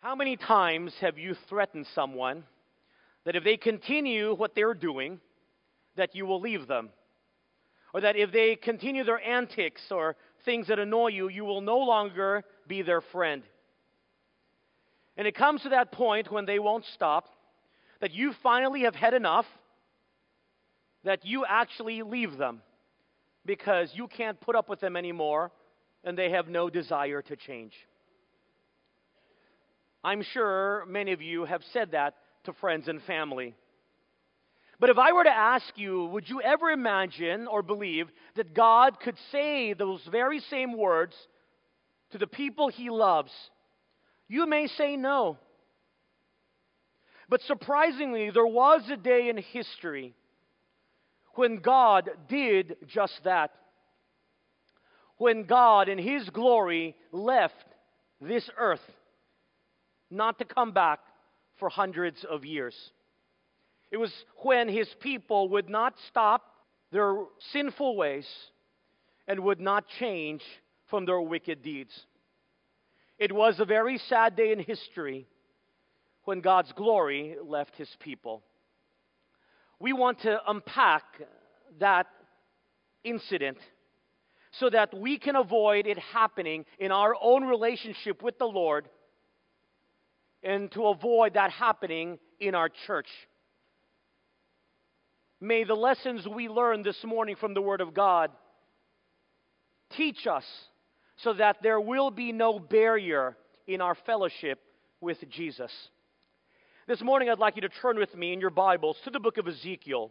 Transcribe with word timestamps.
How 0.00 0.14
many 0.14 0.38
times 0.38 0.94
have 1.02 1.18
you 1.18 1.34
threatened 1.50 1.86
someone 1.94 2.44
that 3.24 3.36
if 3.36 3.44
they 3.44 3.58
continue 3.58 4.34
what 4.34 4.54
they're 4.54 4.72
doing, 4.72 5.20
that 5.96 6.14
you 6.14 6.24
will 6.24 6.40
leave 6.40 6.66
them? 6.66 6.88
Or 7.92 8.00
that 8.00 8.16
if 8.16 8.32
they 8.32 8.56
continue 8.56 9.04
their 9.04 9.20
antics 9.20 9.82
or 9.90 10.16
things 10.46 10.68
that 10.68 10.78
annoy 10.78 11.08
you, 11.08 11.28
you 11.28 11.44
will 11.44 11.60
no 11.60 11.78
longer 11.78 12.44
be 12.66 12.80
their 12.80 13.02
friend? 13.02 13.42
And 15.18 15.26
it 15.26 15.34
comes 15.34 15.62
to 15.62 15.68
that 15.70 15.92
point 15.92 16.32
when 16.32 16.46
they 16.46 16.58
won't 16.58 16.86
stop, 16.94 17.26
that 18.00 18.12
you 18.12 18.32
finally 18.42 18.82
have 18.82 18.94
had 18.94 19.12
enough, 19.12 19.44
that 21.04 21.26
you 21.26 21.44
actually 21.46 22.00
leave 22.00 22.38
them 22.38 22.62
because 23.44 23.90
you 23.94 24.08
can't 24.08 24.40
put 24.40 24.56
up 24.56 24.70
with 24.70 24.80
them 24.80 24.96
anymore 24.96 25.50
and 26.04 26.16
they 26.16 26.30
have 26.30 26.48
no 26.48 26.70
desire 26.70 27.20
to 27.20 27.36
change. 27.36 27.74
I'm 30.02 30.22
sure 30.22 30.84
many 30.86 31.12
of 31.12 31.20
you 31.20 31.44
have 31.44 31.62
said 31.72 31.92
that 31.92 32.14
to 32.44 32.52
friends 32.54 32.88
and 32.88 33.02
family. 33.02 33.54
But 34.78 34.88
if 34.88 34.96
I 34.96 35.12
were 35.12 35.24
to 35.24 35.30
ask 35.30 35.76
you, 35.76 36.06
would 36.06 36.28
you 36.28 36.40
ever 36.40 36.70
imagine 36.70 37.46
or 37.46 37.62
believe 37.62 38.08
that 38.36 38.54
God 38.54 38.98
could 38.98 39.16
say 39.30 39.74
those 39.74 40.00
very 40.10 40.40
same 40.40 40.76
words 40.76 41.14
to 42.12 42.18
the 42.18 42.26
people 42.26 42.68
he 42.68 42.88
loves? 42.88 43.30
You 44.26 44.46
may 44.46 44.68
say 44.68 44.96
no. 44.96 45.36
But 47.28 47.42
surprisingly, 47.42 48.30
there 48.30 48.46
was 48.46 48.88
a 48.90 48.96
day 48.96 49.28
in 49.28 49.36
history 49.36 50.14
when 51.34 51.58
God 51.58 52.10
did 52.28 52.76
just 52.86 53.20
that. 53.24 53.52
When 55.18 55.44
God, 55.44 55.90
in 55.90 55.98
His 55.98 56.28
glory, 56.30 56.96
left 57.12 57.54
this 58.20 58.48
earth 58.56 58.80
not 60.10 60.38
to 60.38 60.44
come 60.44 60.72
back 60.72 61.00
for 61.58 61.68
hundreds 61.68 62.24
of 62.28 62.44
years. 62.44 62.74
It 63.90 63.96
was 63.96 64.12
when 64.42 64.68
his 64.68 64.88
people 65.00 65.48
would 65.50 65.68
not 65.68 65.94
stop 66.08 66.44
their 66.92 67.16
sinful 67.52 67.96
ways 67.96 68.26
and 69.26 69.40
would 69.40 69.60
not 69.60 69.84
change 69.98 70.42
from 70.88 71.06
their 71.06 71.20
wicked 71.20 71.62
deeds. 71.62 71.92
It 73.18 73.32
was 73.32 73.60
a 73.60 73.64
very 73.64 73.98
sad 73.98 74.36
day 74.36 74.52
in 74.52 74.60
history 74.60 75.26
when 76.24 76.40
God's 76.40 76.72
glory 76.72 77.36
left 77.44 77.76
his 77.76 77.90
people. 78.00 78.42
We 79.78 79.92
want 79.92 80.20
to 80.22 80.40
unpack 80.48 81.04
that 81.78 82.06
incident 83.04 83.58
so 84.52 84.68
that 84.70 84.92
we 84.98 85.18
can 85.18 85.36
avoid 85.36 85.86
it 85.86 85.98
happening 85.98 86.64
in 86.78 86.90
our 86.92 87.14
own 87.20 87.44
relationship 87.44 88.22
with 88.22 88.38
the 88.38 88.46
Lord 88.46 88.88
and 90.42 90.70
to 90.72 90.86
avoid 90.86 91.34
that 91.34 91.50
happening 91.50 92.18
in 92.38 92.54
our 92.54 92.68
church. 92.86 93.08
May 95.40 95.64
the 95.64 95.74
lessons 95.74 96.26
we 96.26 96.48
learn 96.48 96.82
this 96.82 97.02
morning 97.04 97.36
from 97.36 97.54
the 97.54 97.62
Word 97.62 97.80
of 97.80 97.94
God 97.94 98.30
teach 99.96 100.26
us 100.26 100.44
so 101.16 101.32
that 101.34 101.56
there 101.62 101.80
will 101.80 102.10
be 102.10 102.32
no 102.32 102.58
barrier 102.58 103.36
in 103.66 103.80
our 103.80 103.94
fellowship 104.06 104.58
with 105.00 105.18
Jesus. 105.30 105.72
This 106.86 107.02
morning, 107.02 107.30
I'd 107.30 107.38
like 107.38 107.56
you 107.56 107.62
to 107.62 107.68
turn 107.68 107.98
with 107.98 108.14
me 108.14 108.32
in 108.32 108.40
your 108.40 108.50
Bibles 108.50 108.96
to 109.04 109.10
the 109.10 109.20
book 109.20 109.38
of 109.38 109.46
Ezekiel. 109.46 110.10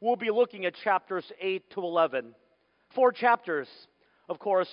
We'll 0.00 0.16
be 0.16 0.30
looking 0.30 0.66
at 0.66 0.74
chapters 0.84 1.24
8 1.40 1.70
to 1.70 1.80
11. 1.80 2.34
Four 2.94 3.12
chapters. 3.12 3.68
Of 4.28 4.38
course, 4.38 4.68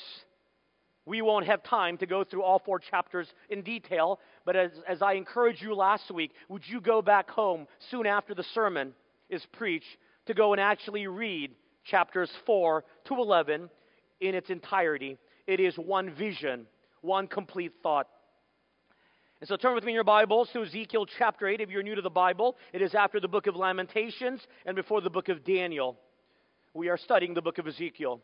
we 1.06 1.22
won't 1.22 1.46
have 1.46 1.64
time 1.64 1.98
to 1.98 2.06
go 2.06 2.24
through 2.24 2.44
all 2.44 2.60
four 2.60 2.80
chapters 2.80 3.28
in 3.50 3.62
detail, 3.62 4.20
but 4.46 4.56
as, 4.56 4.72
as 4.88 5.02
I 5.02 5.14
encouraged 5.14 5.62
you 5.62 5.76
last 5.76 6.10
week, 6.12 6.32
would 6.48 6.64
you 6.68 6.80
go 6.80 7.02
back 7.02 7.30
home 7.30 7.68
soon 7.92 8.06
after 8.06 8.34
the 8.34 8.44
sermon 8.54 8.94
is 9.30 9.46
preached 9.52 9.98
to 10.28 10.34
go 10.34 10.54
and 10.54 10.62
actually 10.62 11.08
read 11.08 11.52
chapters 11.84 12.32
4 12.46 12.86
to 13.06 13.16
11 13.16 13.70
in 14.22 14.36
its 14.36 14.50
entirety? 14.50 15.18
It 15.46 15.60
is 15.60 15.76
one 15.76 16.14
vision, 16.14 16.68
one 17.02 17.28
complete 17.28 17.74
thought. 17.84 18.08
And 19.42 19.48
so 19.50 19.58
turn 19.58 19.76
with 19.76 19.84
me 19.84 19.92
in 19.92 19.96
your 19.96 20.06
Bibles 20.06 20.48
to 20.54 20.64
Ezekiel 20.64 21.06
chapter 21.06 21.48
8 21.48 21.60
if 21.60 21.70
you're 21.70 21.84
new 21.84 21.96
to 21.96 22.02
the 22.02 22.10
Bible. 22.10 22.56
It 22.72 22.82
is 22.82 22.96
after 22.96 23.20
the 23.20 23.28
book 23.28 23.48
of 23.48 23.58
Lamentations 23.58 24.40
and 24.66 24.74
before 24.74 25.02
the 25.02 25.10
book 25.10 25.28
of 25.28 25.44
Daniel. 25.44 25.98
We 26.74 26.88
are 26.88 26.96
studying 26.96 27.34
the 27.34 27.42
book 27.42 27.58
of 27.58 27.68
Ezekiel. 27.68 28.22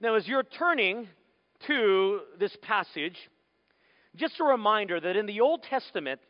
Now, 0.00 0.16
as 0.16 0.26
you're 0.26 0.42
turning 0.42 1.06
to 1.66 2.20
this 2.38 2.56
passage, 2.62 3.16
just 4.14 4.40
a 4.40 4.44
reminder 4.44 4.98
that 5.00 5.16
in 5.16 5.26
the 5.26 5.40
Old 5.40 5.62
Testament, 5.62 6.20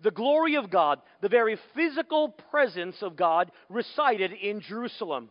the 0.00 0.10
glory 0.10 0.56
of 0.56 0.70
God, 0.70 1.00
the 1.20 1.28
very 1.28 1.58
physical 1.74 2.28
presence 2.28 3.02
of 3.02 3.16
God, 3.16 3.50
resided 3.68 4.32
in 4.32 4.60
Jerusalem. 4.60 5.30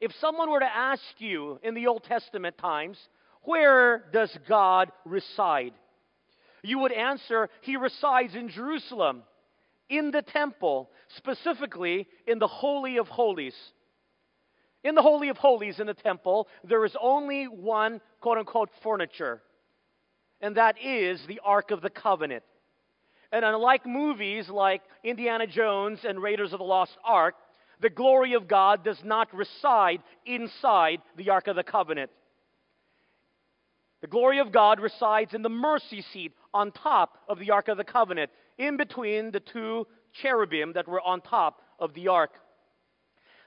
If 0.00 0.12
someone 0.20 0.50
were 0.50 0.60
to 0.60 0.76
ask 0.76 1.02
you 1.18 1.58
in 1.62 1.74
the 1.74 1.86
Old 1.86 2.04
Testament 2.04 2.58
times, 2.58 2.98
where 3.42 4.04
does 4.12 4.36
God 4.48 4.90
reside? 5.04 5.74
You 6.62 6.78
would 6.78 6.92
answer, 6.92 7.48
He 7.60 7.76
resides 7.76 8.34
in 8.34 8.48
Jerusalem, 8.48 9.22
in 9.88 10.10
the 10.10 10.22
temple, 10.22 10.90
specifically 11.16 12.06
in 12.26 12.38
the 12.38 12.46
Holy 12.48 12.96
of 12.96 13.08
Holies. 13.08 13.54
In 14.84 14.94
the 14.94 15.02
Holy 15.02 15.28
of 15.28 15.36
Holies 15.36 15.78
in 15.78 15.86
the 15.86 15.94
temple, 15.94 16.48
there 16.64 16.84
is 16.84 16.96
only 17.00 17.44
one 17.44 18.00
quote 18.20 18.38
unquote 18.38 18.70
furniture, 18.82 19.42
and 20.40 20.56
that 20.56 20.76
is 20.82 21.24
the 21.26 21.40
Ark 21.44 21.70
of 21.70 21.82
the 21.82 21.90
Covenant. 21.90 22.42
And 23.30 23.44
unlike 23.44 23.86
movies 23.86 24.48
like 24.48 24.82
Indiana 25.04 25.46
Jones 25.46 26.00
and 26.06 26.20
Raiders 26.20 26.52
of 26.52 26.58
the 26.58 26.64
Lost 26.64 26.96
Ark, 27.04 27.34
the 27.80 27.90
glory 27.90 28.34
of 28.34 28.46
God 28.46 28.84
does 28.84 29.02
not 29.04 29.34
reside 29.34 30.02
inside 30.26 31.00
the 31.16 31.30
Ark 31.30 31.46
of 31.46 31.56
the 31.56 31.64
Covenant. 31.64 32.10
The 34.00 34.08
glory 34.08 34.40
of 34.40 34.52
God 34.52 34.80
resides 34.80 35.32
in 35.32 35.42
the 35.42 35.48
mercy 35.48 36.02
seat 36.12 36.32
on 36.52 36.72
top 36.72 37.18
of 37.28 37.38
the 37.38 37.52
Ark 37.52 37.68
of 37.68 37.76
the 37.76 37.84
Covenant, 37.84 38.30
in 38.58 38.76
between 38.76 39.30
the 39.30 39.40
two 39.40 39.86
cherubim 40.12 40.72
that 40.74 40.88
were 40.88 41.00
on 41.00 41.20
top 41.20 41.62
of 41.78 41.94
the 41.94 42.08
Ark. 42.08 42.32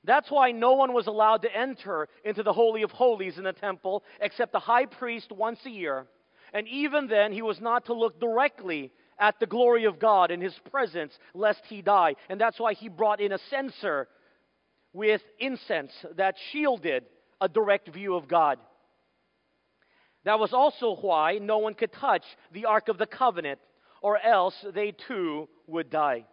That's 0.05 0.29
why 0.29 0.51
no 0.51 0.73
one 0.73 0.93
was 0.93 1.07
allowed 1.07 1.41
to 1.41 1.55
enter 1.55 2.07
into 2.23 2.43
the 2.43 2.53
Holy 2.53 2.83
of 2.83 2.91
Holies 2.91 3.37
in 3.37 3.43
the 3.43 3.53
temple 3.53 4.03
except 4.21 4.51
the 4.51 4.59
high 4.59 4.85
priest 4.85 5.31
once 5.31 5.59
a 5.65 5.69
year. 5.69 6.05
And 6.53 6.67
even 6.67 7.07
then, 7.07 7.31
he 7.31 7.41
was 7.41 7.59
not 7.59 7.85
to 7.85 7.93
look 7.93 8.19
directly 8.19 8.91
at 9.19 9.39
the 9.39 9.47
glory 9.47 9.85
of 9.85 9.99
God 9.99 10.31
in 10.31 10.41
his 10.41 10.57
presence, 10.71 11.17
lest 11.33 11.61
he 11.65 11.81
die. 11.81 12.15
And 12.29 12.39
that's 12.39 12.59
why 12.59 12.73
he 12.73 12.87
brought 12.87 13.19
in 13.19 13.31
a 13.31 13.39
censer 13.49 14.07
with 14.93 15.21
incense 15.39 15.91
that 16.15 16.35
shielded 16.51 17.05
a 17.41 17.49
direct 17.49 17.89
view 17.89 18.15
of 18.15 18.27
God. 18.27 18.59
That 20.23 20.39
was 20.39 20.53
also 20.53 20.95
why 20.95 21.39
no 21.39 21.59
one 21.59 21.73
could 21.73 21.93
touch 21.93 22.23
the 22.51 22.65
Ark 22.65 22.89
of 22.89 22.97
the 22.97 23.05
Covenant, 23.05 23.59
or 24.01 24.17
else 24.17 24.55
they 24.73 24.91
too 24.91 25.49
would 25.67 25.89
die. 25.89 26.25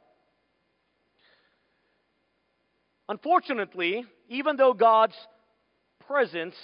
Unfortunately, 3.13 4.07
even 4.31 4.57
though 4.57 4.73
God's 4.73 5.15
presence 6.07 6.55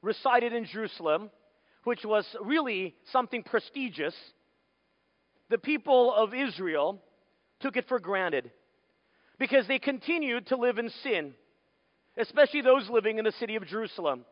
resided 0.00 0.52
in 0.52 0.64
Jerusalem, 0.64 1.28
which 1.82 2.04
was 2.04 2.24
really 2.40 2.94
something 3.10 3.42
prestigious, 3.42 4.14
the 5.50 5.58
people 5.58 6.14
of 6.14 6.34
Israel 6.34 7.02
took 7.58 7.76
it 7.76 7.88
for 7.88 7.98
granted 7.98 8.52
because 9.40 9.66
they 9.66 9.80
continued 9.80 10.46
to 10.46 10.56
live 10.56 10.78
in 10.78 10.88
sin, 11.02 11.34
especially 12.16 12.60
those 12.60 12.88
living 12.88 13.18
in 13.18 13.24
the 13.24 13.32
city 13.32 13.56
of 13.56 13.66
Jerusalem. 13.66 14.24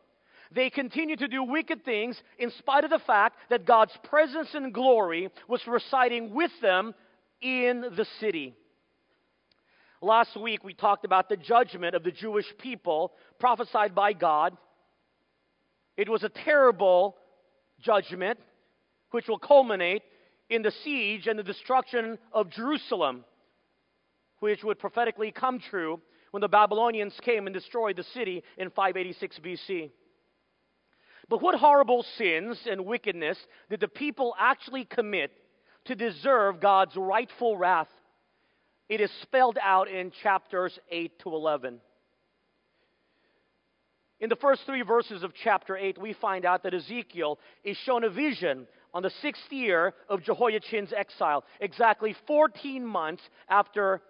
They 0.53 0.69
continued 0.69 1.19
to 1.19 1.27
do 1.27 1.43
wicked 1.43 1.83
things 1.83 2.17
in 2.39 2.51
spite 2.51 2.85
of 2.85 2.91
the 2.91 2.99
fact 2.99 3.35
that 3.49 3.65
God's 3.65 3.97
presence 4.05 4.51
and 4.53 4.73
glory 4.73 5.27
was 5.49 5.67
residing 5.67 6.33
with 6.33 6.51
them 6.61 6.93
in 7.41 7.81
the 7.97 8.05
city. 8.21 8.55
Last 10.03 10.35
week 10.35 10.63
we 10.63 10.73
talked 10.73 11.05
about 11.05 11.29
the 11.29 11.37
judgment 11.37 11.93
of 11.93 12.03
the 12.03 12.11
Jewish 12.11 12.51
people 12.57 13.13
prophesied 13.39 13.93
by 13.93 14.13
God. 14.13 14.57
It 15.95 16.09
was 16.09 16.23
a 16.23 16.29
terrible 16.29 17.17
judgment 17.79 18.39
which 19.11 19.27
will 19.27 19.37
culminate 19.37 20.01
in 20.49 20.63
the 20.63 20.71
siege 20.83 21.27
and 21.27 21.37
the 21.37 21.43
destruction 21.43 22.17
of 22.33 22.49
Jerusalem, 22.49 23.25
which 24.39 24.63
would 24.63 24.79
prophetically 24.79 25.31
come 25.31 25.59
true 25.59 26.01
when 26.31 26.41
the 26.41 26.47
Babylonians 26.47 27.13
came 27.21 27.45
and 27.45 27.53
destroyed 27.53 27.95
the 27.95 28.03
city 28.03 28.43
in 28.57 28.71
586 28.71 29.39
BC. 29.39 29.91
But 31.29 31.43
what 31.43 31.53
horrible 31.53 32.03
sins 32.17 32.59
and 32.67 32.87
wickedness 32.87 33.37
did 33.69 33.79
the 33.79 33.87
people 33.87 34.33
actually 34.39 34.85
commit 34.85 35.31
to 35.85 35.95
deserve 35.95 36.59
God's 36.59 36.95
rightful 36.95 37.55
wrath? 37.55 37.87
It 38.91 38.99
is 38.99 39.09
spelled 39.21 39.57
out 39.63 39.87
in 39.87 40.11
chapters 40.21 40.77
8 40.89 41.17
to 41.19 41.29
11. 41.29 41.79
In 44.19 44.27
the 44.27 44.35
first 44.35 44.63
three 44.65 44.81
verses 44.81 45.23
of 45.23 45.31
chapter 45.33 45.77
8, 45.77 45.97
we 45.97 46.11
find 46.11 46.43
out 46.43 46.63
that 46.63 46.73
Ezekiel 46.73 47.39
is 47.63 47.77
shown 47.85 48.03
a 48.03 48.09
vision 48.09 48.67
on 48.93 49.01
the 49.01 49.13
sixth 49.21 49.49
year 49.49 49.93
of 50.09 50.23
Jehoiachin's 50.23 50.91
exile, 50.91 51.45
exactly 51.61 52.17
14 52.27 52.85
months 52.85 53.23
after 53.47 54.01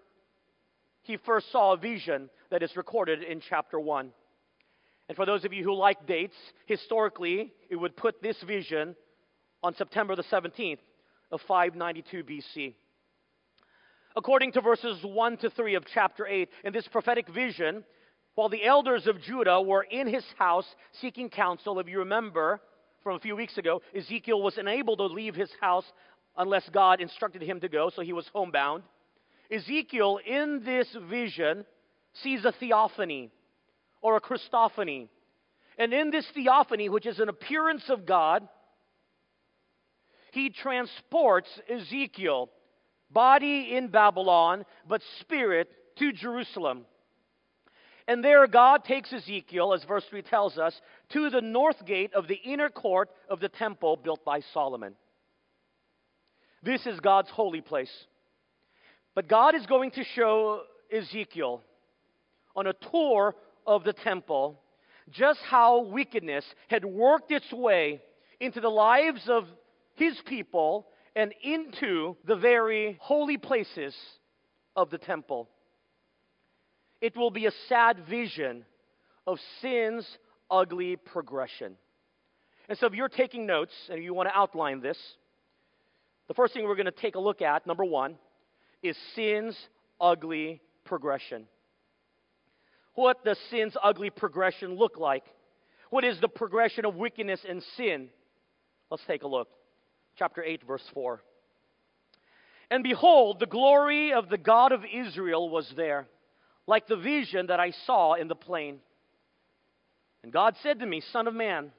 he 1.03 1.17
first 1.27 1.51
saw 1.51 1.73
a 1.73 1.77
vision 1.77 2.31
that 2.49 2.63
is 2.63 2.75
recorded 2.75 3.21
in 3.21 3.39
chapter 3.39 3.79
1. 3.79 4.09
And 5.09 5.15
for 5.15 5.27
those 5.27 5.45
of 5.45 5.53
you 5.53 5.63
who 5.63 5.75
like 5.75 6.07
dates, 6.07 6.35
historically, 6.65 7.53
it 7.69 7.75
would 7.75 7.95
put 7.95 8.19
this 8.23 8.41
vision 8.47 8.95
on 9.61 9.75
September 9.75 10.15
the 10.15 10.23
17th 10.23 10.79
of 11.31 11.39
592 11.47 12.23
BC. 12.23 12.73
According 14.15 14.51
to 14.53 14.61
verses 14.61 14.99
1 15.03 15.37
to 15.37 15.49
3 15.49 15.75
of 15.75 15.85
chapter 15.93 16.27
8, 16.27 16.49
in 16.65 16.73
this 16.73 16.87
prophetic 16.87 17.29
vision, 17.29 17.83
while 18.35 18.49
the 18.49 18.65
elders 18.65 19.07
of 19.07 19.21
Judah 19.21 19.61
were 19.61 19.83
in 19.83 20.07
his 20.07 20.25
house 20.37 20.65
seeking 20.99 21.29
counsel, 21.29 21.79
if 21.79 21.87
you 21.87 21.99
remember 21.99 22.61
from 23.03 23.15
a 23.15 23.19
few 23.19 23.35
weeks 23.35 23.57
ago, 23.57 23.81
Ezekiel 23.95 24.41
was 24.41 24.57
unable 24.57 24.97
to 24.97 25.05
leave 25.05 25.35
his 25.35 25.51
house 25.61 25.85
unless 26.37 26.67
God 26.69 27.01
instructed 27.01 27.41
him 27.41 27.59
to 27.61 27.69
go, 27.69 27.89
so 27.89 28.01
he 28.01 28.13
was 28.13 28.29
homebound. 28.33 28.83
Ezekiel, 29.49 30.19
in 30.25 30.61
this 30.63 30.87
vision, 31.09 31.65
sees 32.13 32.45
a 32.45 32.53
theophany 32.53 33.31
or 34.01 34.17
a 34.17 34.21
Christophany. 34.21 35.07
And 35.77 35.93
in 35.93 36.11
this 36.11 36.25
theophany, 36.33 36.89
which 36.89 37.05
is 37.05 37.19
an 37.19 37.29
appearance 37.29 37.83
of 37.89 38.05
God, 38.05 38.47
he 40.31 40.49
transports 40.49 41.49
Ezekiel, 41.69 42.49
body 43.13 43.75
in 43.75 43.87
Babylon, 43.87 44.65
but 44.87 45.01
spirit 45.19 45.69
to 45.97 46.11
Jerusalem. 46.11 46.85
And 48.07 48.23
there, 48.23 48.45
God 48.47 48.83
takes 48.83 49.13
Ezekiel, 49.13 49.73
as 49.73 49.83
verse 49.83 50.03
3 50.09 50.21
tells 50.23 50.57
us, 50.57 50.79
to 51.13 51.29
the 51.29 51.41
north 51.41 51.85
gate 51.85 52.13
of 52.13 52.27
the 52.27 52.35
inner 52.35 52.69
court 52.69 53.09
of 53.29 53.39
the 53.39 53.49
temple 53.49 53.95
built 53.95 54.25
by 54.25 54.41
Solomon. 54.53 54.95
This 56.63 56.85
is 56.85 56.99
God's 56.99 57.29
holy 57.29 57.61
place. 57.61 57.91
But 59.15 59.27
God 59.27 59.55
is 59.55 59.65
going 59.65 59.91
to 59.91 60.03
show 60.15 60.61
Ezekiel 60.91 61.61
on 62.55 62.67
a 62.67 62.73
tour 62.91 63.35
of 63.65 63.83
the 63.83 63.93
temple 63.93 64.59
just 65.09 65.39
how 65.39 65.81
wickedness 65.83 66.45
had 66.69 66.85
worked 66.85 67.31
its 67.31 67.51
way 67.51 68.01
into 68.39 68.61
the 68.61 68.69
lives 68.69 69.21
of 69.27 69.45
his 69.95 70.17
people 70.25 70.87
and 71.15 71.33
into 71.43 72.15
the 72.25 72.35
very 72.35 72.97
holy 73.01 73.37
places 73.37 73.95
of 74.75 74.89
the 74.89 74.97
temple. 74.97 75.49
It 77.01 77.17
will 77.17 77.31
be 77.31 77.47
a 77.47 77.51
sad 77.67 78.05
vision 78.09 78.65
of 79.27 79.39
sin's 79.61 80.07
ugly 80.49 80.95
progression. 80.95 81.75
And 82.69 82.77
so, 82.77 82.85
if 82.85 82.93
you're 82.93 83.09
taking 83.09 83.45
notes 83.45 83.73
and 83.89 84.03
you 84.03 84.13
want 84.13 84.29
to 84.29 84.37
outline 84.37 84.81
this, 84.81 84.97
the 86.27 86.33
first 86.33 86.53
thing 86.53 86.65
we're 86.65 86.75
going 86.75 86.85
to 86.85 86.91
take 86.91 87.15
a 87.15 87.19
look 87.19 87.41
at, 87.41 87.67
number 87.67 87.83
one, 87.83 88.15
is 88.81 88.95
sin's 89.15 89.57
ugly 89.99 90.61
progression. 90.85 91.45
What 92.93 93.23
does 93.25 93.37
sin's 93.49 93.75
ugly 93.81 94.09
progression 94.09 94.75
look 94.75 94.97
like? 94.97 95.23
What 95.89 96.03
is 96.03 96.19
the 96.21 96.27
progression 96.27 96.85
of 96.85 96.95
wickedness 96.95 97.41
and 97.47 97.63
sin? 97.75 98.09
Let's 98.89 99.03
take 99.05 99.23
a 99.23 99.27
look. 99.27 99.49
Chapter 100.17 100.43
8, 100.43 100.63
verse 100.67 100.83
4. 100.93 101.21
And 102.69 102.83
behold, 102.83 103.39
the 103.39 103.45
glory 103.45 104.13
of 104.13 104.29
the 104.29 104.37
God 104.37 104.71
of 104.71 104.83
Israel 104.85 105.49
was 105.49 105.71
there, 105.75 106.07
like 106.67 106.87
the 106.87 106.95
vision 106.95 107.47
that 107.47 107.59
I 107.59 107.71
saw 107.85 108.13
in 108.13 108.27
the 108.27 108.35
plain. 108.35 108.79
And 110.23 110.31
God 110.31 110.55
said 110.63 110.79
to 110.79 110.85
me, 110.85 111.01
Son 111.11 111.27
of 111.27 111.33
man, 111.33 111.71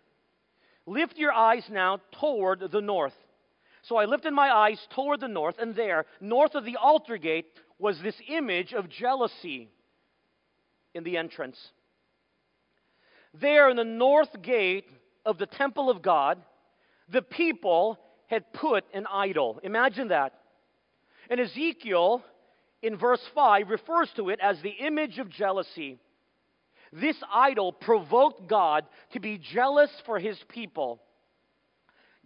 lift 0.87 1.17
your 1.17 1.32
eyes 1.32 1.64
now 1.70 2.00
toward 2.20 2.61
the 2.70 2.81
north. 2.81 3.14
So 3.82 3.96
I 3.96 4.05
lifted 4.05 4.32
my 4.32 4.50
eyes 4.50 4.79
toward 4.94 5.20
the 5.20 5.29
north, 5.29 5.56
and 5.58 5.75
there, 5.75 6.06
north 6.20 6.55
of 6.55 6.64
the 6.64 6.76
altar 6.76 7.17
gate, 7.17 7.46
was 7.79 8.00
this 8.00 8.20
image 8.29 8.73
of 8.73 8.88
jealousy 8.88 9.69
in 10.94 11.05
the 11.05 11.17
entrance. 11.17 11.58
There, 13.34 13.70
in 13.70 13.76
the 13.76 13.84
north 13.84 14.43
gate 14.43 14.88
of 15.25 15.38
the 15.38 15.46
temple 15.46 15.88
of 15.88 16.02
God, 16.02 16.38
the 17.08 17.23
people 17.23 17.99
had 18.32 18.52
put 18.55 18.84
an 18.94 19.06
idol. 19.12 19.61
Imagine 19.62 20.08
that. 20.08 20.32
And 21.29 21.38
Ezekiel, 21.38 22.25
in 22.81 22.96
verse 22.96 23.20
5, 23.34 23.69
refers 23.69 24.11
to 24.17 24.31
it 24.31 24.40
as 24.40 24.61
the 24.62 24.70
image 24.70 25.19
of 25.19 25.29
jealousy. 25.29 25.99
This 26.93 27.17
idol 27.32 27.73
provoked 27.73 28.49
God 28.49 28.87
to 29.12 29.20
be 29.20 29.38
jealous 29.38 29.90
for 30.06 30.19
his 30.19 30.38
people. 30.49 31.02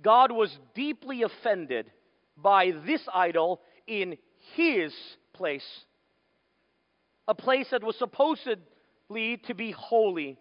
God 0.00 0.31
was 0.31 0.56
deeply 0.75 1.23
offended 1.23 1.91
by 2.37 2.73
this 2.87 3.03
idol 3.12 3.61
in 3.87 4.17
his 4.55 4.94
place 5.32 5.67
a 7.29 7.35
place 7.35 7.67
that 7.70 7.82
was 7.82 7.97
supposedly 7.97 9.37
to 9.47 9.55
be 9.55 9.73
holy. 9.73 10.38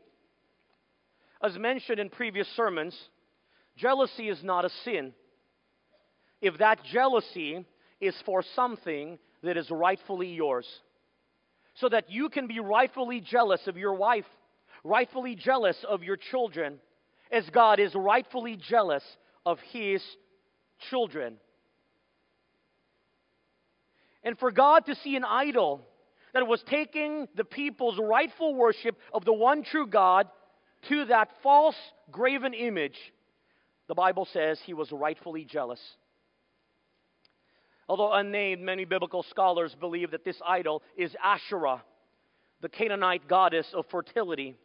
As 1.42 1.58
mentioned 1.58 2.00
in 2.00 2.10
previous 2.10 2.48
sermons, 2.56 2.96
jealousy 3.76 4.30
is 4.30 4.44
not 4.44 4.66
a 4.66 4.70
sin. 4.84 5.14
If 6.46 6.60
that 6.60 6.84
jealousy 6.84 7.66
is 8.00 8.14
for 8.24 8.44
something 8.56 9.18
that 9.42 9.58
is 9.58 9.72
rightfully 9.72 10.28
yours, 10.28 10.68
so 11.74 11.90
that 11.90 12.12
you 12.12 12.30
can 12.30 12.46
be 12.46 12.60
rightfully 12.60 13.20
jealous 13.20 13.66
of 13.66 13.78
your 13.78 13.96
wife, 13.96 14.28
rightfully 14.84 15.34
jealous 15.34 15.76
of 15.90 16.04
your 16.04 16.18
children, 16.18 16.78
as 17.32 17.50
God 17.50 17.80
is 17.80 17.96
rightfully 17.96 18.58
jealous 18.58 19.04
of 19.44 19.58
His 19.72 20.04
children. 20.92 21.38
And 24.24 24.38
for 24.38 24.52
God 24.52 24.86
to 24.86 24.94
see 24.94 25.16
an 25.16 25.26
idol 25.26 25.82
that 26.36 26.46
was 26.46 26.64
taking 26.70 27.28
the 27.34 27.44
people's 27.44 27.98
rightful 27.98 28.54
worship 28.54 29.00
of 29.12 29.26
the 29.26 29.34
one 29.34 29.64
true 29.64 29.88
God 29.88 30.28
to 30.90 31.06
that 31.06 31.30
false 31.42 31.76
graven 32.12 32.54
image, 32.54 33.00
the 33.88 33.96
Bible 33.96 34.28
says 34.32 34.60
he 34.64 34.76
was 34.76 34.92
rightfully 34.92 35.44
jealous. 35.44 35.82
Although 37.88 38.14
unnamed, 38.14 38.62
many 38.62 38.86
biblical 38.86 39.24
scholars 39.24 39.76
believe 39.80 40.12
that 40.12 40.26
this 40.26 40.40
idol 40.46 40.82
is 40.98 41.16
Asherah, 41.24 41.84
the 42.62 42.70
Canaanite 42.70 43.28
goddess 43.28 43.68
of 43.74 43.86
fertility. 43.92 44.56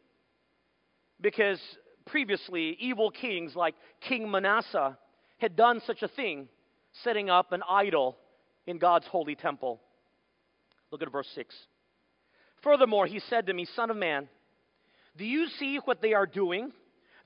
Because 1.20 1.60
previously, 2.06 2.76
evil 2.80 3.10
kings 3.10 3.54
like 3.54 3.74
King 4.00 4.30
Manasseh 4.30 4.96
had 5.38 5.54
done 5.54 5.80
such 5.86 6.02
a 6.02 6.08
thing, 6.08 6.48
setting 7.02 7.28
up 7.28 7.52
an 7.52 7.62
idol 7.68 8.16
in 8.66 8.78
God's 8.78 9.06
holy 9.06 9.34
temple. 9.34 9.80
Look 10.90 11.02
at 11.02 11.12
verse 11.12 11.28
6. 11.34 11.54
Furthermore, 12.62 13.06
he 13.06 13.20
said 13.20 13.46
to 13.46 13.54
me, 13.54 13.66
Son 13.76 13.90
of 13.90 13.96
man, 13.96 14.28
do 15.16 15.24
you 15.24 15.46
see 15.58 15.78
what 15.84 16.00
they 16.00 16.14
are 16.14 16.26
doing? 16.26 16.72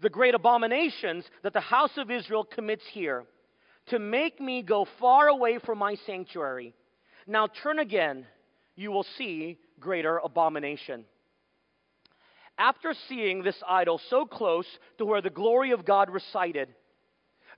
The 0.01 0.11
great 0.11 0.35
abominations 0.35 1.25
that 1.43 1.53
the 1.53 1.61
house 1.61 1.97
of 1.97 2.11
Israel 2.11 2.45
commits 2.45 2.85
here, 2.93 3.25
to 3.87 3.99
make 3.99 4.41
me 4.41 4.63
go 4.63 4.87
far 4.99 5.29
away 5.29 5.59
from 5.59 5.79
my 5.79 5.97
sanctuary. 6.07 6.75
Now 7.27 7.47
turn 7.47 7.79
again, 7.79 8.27
you 8.77 8.91
will 8.91 9.07
see 9.19 9.59
greater 9.81 10.19
abomination. 10.19 11.05
After 12.57 12.95
seeing 13.09 13.43
this 13.43 13.61
idol 13.69 14.01
so 14.11 14.25
close 14.25 14.67
to 14.99 15.05
where 15.05 15.21
the 15.21 15.31
glory 15.31 15.73
of 15.73 15.85
God 15.85 16.09
resided, 16.11 16.69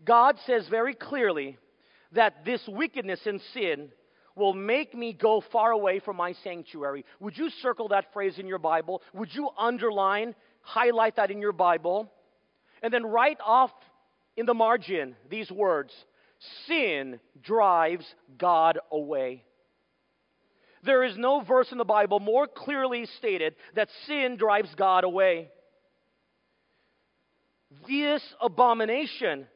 God 0.05 0.37
says 0.47 0.67
very 0.69 0.95
clearly 0.95 1.59
that 2.13 2.45
this 2.45 2.63
wickedness 2.67 3.21
and 3.27 3.41
sin 3.53 3.91
will 4.35 4.53
make 4.53 4.95
me 4.95 5.13
go 5.13 5.43
far 5.53 5.71
away 5.71 5.99
from 5.99 6.17
my 6.17 6.33
sanctuary. 6.45 7.05
Would 7.21 7.37
you 7.37 7.51
circle 7.63 7.89
that 7.89 8.13
phrase 8.13 8.39
in 8.39 8.47
your 8.47 8.59
Bible? 8.59 9.03
Would 9.15 9.35
you 9.35 9.49
underline, 9.59 10.35
highlight 10.61 11.17
that 11.17 11.31
in 11.31 11.41
your 11.41 11.53
Bible? 11.53 12.11
And 12.83 12.93
then 12.93 13.05
write 13.05 13.39
off 13.45 13.73
in 14.37 14.47
the 14.47 14.55
margin 14.55 15.17
these 15.31 15.51
words 15.51 15.93
Sin 16.67 17.21
drives 17.43 18.07
God 18.39 18.79
away. 18.91 19.45
There 20.85 21.03
is 21.03 21.17
no 21.17 21.41
verse 21.41 21.73
in 21.73 21.79
the 21.79 21.85
Bible 21.85 22.21
more 22.21 22.47
clearly 22.47 23.07
stated 23.19 23.57
that 23.75 23.89
sin 24.07 24.37
drives 24.37 24.73
God 24.77 25.05
away. 25.05 25.51
This 27.89 28.23
abomination 28.41 29.47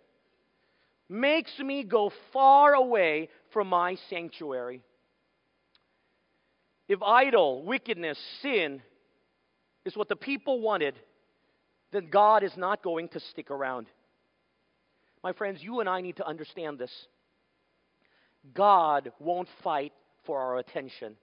makes 1.08 1.56
me 1.58 1.84
go 1.84 2.12
far 2.32 2.74
away 2.74 3.28
from 3.52 3.68
my 3.68 3.96
sanctuary. 4.08 4.82
If 6.88 7.02
idol, 7.02 7.62
wickedness, 7.64 8.18
sin 8.42 8.82
is 9.84 9.96
what 9.96 10.08
the 10.08 10.16
people 10.16 10.60
wanted, 10.60 10.94
then 11.92 12.08
God 12.10 12.42
is 12.42 12.56
not 12.56 12.82
going 12.82 13.08
to 13.10 13.20
stick 13.20 13.50
around. 13.50 13.86
My 15.22 15.32
friends, 15.32 15.62
you 15.62 15.80
and 15.80 15.88
I 15.88 16.00
need 16.00 16.16
to 16.16 16.26
understand 16.26 16.78
this. 16.78 16.92
God 18.54 19.12
won't 19.18 19.48
fight 19.62 19.92
for 20.24 20.40
our 20.40 20.58
attention. 20.58 21.16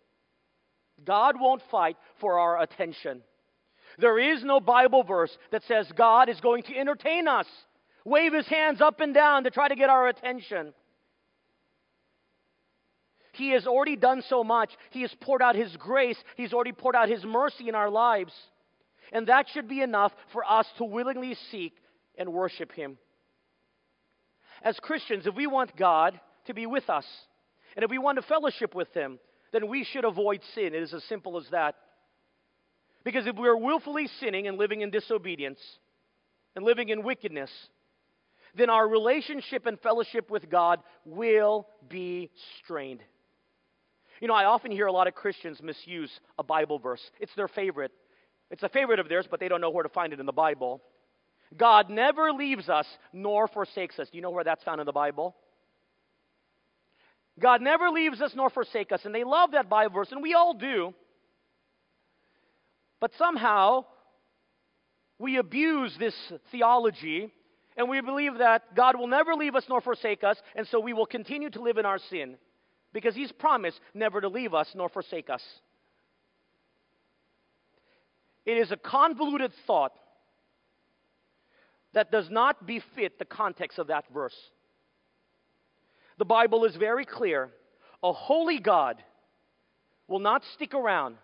God 1.04 1.36
won't 1.39 1.62
fight 1.72 1.98
for 2.20 2.39
our 2.39 2.62
attention. 2.62 3.22
There 4.00 4.20
is 4.20 4.44
no 4.44 4.60
Bible 4.60 5.04
verse 5.04 5.36
that 5.51 5.63
says 5.68 5.92
God 5.96 6.30
is 6.30 6.39
going 6.42 6.63
to 6.63 6.77
entertain 6.77 7.27
us 7.27 7.48
wave 8.08 8.34
his 8.34 8.48
hands 8.48 8.80
up 8.80 9.01
and 9.01 9.13
down 9.13 9.44
to 9.44 9.51
try 9.51 9.68
to 9.68 9.75
get 9.75 9.89
our 9.89 10.08
attention. 10.08 10.74
He 13.34 13.51
has 13.51 13.68
already 13.68 13.96
done 13.96 14.24
so 14.27 14.44
much. 14.44 14.72
He 14.89 15.01
has 15.01 15.13
poured 15.22 15.44
out 15.44 15.56
His 15.56 15.75
grace. 15.77 16.18
He's 16.36 16.54
already 16.54 16.72
poured 16.72 16.96
out 16.96 17.08
His 17.08 17.24
mercy 17.24 17.70
in 17.70 17.75
our 17.75 17.89
lives. 17.89 18.34
And 19.12 19.27
that 19.27 19.46
should 19.54 19.68
be 19.68 19.82
enough 19.82 20.12
for 20.34 20.44
us 20.44 20.66
to 20.80 20.86
willingly 20.86 21.36
seek 21.51 21.74
and 22.18 22.34
worship 22.34 22.72
Him. 22.72 22.98
As 24.63 24.79
Christians, 24.79 25.27
if 25.27 25.35
we 25.35 25.47
want 25.47 25.75
God 25.75 26.19
to 26.45 26.53
be 26.53 26.65
with 26.65 26.89
us, 26.89 27.05
and 27.75 27.83
if 27.83 27.91
we 27.91 27.97
want 27.97 28.17
to 28.17 28.21
fellowship 28.23 28.73
with 28.73 28.93
Him, 28.93 29.19
then 29.51 29.67
we 29.67 29.83
should 29.83 30.05
avoid 30.05 30.41
sin. 30.55 30.73
It 30.73 30.83
is 30.83 30.93
as 30.93 31.03
simple 31.05 31.37
as 31.37 31.45
that. 31.51 31.75
Because 33.03 33.27
if 33.27 33.37
we 33.37 33.47
are 33.47 33.57
willfully 33.57 34.07
sinning 34.19 34.47
and 34.47 34.57
living 34.57 34.81
in 34.81 34.89
disobedience 34.89 35.59
and 36.55 36.65
living 36.65 36.89
in 36.89 37.03
wickedness, 37.03 37.51
then 38.55 38.69
our 38.69 38.87
relationship 38.87 39.65
and 39.65 39.79
fellowship 39.79 40.29
with 40.29 40.49
God 40.49 40.81
will 41.05 41.67
be 41.87 42.31
strained. 42.63 43.01
You 44.19 44.27
know, 44.27 44.33
I 44.33 44.45
often 44.45 44.71
hear 44.71 44.87
a 44.87 44.91
lot 44.91 45.07
of 45.07 45.13
Christians 45.13 45.61
misuse 45.61 46.11
a 46.39 46.43
Bible 46.43 46.79
verse. 46.79 47.01
It's 47.19 47.33
their 47.35 47.47
favorite. 47.47 47.91
It's 48.49 48.63
a 48.63 48.69
favorite 48.69 48.99
of 48.99 49.09
theirs, 49.09 49.27
but 49.29 49.39
they 49.39 49.47
don't 49.47 49.61
know 49.61 49.69
where 49.69 49.83
to 49.83 49.89
find 49.89 50.13
it 50.13 50.19
in 50.19 50.25
the 50.25 50.31
Bible. 50.31 50.81
God 51.56 51.89
never 51.89 52.32
leaves 52.32 52.68
us 52.68 52.86
nor 53.13 53.48
forsakes 53.48 54.00
us. 54.00 54.10
Do 54.10 54.18
you 54.18 54.22
know 54.22 54.32
where 54.32 54.44
that's 54.44 54.63
found 54.63 54.82
in 54.82 54.86
the 54.86 54.92
Bible? 54.92 55.36
God 57.39 57.62
never 57.62 57.89
leaves 57.89 58.22
us 58.22 58.34
nor 58.36 58.50
forsakes 58.50 58.92
us. 58.92 59.06
And 59.06 59.13
they 59.13 59.24
love 59.24 59.51
that 59.51 59.70
Bible 59.70 59.94
verse, 59.94 60.12
and 60.12 60.22
we 60.22 60.34
all 60.34 60.54
do. 60.54 60.94
But 63.00 63.12
somehow, 63.18 63.86
we 65.20 65.38
abuse 65.38 65.96
this 66.00 66.16
theology, 66.51 67.32
and 67.77 67.89
we 67.89 68.01
believe 68.01 68.39
that 68.39 68.75
God 68.75 68.98
will 68.98 69.08
never 69.08 69.36
leave 69.36 69.56
us 69.56 69.66
nor 69.70 69.82
forsake 69.82 70.24
us, 70.24 70.38
and 70.56 70.68
so 70.68 70.80
we 70.80 70.94
will 70.94 71.06
continue 71.06 71.50
to 71.51 71.62
live 71.62 71.77
in 71.77 71.86
our 71.86 72.00
sin 72.10 72.38
because 72.92 73.16
He's 73.16 73.32
promised 73.32 73.80
never 73.94 74.20
to 74.20 74.27
leave 74.27 74.54
us 74.56 74.68
nor 74.74 74.89
forsake 74.89 75.30
us. 75.30 75.44
It 78.46 78.58
is 78.58 78.72
a 78.72 78.77
convoluted 78.77 79.51
thought 79.68 79.94
that 81.98 82.12
does 82.12 82.30
not 82.30 82.68
befit 82.68 83.18
the 83.18 83.25
context 83.25 83.80
of 83.80 83.88
that 83.88 84.06
verse. 84.13 84.36
The 86.20 86.25
Bible 86.25 86.63
is 86.66 86.75
very 86.75 87.06
clear. 87.06 87.50
A 88.04 88.13
holy 88.13 88.60
God 88.60 89.01
will 90.08 90.20
not 90.20 90.44
stick 90.54 90.75
around 90.75 91.16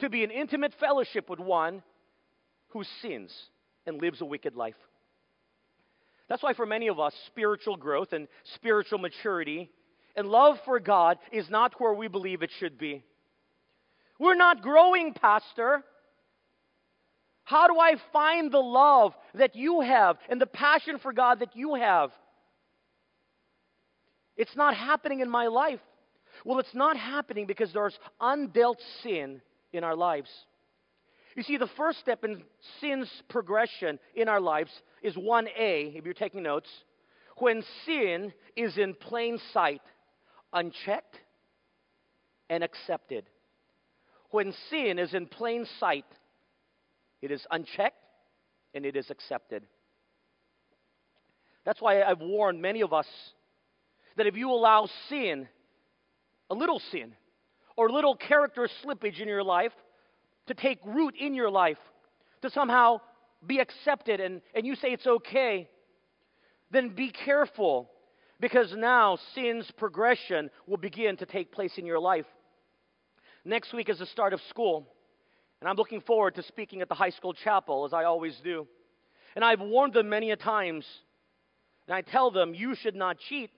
to 0.00 0.10
be 0.10 0.22
in 0.22 0.30
intimate 0.30 0.74
fellowship 0.78 1.30
with 1.30 1.38
one 1.38 1.82
who 2.68 2.84
sins 3.00 3.34
and 3.86 4.02
lives 4.02 4.20
a 4.20 4.26
wicked 4.26 4.54
life. 4.54 4.76
That's 6.28 6.42
why, 6.42 6.52
for 6.52 6.66
many 6.66 6.88
of 6.88 7.00
us, 7.00 7.14
spiritual 7.28 7.78
growth 7.78 8.12
and 8.12 8.28
spiritual 8.54 8.98
maturity 8.98 9.70
and 10.14 10.28
love 10.28 10.58
for 10.66 10.78
God 10.78 11.16
is 11.32 11.48
not 11.48 11.80
where 11.80 11.94
we 11.94 12.08
believe 12.08 12.42
it 12.42 12.50
should 12.58 12.76
be. 12.76 13.02
We're 14.18 14.34
not 14.34 14.60
growing, 14.60 15.14
Pastor. 15.14 15.82
How 17.44 17.68
do 17.68 17.78
I 17.78 17.96
find 18.12 18.50
the 18.50 18.58
love 18.58 19.14
that 19.34 19.54
you 19.54 19.80
have 19.82 20.16
and 20.28 20.40
the 20.40 20.46
passion 20.46 20.98
for 20.98 21.12
God 21.12 21.40
that 21.40 21.54
you 21.54 21.74
have? 21.74 22.10
It's 24.36 24.56
not 24.56 24.74
happening 24.74 25.20
in 25.20 25.30
my 25.30 25.46
life. 25.46 25.80
Well, 26.44 26.58
it's 26.58 26.74
not 26.74 26.96
happening 26.96 27.46
because 27.46 27.72
there's 27.72 27.98
undealt 28.20 28.78
sin 29.02 29.40
in 29.72 29.84
our 29.84 29.94
lives. 29.94 30.30
You 31.36 31.42
see, 31.42 31.56
the 31.56 31.68
first 31.76 32.00
step 32.00 32.24
in 32.24 32.42
sin's 32.80 33.10
progression 33.28 33.98
in 34.14 34.28
our 34.28 34.40
lives 34.40 34.70
is 35.02 35.14
1A, 35.14 35.96
if 35.96 36.04
you're 36.04 36.14
taking 36.14 36.42
notes, 36.42 36.68
when 37.38 37.62
sin 37.84 38.32
is 38.56 38.78
in 38.78 38.94
plain 38.94 39.38
sight, 39.52 39.82
unchecked, 40.52 41.18
and 42.48 42.62
accepted. 42.62 43.24
When 44.30 44.54
sin 44.70 44.98
is 44.98 45.14
in 45.14 45.26
plain 45.26 45.66
sight, 45.80 46.04
it 47.24 47.30
is 47.30 47.46
unchecked 47.50 47.96
and 48.74 48.84
it 48.84 48.96
is 48.96 49.10
accepted. 49.10 49.62
That's 51.64 51.80
why 51.80 52.02
I've 52.02 52.20
warned 52.20 52.60
many 52.60 52.82
of 52.82 52.92
us 52.92 53.06
that 54.18 54.26
if 54.26 54.36
you 54.36 54.50
allow 54.50 54.90
sin, 55.08 55.48
a 56.50 56.54
little 56.54 56.82
sin, 56.92 57.14
or 57.78 57.90
little 57.90 58.14
character 58.14 58.68
slippage 58.84 59.20
in 59.20 59.26
your 59.26 59.42
life, 59.42 59.72
to 60.48 60.54
take 60.54 60.78
root 60.84 61.14
in 61.18 61.32
your 61.34 61.50
life, 61.50 61.78
to 62.42 62.50
somehow 62.50 63.00
be 63.46 63.58
accepted, 63.58 64.20
and, 64.20 64.42
and 64.54 64.66
you 64.66 64.74
say 64.76 64.88
it's 64.88 65.06
okay, 65.06 65.70
then 66.70 66.90
be 66.90 67.10
careful 67.10 67.90
because 68.38 68.74
now 68.76 69.16
sin's 69.34 69.70
progression 69.78 70.50
will 70.66 70.76
begin 70.76 71.16
to 71.16 71.24
take 71.24 71.52
place 71.52 71.72
in 71.78 71.86
your 71.86 71.98
life. 71.98 72.26
Next 73.46 73.72
week 73.72 73.88
is 73.88 73.98
the 73.98 74.06
start 74.06 74.34
of 74.34 74.40
school, 74.50 74.86
and 75.64 75.70
I'm 75.70 75.76
looking 75.76 76.02
forward 76.02 76.34
to 76.34 76.42
speaking 76.42 76.82
at 76.82 76.90
the 76.90 76.94
high 76.94 77.08
school 77.08 77.32
chapel, 77.32 77.86
as 77.86 77.94
I 77.94 78.04
always 78.04 78.38
do. 78.44 78.66
And 79.34 79.42
I've 79.42 79.62
warned 79.62 79.94
them 79.94 80.10
many 80.10 80.30
a 80.30 80.36
times, 80.36 80.84
and 81.86 81.94
I 81.94 82.02
tell 82.02 82.30
them, 82.30 82.52
you 82.52 82.74
should 82.74 82.94
not 82.94 83.16
cheat. 83.30 83.50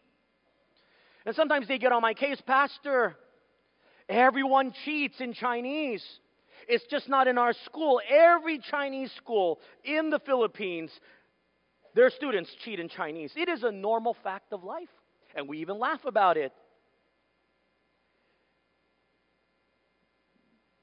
And 1.24 1.34
sometimes 1.34 1.66
they 1.66 1.78
get 1.78 1.90
on 1.90 2.02
my 2.02 2.14
case, 2.14 2.40
Pastor, 2.46 3.16
everyone 4.08 4.72
cheats 4.84 5.16
in 5.18 5.32
Chinese. 5.32 6.04
It's 6.68 6.86
just 6.88 7.08
not 7.08 7.26
in 7.26 7.38
our 7.38 7.52
school. 7.64 8.00
Every 8.08 8.60
Chinese 8.60 9.10
school 9.16 9.58
in 9.82 10.08
the 10.10 10.20
Philippines, 10.20 10.92
their 11.96 12.10
students 12.10 12.54
cheat 12.64 12.78
in 12.78 12.88
Chinese. 12.88 13.32
It 13.34 13.48
is 13.48 13.64
a 13.64 13.72
normal 13.72 14.16
fact 14.22 14.52
of 14.52 14.62
life, 14.62 14.94
and 15.34 15.48
we 15.48 15.58
even 15.58 15.80
laugh 15.80 16.04
about 16.04 16.36
it. 16.36 16.52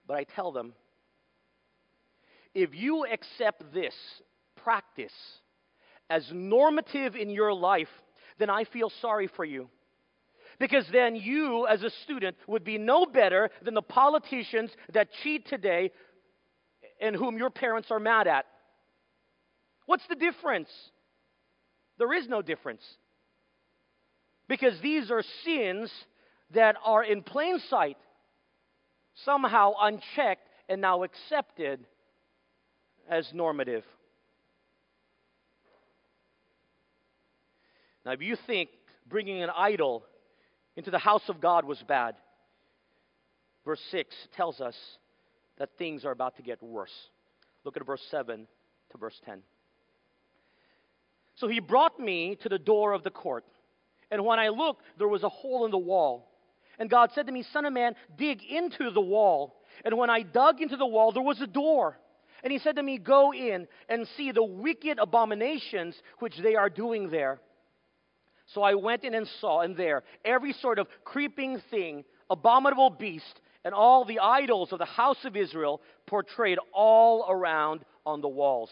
But 0.05 0.17
I 0.17 0.25
tell 0.25 0.51
them 0.51 0.73
if 2.53 2.73
you 2.73 3.05
accept 3.05 3.73
this 3.73 3.95
practice 4.63 5.13
as 6.09 6.29
normative 6.31 7.15
in 7.15 7.29
your 7.29 7.53
life, 7.53 7.89
then 8.37 8.49
I 8.49 8.63
feel 8.65 8.91
sorry 9.01 9.27
for 9.27 9.45
you. 9.45 9.69
Because 10.59 10.85
then 10.91 11.15
you, 11.15 11.65
as 11.67 11.81
a 11.81 11.89
student, 12.03 12.37
would 12.47 12.63
be 12.63 12.77
no 12.77 13.05
better 13.05 13.49
than 13.63 13.73
the 13.73 13.81
politicians 13.81 14.71
that 14.93 15.09
cheat 15.23 15.47
today 15.47 15.91
and 17.01 17.15
whom 17.15 17.37
your 17.37 17.49
parents 17.49 17.89
are 17.89 17.99
mad 17.99 18.27
at. 18.27 18.45
What's 19.85 20.05
the 20.07 20.15
difference? 20.15 20.69
There 21.97 22.13
is 22.13 22.27
no 22.27 22.41
difference. 22.41 22.83
Because 24.47 24.79
these 24.81 25.09
are 25.09 25.23
sins 25.43 25.91
that 26.53 26.75
are 26.85 27.03
in 27.03 27.23
plain 27.23 27.59
sight, 27.69 27.97
somehow 29.25 29.73
unchecked, 29.81 30.47
and 30.69 30.81
now 30.81 31.03
accepted 31.03 31.85
as 33.09 33.29
normative. 33.33 33.83
Now, 38.05 38.11
if 38.11 38.21
you 38.21 38.35
think 38.47 38.69
bringing 39.07 39.43
an 39.43 39.49
idol 39.55 40.03
into 40.75 40.91
the 40.91 40.99
house 40.99 41.23
of 41.29 41.39
God 41.39 41.65
was 41.65 41.81
bad. 41.87 42.15
Verse 43.65 43.81
6 43.91 44.13
tells 44.35 44.59
us 44.59 44.75
that 45.57 45.69
things 45.77 46.03
are 46.05 46.11
about 46.11 46.37
to 46.37 46.41
get 46.41 46.61
worse. 46.61 46.93
Look 47.63 47.77
at 47.77 47.85
verse 47.85 48.01
7 48.09 48.47
to 48.91 48.97
verse 48.97 49.19
10. 49.25 49.41
So 51.35 51.47
he 51.47 51.59
brought 51.59 51.99
me 51.99 52.37
to 52.41 52.49
the 52.49 52.59
door 52.59 52.93
of 52.93 53.03
the 53.03 53.09
court. 53.09 53.45
And 54.11 54.25
when 54.25 54.39
I 54.39 54.49
looked, 54.49 54.83
there 54.97 55.07
was 55.07 55.23
a 55.23 55.29
hole 55.29 55.65
in 55.65 55.71
the 55.71 55.77
wall. 55.77 56.29
And 56.79 56.89
God 56.89 57.11
said 57.13 57.27
to 57.27 57.31
me, 57.31 57.43
Son 57.53 57.65
of 57.65 57.73
man, 57.73 57.95
dig 58.17 58.43
into 58.43 58.91
the 58.91 59.01
wall. 59.01 59.61
And 59.85 59.97
when 59.97 60.09
I 60.09 60.21
dug 60.21 60.61
into 60.61 60.75
the 60.75 60.85
wall, 60.85 61.11
there 61.11 61.23
was 61.23 61.41
a 61.41 61.47
door. 61.47 61.97
And 62.43 62.51
he 62.51 62.59
said 62.59 62.75
to 62.75 62.83
me, 62.83 62.97
Go 62.97 63.33
in 63.33 63.67
and 63.87 64.07
see 64.17 64.31
the 64.31 64.43
wicked 64.43 64.99
abominations 64.99 65.95
which 66.19 66.37
they 66.37 66.55
are 66.55 66.69
doing 66.69 67.09
there. 67.09 67.39
So 68.47 68.61
I 68.61 68.75
went 68.75 69.05
in 69.05 69.13
and 69.13 69.27
saw, 69.39 69.61
and 69.61 69.77
there, 69.77 70.03
every 70.25 70.53
sort 70.53 70.77
of 70.77 70.87
creeping 71.05 71.61
thing, 71.71 72.03
abominable 72.29 72.89
beast, 72.89 73.41
and 73.63 73.73
all 73.73 74.03
the 74.03 74.19
idols 74.19 74.73
of 74.73 74.79
the 74.79 74.85
house 74.85 75.23
of 75.23 75.37
Israel 75.37 75.81
portrayed 76.05 76.59
all 76.73 77.25
around 77.29 77.85
on 78.05 78.19
the 78.19 78.27
walls. 78.27 78.69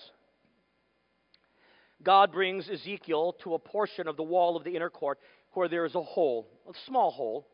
God 2.03 2.31
brings 2.33 2.69
Ezekiel 2.69 3.37
to 3.43 3.53
a 3.53 3.59
portion 3.59 4.07
of 4.07 4.17
the 4.17 4.23
wall 4.23 4.57
of 4.57 4.63
the 4.63 4.75
inner 4.75 4.89
court 4.89 5.19
where 5.53 5.69
there 5.69 5.85
is 5.85 5.95
a 5.95 6.01
hole, 6.01 6.47
a 6.67 6.73
small 6.85 7.11
hole. 7.11 7.47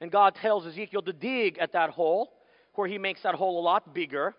And 0.00 0.10
God 0.10 0.34
tells 0.34 0.66
Ezekiel 0.66 1.02
to 1.02 1.12
dig 1.12 1.58
at 1.58 1.72
that 1.72 1.90
hole, 1.90 2.32
where 2.78 2.88
he 2.88 2.96
makes 2.96 3.24
that 3.24 3.34
hole 3.34 3.60
a 3.60 3.64
lot 3.64 3.92
bigger. 3.92 4.34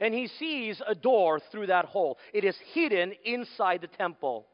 And 0.00 0.12
he 0.12 0.26
sees 0.26 0.82
a 0.84 0.96
door 0.96 1.40
through 1.52 1.68
that 1.68 1.84
hole. 1.84 2.18
It 2.34 2.44
is 2.44 2.56
hidden 2.74 3.12
inside 3.24 3.82
the 3.82 3.86
temple. 3.86 4.46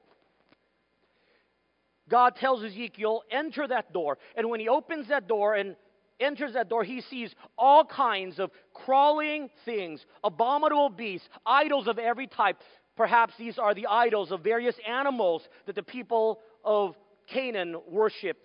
God 2.10 2.36
tells 2.36 2.62
Ezekiel, 2.62 3.22
enter 3.30 3.66
that 3.66 3.94
door. 3.94 4.18
And 4.36 4.50
when 4.50 4.60
he 4.60 4.68
opens 4.68 5.08
that 5.08 5.26
door 5.26 5.54
and 5.54 5.74
enters 6.20 6.52
that 6.52 6.68
door, 6.68 6.84
he 6.84 7.00
sees 7.00 7.34
all 7.56 7.82
kinds 7.82 8.38
of 8.38 8.50
crawling 8.74 9.48
things, 9.64 10.04
abominable 10.22 10.90
beasts, 10.90 11.28
idols 11.46 11.88
of 11.88 11.98
every 11.98 12.26
type. 12.26 12.58
Perhaps 12.94 13.32
these 13.38 13.58
are 13.58 13.74
the 13.74 13.86
idols 13.86 14.32
of 14.32 14.40
various 14.42 14.74
animals 14.86 15.48
that 15.64 15.76
the 15.76 15.82
people 15.82 16.40
of 16.62 16.94
Canaan 17.26 17.76
worship. 17.88 18.36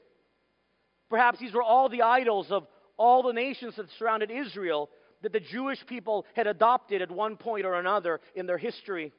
Perhaps 1.09 1.39
these 1.39 1.53
were 1.53 1.63
all 1.63 1.89
the 1.89 2.01
idols 2.01 2.47
of 2.49 2.65
all 2.97 3.23
the 3.23 3.33
nations 3.33 3.75
that 3.77 3.87
surrounded 3.97 4.31
Israel 4.31 4.89
that 5.21 5.33
the 5.33 5.39
Jewish 5.39 5.83
people 5.87 6.25
had 6.35 6.47
adopted 6.47 7.01
at 7.01 7.09
one 7.09 7.37
point 7.37 7.65
or 7.65 7.75
another 7.75 8.19
in 8.35 8.45
their 8.45 8.57
history. 8.57 9.11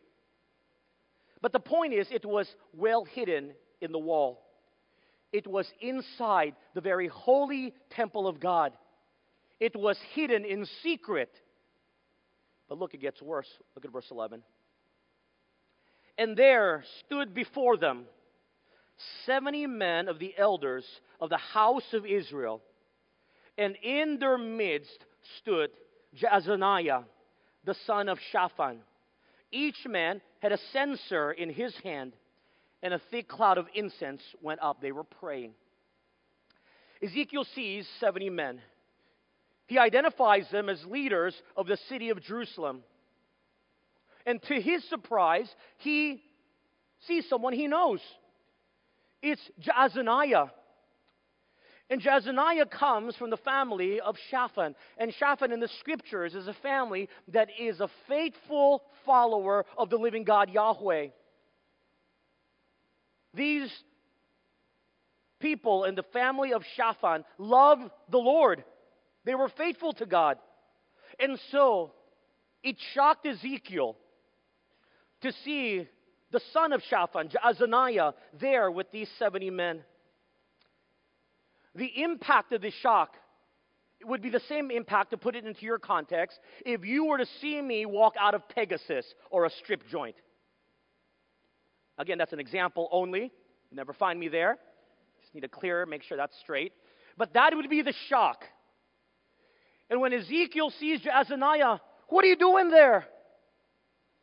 But 1.41 1.53
the 1.53 1.61
point 1.61 1.93
is, 1.93 2.07
it 2.11 2.25
was 2.25 2.47
well 2.73 3.05
hidden 3.05 3.53
in 3.81 3.93
the 3.93 3.99
wall. 3.99 4.43
It 5.33 5.47
was 5.47 5.67
inside 5.81 6.55
the 6.75 6.81
very 6.81 7.09
holy 7.09 7.75
temple 7.91 8.29
of 8.29 8.39
God. 8.39 8.73
It 9.59 9.75
was 9.75 9.99
hidden 10.13 10.45
in 10.45 10.67
secret. 10.83 11.31
But 12.69 12.79
look, 12.79 12.95
it 12.95 13.01
gets 13.01 13.21
worse. 13.21 13.49
Look 13.75 13.85
at 13.85 13.93
verse 13.93 14.07
11. 14.11 14.43
And 16.19 16.37
there 16.37 16.85
stood 17.05 17.35
before 17.35 17.77
them 17.77 18.05
70 19.27 19.67
men 19.67 20.09
of 20.09 20.19
the 20.19 20.35
elders 20.37 20.85
of 21.21 21.31
the 21.31 21.37
house 21.37 21.93
of 21.93 22.07
Israel. 22.07 22.63
And 23.57 23.77
in 23.83 24.19
their 24.19 24.39
midst 24.39 24.99
stood 25.39 25.71
Jaazaniah, 26.17 27.05
the 27.65 27.75
son 27.87 28.09
of 28.09 28.19
Shaphan. 28.33 28.81
Each 29.53 29.87
man 29.87 30.21
had 30.41 30.53
a 30.53 30.59
censer 30.73 31.33
in 31.33 31.51
his 31.51 31.75
hand, 31.85 32.13
and 32.83 32.93
a 32.93 33.01
thick 33.11 33.29
cloud 33.29 33.59
of 33.59 33.67
incense 33.75 34.23
went 34.43 34.61
up. 34.61 34.81
They 34.81 34.93
were 34.93 35.05
praying. 35.05 35.55
Ezekiel 37.03 37.45
sees 37.55 37.87
70 38.01 38.31
men. 38.31 38.61
He 39.67 39.79
identifies 39.79 40.51
them 40.51 40.69
as 40.69 40.85
leaders 40.87 41.35
of 41.57 41.67
the 41.67 41.79
city 41.89 42.11
of 42.11 42.21
Jerusalem. 42.23 42.83
And 44.27 44.43
to 44.43 44.61
his 44.61 44.85
surprise, 44.89 45.49
he 45.79 46.23
sees 47.07 47.29
someone 47.29 47.53
he 47.53 47.67
knows. 47.67 48.01
It's 49.23 49.41
Jaazaniah. 49.61 50.51
And 51.91 52.01
Jaazaniah 52.01 52.71
comes 52.71 53.15
from 53.17 53.31
the 53.31 53.37
family 53.37 54.01
of 54.01 54.17
Shaphan. 54.31 54.75
And 54.97 55.13
Shaphan 55.15 55.53
in 55.53 55.61
the 55.61 55.69
scriptures 55.81 56.35
is 56.35 56.49
a 56.49 56.55
family 56.55 57.09
that 57.29 57.49
is 57.61 57.81
a 57.81 57.91
faithful 58.09 58.83
follower 59.05 59.67
of 59.77 59.91
the 59.91 59.99
living 59.99 60.25
God 60.25 60.51
Yahweh. 60.51 61.09
These 63.35 63.71
people 65.41 65.85
in 65.85 65.95
the 65.95 66.05
family 66.05 66.55
of 66.55 66.63
Shaphan 66.75 67.25
loved 67.37 67.91
the 68.11 68.19
Lord. 68.19 68.65
They 69.25 69.35
were 69.35 69.51
faithful 69.51 69.93
to 69.95 70.07
God. 70.07 70.39
And 71.19 71.39
so 71.51 71.93
it 72.63 72.77
shocked 72.95 73.27
Ezekiel 73.27 73.97
to 75.21 75.33
see 75.45 75.87
the 76.33 76.41
son 76.53 76.73
of 76.73 76.83
Shaphan, 76.89 77.29
Jaazaniah, 77.29 78.15
there 78.41 78.71
with 78.71 78.91
these 78.91 79.09
70 79.19 79.51
men. 79.51 79.85
The 81.75 81.91
impact 82.03 82.53
of 82.53 82.63
this 82.63 82.75
shock 82.75 83.15
would 84.05 84.23
be 84.23 84.31
the 84.31 84.41
same 84.49 84.71
impact, 84.71 85.11
to 85.11 85.17
put 85.17 85.35
it 85.35 85.45
into 85.45 85.65
your 85.65 85.79
context, 85.79 86.39
if 86.65 86.85
you 86.85 87.07
were 87.07 87.19
to 87.19 87.27
see 87.41 87.61
me 87.61 87.87
walk 87.87 88.15
out 88.21 88.35
of 88.35 88.49
Pegasus 88.49 89.07
or 89.31 89.47
a 89.47 89.51
strip 89.51 89.83
joint. 89.91 90.17
Again, 91.99 92.19
that's 92.19 92.33
an 92.33 92.41
example 92.41 92.89
only. 92.93 93.23
You 93.23 93.77
never 93.77 93.93
find 93.93 94.19
me 94.19 94.29
there. 94.29 94.59
Just 95.23 95.35
need 95.35 95.41
to 95.41 95.49
clear, 95.49 95.87
make 95.87 96.03
sure 96.03 96.17
that's 96.17 96.37
straight. 96.41 96.73
But 97.17 97.35
that 97.35 97.55
would 97.55 97.71
be 97.71 97.83
the 97.83 97.95
shock. 98.09 98.45
And 99.89 100.01
when 100.01 100.13
Ezekiel 100.13 100.71
sees 100.79 101.01
Jaazaniah, 101.01 101.81
what 102.09 102.25
are 102.25 102.29
you 102.29 102.37
doing 102.37 102.71
there? 102.71 103.07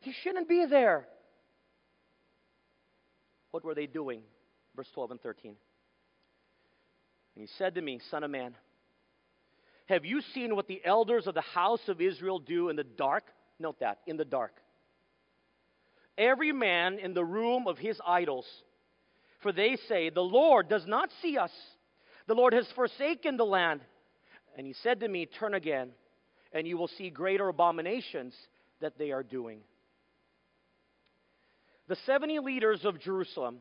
He 0.00 0.12
shouldn't 0.22 0.48
be 0.48 0.66
there. 0.66 1.06
What 3.52 3.64
were 3.64 3.74
they 3.74 3.86
doing? 3.86 4.22
Verse 4.76 4.88
12 4.94 5.12
and 5.12 5.20
13. 5.20 5.56
And 7.34 7.42
he 7.42 7.48
said 7.58 7.74
to 7.74 7.82
me, 7.82 8.00
Son 8.10 8.24
of 8.24 8.30
man, 8.30 8.54
have 9.86 10.04
you 10.04 10.20
seen 10.34 10.54
what 10.54 10.68
the 10.68 10.80
elders 10.84 11.26
of 11.26 11.34
the 11.34 11.40
house 11.40 11.88
of 11.88 12.00
Israel 12.00 12.38
do 12.38 12.68
in 12.68 12.76
the 12.76 12.84
dark? 12.84 13.24
Note 13.58 13.80
that, 13.80 13.98
in 14.06 14.16
the 14.16 14.24
dark. 14.24 14.52
Every 16.16 16.52
man 16.52 16.98
in 16.98 17.14
the 17.14 17.24
room 17.24 17.66
of 17.66 17.78
his 17.78 17.98
idols. 18.06 18.46
For 19.42 19.52
they 19.52 19.76
say, 19.88 20.10
The 20.10 20.20
Lord 20.20 20.68
does 20.68 20.86
not 20.86 21.10
see 21.20 21.36
us. 21.36 21.50
The 22.26 22.34
Lord 22.34 22.52
has 22.52 22.66
forsaken 22.74 23.36
the 23.36 23.44
land. 23.44 23.80
And 24.56 24.66
he 24.66 24.74
said 24.82 25.00
to 25.00 25.08
me, 25.08 25.26
Turn 25.26 25.54
again, 25.54 25.90
and 26.52 26.66
you 26.66 26.76
will 26.76 26.88
see 26.88 27.10
greater 27.10 27.48
abominations 27.48 28.34
that 28.80 28.98
they 28.98 29.10
are 29.10 29.22
doing. 29.22 29.60
The 31.88 31.96
70 32.06 32.38
leaders 32.40 32.84
of 32.84 33.00
Jerusalem 33.00 33.58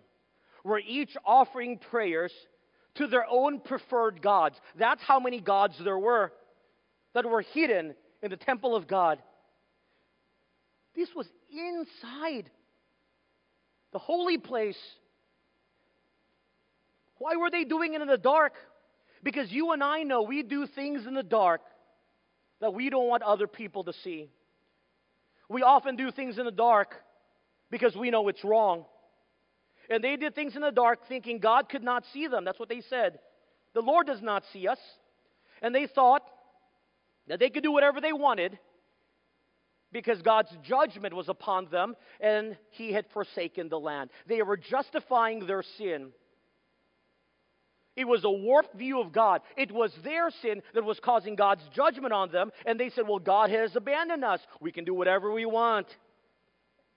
were 0.63 0.79
each 0.79 1.15
offering 1.25 1.79
prayers 1.79 2.31
to 2.95 3.08
their 3.08 3.25
own 3.30 3.60
preferred 3.60 4.21
gods. 4.21 4.60
That's 4.77 5.01
how 5.01 5.19
many 5.19 5.39
gods 5.39 5.75
there 5.84 5.97
were 5.97 6.32
that 7.13 7.25
were 7.25 7.41
hidden 7.41 7.95
in 8.21 8.30
the 8.30 8.38
temple 8.38 8.75
of 8.75 8.88
God. 8.88 9.19
This 10.95 11.10
was 11.15 11.27
inside 11.51 12.49
the 13.91 13.99
holy 13.99 14.38
place. 14.38 14.77
Why 17.17 17.36
were 17.36 17.49
they 17.49 17.63
doing 17.63 17.93
it 17.93 18.01
in 18.01 18.08
the 18.08 18.17
dark? 18.17 18.54
Because 19.23 19.51
you 19.51 19.71
and 19.71 19.84
I 19.84 20.04
know 20.04 20.23
we 20.23 20.43
do 20.43 20.65
things 20.67 21.06
in 21.06 21.13
the 21.13 21.23
dark 21.23 21.62
that 22.60 22.73
we 22.73 22.89
don't 22.89 23.08
want 23.08 23.23
other 23.23 23.47
people 23.47 23.84
to 23.84 23.93
see. 24.04 24.30
We 25.49 25.63
often 25.63 25.95
do 25.95 26.12
things 26.12 26.38
in 26.38 26.45
the 26.45 26.51
dark 26.51 26.95
because 27.69 27.95
we 27.95 28.10
know 28.10 28.27
it's 28.30 28.43
wrong. 28.43 28.86
And 29.91 30.01
they 30.01 30.15
did 30.15 30.34
things 30.34 30.56
in 30.56 30.62
the 30.62 30.71
dark 30.71 30.99
thinking 31.10 31.39
God 31.39 31.67
could 31.67 31.84
not 31.84 32.06
see 32.13 32.27
them. 32.27 32.45
That's 32.45 32.60
what 32.60 32.69
they 32.69 32.82
said. 32.89 33.19
The 33.73 33.82
Lord 33.82 34.08
does 34.08 34.21
not 34.21 34.43
see 34.54 34.67
us. 34.67 34.80
And 35.62 35.75
they 35.75 35.86
thought 35.86 36.23
that 37.27 37.39
they 37.39 37.49
could 37.49 37.62
do 37.62 37.73
whatever 37.73 37.99
they 37.99 38.13
wanted 38.13 38.58
because 39.91 40.21
God's 40.21 40.49
judgment 40.63 41.13
was 41.13 41.27
upon 41.27 41.67
them 41.69 41.95
and 42.21 42.58
He 42.69 42.93
had 42.93 43.06
forsaken 43.13 43.67
the 43.67 43.80
land. 43.80 44.12
They 44.27 44.41
were 44.41 44.56
justifying 44.56 45.45
their 45.45 45.63
sin. 45.77 46.12
It 47.97 48.06
was 48.08 48.23
a 48.23 48.32
warped 48.32 48.75
view 48.75 49.01
of 49.01 49.12
God. 49.12 49.41
It 49.58 49.73
was 49.73 49.91
their 50.06 50.30
sin 50.41 50.62
that 50.73 50.86
was 50.86 51.01
causing 51.01 51.36
God's 51.36 51.63
judgment 51.75 52.13
on 52.13 52.32
them. 52.32 52.51
And 52.65 52.80
they 52.80 52.89
said, 52.89 53.06
Well, 53.06 53.19
God 53.19 53.49
has 53.49 53.75
abandoned 53.75 54.23
us. 54.23 54.39
We 54.62 54.71
can 54.71 54.86
do 54.86 54.93
whatever 54.93 55.34
we 55.34 55.45
want. 55.45 55.88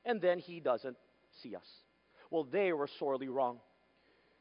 And 0.04 0.20
then 0.20 0.38
He 0.38 0.60
doesn't 0.60 0.96
see 1.42 1.56
us. 1.56 1.66
Well, 2.34 2.48
they 2.50 2.72
were 2.72 2.88
sorely 2.98 3.28
wrong 3.28 3.58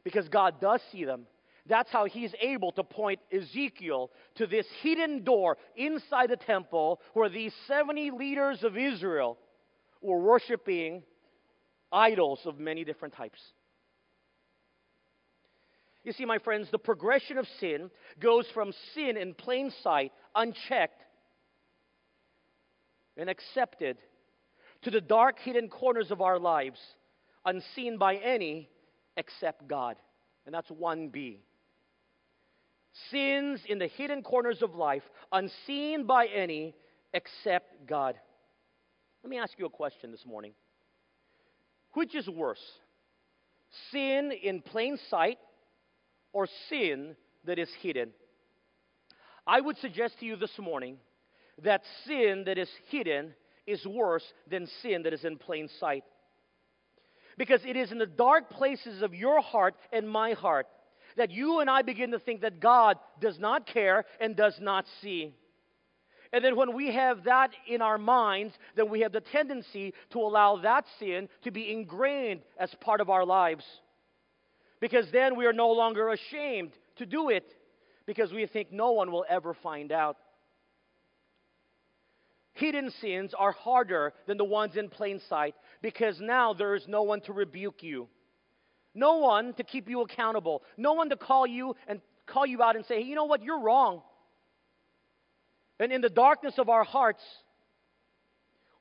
because 0.04 0.28
God 0.28 0.60
does 0.60 0.82
see 0.92 1.06
them. 1.06 1.28
That's 1.68 1.92
how 1.92 2.06
he's 2.06 2.34
able 2.42 2.72
to 2.72 2.84
point 2.84 3.20
Ezekiel 3.32 4.10
to 4.38 4.48
this 4.48 4.66
hidden 4.82 5.24
door 5.24 5.60
inside 5.76 6.32
the 6.32 6.36
temple 6.36 7.00
where 7.14 7.30
these 7.30 7.54
70 7.68 8.10
leaders 8.10 8.64
of 8.64 8.80
Israel 8.80 9.38
were 10.02 10.18
worshiping 10.18 11.04
idols 11.92 12.40
of 12.46 12.58
many 12.58 12.84
different 12.84 13.14
types. 13.14 13.40
You 16.04 16.14
see, 16.14 16.26
my 16.26 16.40
friends, 16.40 16.70
the 16.72 16.80
progression 16.80 17.38
of 17.38 17.46
sin 17.60 17.92
goes 18.20 18.48
from 18.56 18.74
sin 18.96 19.18
in 19.18 19.36
plain 19.36 19.72
sight, 19.84 20.14
unchecked, 20.34 21.04
and 23.18 23.30
accepted, 23.30 24.00
to 24.82 24.90
the 24.90 25.00
dark, 25.00 25.38
hidden 25.38 25.70
corners 25.70 26.10
of 26.10 26.22
our 26.22 26.40
lives 26.40 26.80
unseen 27.46 27.98
by 27.98 28.16
any 28.16 28.70
except 29.18 29.68
God. 29.68 29.98
And 30.46 30.54
that's 30.54 30.70
1b. 30.70 31.38
Sins 33.10 33.62
in 33.68 33.80
the 33.80 33.88
hidden 33.88 34.22
corners 34.22 34.62
of 34.62 34.76
life, 34.76 35.04
unseen 35.32 36.06
by 36.06 36.28
any 36.28 36.76
except 37.14 37.88
God. 37.88 38.16
Let 39.24 39.30
me 39.30 39.38
ask 39.38 39.54
you 39.58 39.66
a 39.66 39.70
question 39.70 40.12
this 40.12 40.26
morning. 40.26 40.54
Which 41.94 42.14
is 42.16 42.28
worse? 42.28 42.62
Sin 43.92 44.32
in 44.32 44.62
plain 44.62 44.98
sight 45.10 45.40
or 46.34 46.48
sin 46.70 47.16
that 47.46 47.58
is 47.58 47.70
hidden? 47.82 48.12
I 49.48 49.62
would 49.62 49.78
suggest 49.78 50.20
to 50.20 50.26
you 50.26 50.36
this 50.36 50.58
morning 50.60 50.98
that 51.64 51.82
sin 52.06 52.44
that 52.46 52.58
is 52.58 52.70
hidden 52.90 53.34
is 53.66 53.86
worse 53.86 54.24
than 54.50 54.68
sin 54.82 55.04
that 55.04 55.14
is 55.14 55.24
in 55.24 55.38
plain 55.38 55.70
sight. 55.80 56.04
Because 57.38 57.62
it 57.66 57.76
is 57.76 57.92
in 57.92 57.98
the 57.98 58.06
dark 58.06 58.50
places 58.50 59.02
of 59.02 59.14
your 59.14 59.42
heart 59.42 59.76
and 59.92 60.10
my 60.10 60.34
heart 60.34 60.68
that 61.18 61.32
you 61.32 61.60
and 61.60 61.70
I 61.70 61.82
begin 61.82 62.12
to 62.12 62.20
think 62.20 62.42
that 62.42 62.60
God 62.60 62.98
does 63.20 63.40
not 63.40 63.68
care 63.68 64.06
and 64.20 64.36
does 64.36 64.56
not 64.60 64.86
see. 65.02 65.34
And 66.32 66.44
then 66.44 66.56
when 66.56 66.74
we 66.76 66.92
have 66.92 67.26
that 67.26 67.52
in 67.68 67.82
our 67.82 68.00
minds, 68.00 68.56
then 68.76 68.90
we 68.90 69.02
have 69.02 69.12
the 69.12 69.22
tendency 69.22 69.94
to 70.12 70.20
allow 70.20 70.58
that 70.58 70.86
sin 71.00 71.30
to 71.44 71.52
be 71.52 71.72
ingrained 71.72 72.42
as 72.58 72.74
part 72.82 73.02
of 73.02 73.10
our 73.10 73.26
lives. 73.26 73.64
Because 74.80 75.06
then 75.12 75.36
we 75.38 75.46
are 75.46 75.54
no 75.54 75.72
longer 75.72 76.10
ashamed 76.10 76.72
to 76.98 77.06
do 77.06 77.30
it 77.30 77.54
because 78.06 78.34
we 78.34 78.46
think 78.48 78.72
no 78.72 78.92
one 78.92 79.12
will 79.12 79.26
ever 79.30 79.54
find 79.54 79.92
out. 79.92 80.18
Hidden 82.54 82.92
sins 83.00 83.34
are 83.38 83.52
harder 83.52 84.14
than 84.28 84.38
the 84.38 84.44
ones 84.44 84.76
in 84.76 84.90
plain 84.90 85.22
sight 85.30 85.56
because 85.84 86.20
now 86.22 86.54
there 86.54 86.74
is 86.74 86.88
no 86.88 87.04
one 87.04 87.22
to 87.22 87.34
rebuke 87.34 87.84
you. 87.84 88.08
No 88.96 89.18
one 89.18 89.54
to 89.56 89.64
keep 89.64 89.90
you 89.90 90.02
accountable. 90.02 90.64
No 90.78 90.94
one 90.94 91.10
to 91.10 91.18
call 91.18 91.46
you 91.46 91.76
and 91.88 92.00
call 92.26 92.46
you 92.48 92.64
out 92.64 92.76
and 92.78 92.86
say, 92.86 93.02
hey, 93.02 93.08
you 93.08 93.16
know 93.16 93.26
what, 93.26 93.44
you're 93.44 93.60
wrong. 93.60 94.02
And 95.80 95.92
in 95.92 96.00
the 96.00 96.10
darkness 96.10 96.54
of 96.58 96.70
our 96.70 96.86
hearts, 96.86 97.22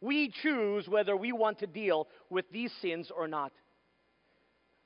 we 0.00 0.32
choose 0.42 0.86
whether 0.88 1.16
we 1.16 1.32
want 1.32 1.58
to 1.58 1.66
deal 1.66 2.06
with 2.30 2.44
these 2.52 2.72
sins 2.80 3.10
or 3.14 3.26
not. 3.26 3.52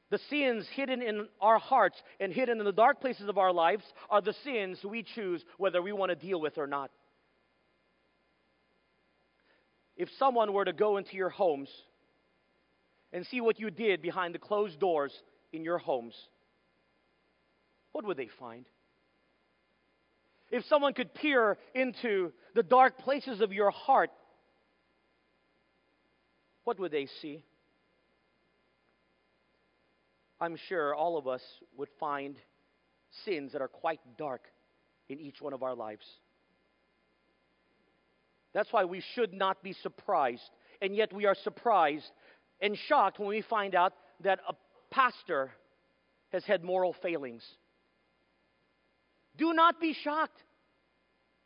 The 0.09 0.21
sins 0.31 0.67
hidden 0.75 1.03
in 1.03 1.27
our 1.41 1.59
hearts 1.59 2.01
and 2.19 2.33
hidden 2.33 2.61
in 2.61 2.65
the 2.65 2.73
dark 2.73 3.01
places 3.01 3.29
of 3.29 3.37
our 3.37 3.53
lives 3.53 3.85
are 4.09 4.23
the 4.23 4.35
sins 4.45 4.79
we 4.83 5.03
choose 5.03 5.45
whether 5.59 5.83
we 5.83 5.93
want 5.93 6.11
to 6.11 6.17
deal 6.17 6.41
with 6.41 6.57
or 6.57 6.67
not. 6.67 6.91
If 9.97 10.09
someone 10.19 10.53
were 10.53 10.65
to 10.65 10.73
go 10.73 10.97
into 10.97 11.17
your 11.17 11.31
homes 11.31 11.69
and 13.13 13.27
see 13.27 13.41
what 13.41 13.59
you 13.59 13.71
did 13.71 14.03
behind 14.03 14.35
the 14.35 14.39
closed 14.39 14.79
doors 14.79 15.13
in 15.53 15.65
your 15.65 15.79
homes, 15.79 16.15
what 17.93 18.05
would 18.05 18.17
they 18.17 18.29
find? 18.39 18.67
If 20.51 20.65
someone 20.67 20.93
could 20.93 21.13
peer 21.15 21.59
into 21.75 22.33
the 22.55 22.63
dark 22.63 22.99
places 22.99 23.41
of 23.41 23.53
your 23.53 23.71
heart, 23.71 24.11
what 26.65 26.79
would 26.79 26.93
they 26.93 27.09
see? 27.21 27.43
I'm 30.41 30.57
sure 30.69 30.95
all 30.95 31.17
of 31.17 31.27
us 31.27 31.43
would 31.77 31.89
find 31.99 32.37
sins 33.25 33.53
that 33.53 33.63
are 33.63 33.69
quite 33.69 34.01
dark 34.19 34.43
in 35.09 35.21
each 35.21 35.41
one 35.41 35.53
of 35.53 35.63
our 35.63 35.75
lives. 35.75 36.05
That's 38.53 38.73
why 38.73 38.85
we 38.85 39.03
should 39.15 39.33
not 39.33 39.63
be 39.63 39.73
surprised, 39.73 40.51
and 40.81 40.95
yet 40.95 41.13
we 41.13 41.27
are 41.27 41.35
surprised 41.35 42.11
and 42.61 42.77
shocked 42.89 43.19
when 43.19 43.29
we 43.29 43.43
find 43.43 43.75
out 43.75 43.93
that 44.23 44.41
a 44.49 44.55
pastor 44.91 45.51
has 46.31 46.45
had 46.45 46.65
moral 46.65 46.95
failings. 47.03 47.45
Do 49.37 49.53
not 49.53 49.81
be 49.81 49.95
shocked. 50.03 50.43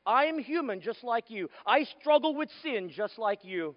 I 0.07 0.27
am 0.27 0.39
human 0.39 0.81
just 0.81 1.05
like 1.05 1.31
you. 1.31 1.49
I 1.67 1.85
struggle 2.01 2.35
with 2.35 2.49
sin 2.63 2.91
just 2.95 3.19
like 3.19 3.45
you. 3.45 3.75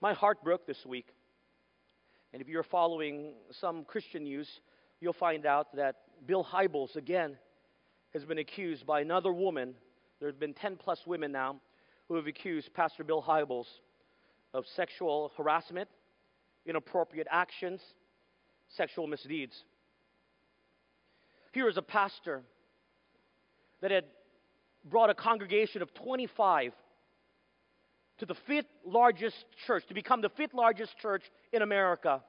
My 0.00 0.14
heart 0.14 0.42
broke 0.42 0.66
this 0.66 0.84
week. 0.86 1.06
And 2.32 2.40
if 2.40 2.48
you're 2.48 2.62
following 2.62 3.34
some 3.60 3.84
Christian 3.84 4.24
news, 4.24 4.48
you'll 5.00 5.12
find 5.12 5.44
out 5.46 5.74
that 5.76 5.96
Bill 6.26 6.44
Hybels, 6.44 6.96
again, 6.96 7.36
has 8.14 8.24
been 8.24 8.38
accused 8.38 8.86
by 8.86 9.00
another 9.00 9.32
woman. 9.32 9.74
There 10.20 10.28
have 10.28 10.38
been 10.38 10.54
10 10.54 10.76
plus 10.76 11.00
women 11.06 11.32
now 11.32 11.56
who 12.08 12.14
have 12.14 12.26
accused 12.26 12.72
Pastor 12.72 13.04
Bill 13.04 13.22
Hybels 13.22 13.66
of 14.52 14.64
sexual 14.74 15.32
harassment, 15.36 15.88
inappropriate 16.66 17.26
actions, 17.30 17.80
sexual 18.68 19.06
misdeeds. 19.06 19.64
Here 21.52 21.68
is 21.68 21.76
a 21.76 21.82
pastor 21.82 22.42
that 23.80 23.90
had 23.90 24.04
brought 24.84 25.10
a 25.10 25.14
congregation 25.14 25.82
of 25.82 25.92
25 25.94 26.72
to 28.18 28.26
the 28.26 28.36
fifth 28.46 28.66
largest 28.84 29.36
church, 29.66 29.86
to 29.88 29.94
become 29.94 30.20
the 30.20 30.28
fifth 30.30 30.54
largest 30.54 30.96
church 30.98 31.22
in 31.52 31.62
America. 31.62 32.22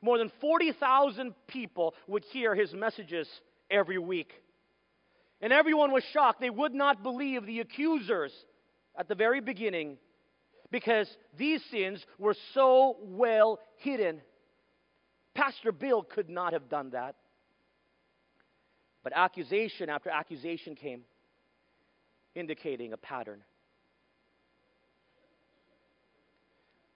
More 0.00 0.18
than 0.18 0.30
40,000 0.40 1.34
people 1.48 1.94
would 2.06 2.24
hear 2.32 2.54
his 2.54 2.72
messages 2.72 3.28
every 3.70 3.98
week. 3.98 4.32
And 5.40 5.52
everyone 5.52 5.92
was 5.92 6.04
shocked. 6.12 6.40
They 6.40 6.50
would 6.50 6.74
not 6.74 7.02
believe 7.02 7.44
the 7.44 7.60
accusers 7.60 8.32
at 8.96 9.08
the 9.08 9.14
very 9.14 9.40
beginning 9.40 9.98
because 10.72 11.06
these 11.38 11.62
sins 11.70 12.04
were 12.18 12.34
so 12.54 12.96
well 13.02 13.60
hidden. 13.76 14.22
Pastor 15.34 15.70
Bill 15.70 16.02
could 16.02 16.28
not 16.28 16.54
have 16.54 16.68
done 16.68 16.90
that. 16.90 17.14
But 19.04 19.12
accusation 19.14 19.90
after 19.90 20.10
accusation 20.10 20.74
came, 20.74 21.02
indicating 22.34 22.92
a 22.92 22.96
pattern. 22.96 23.42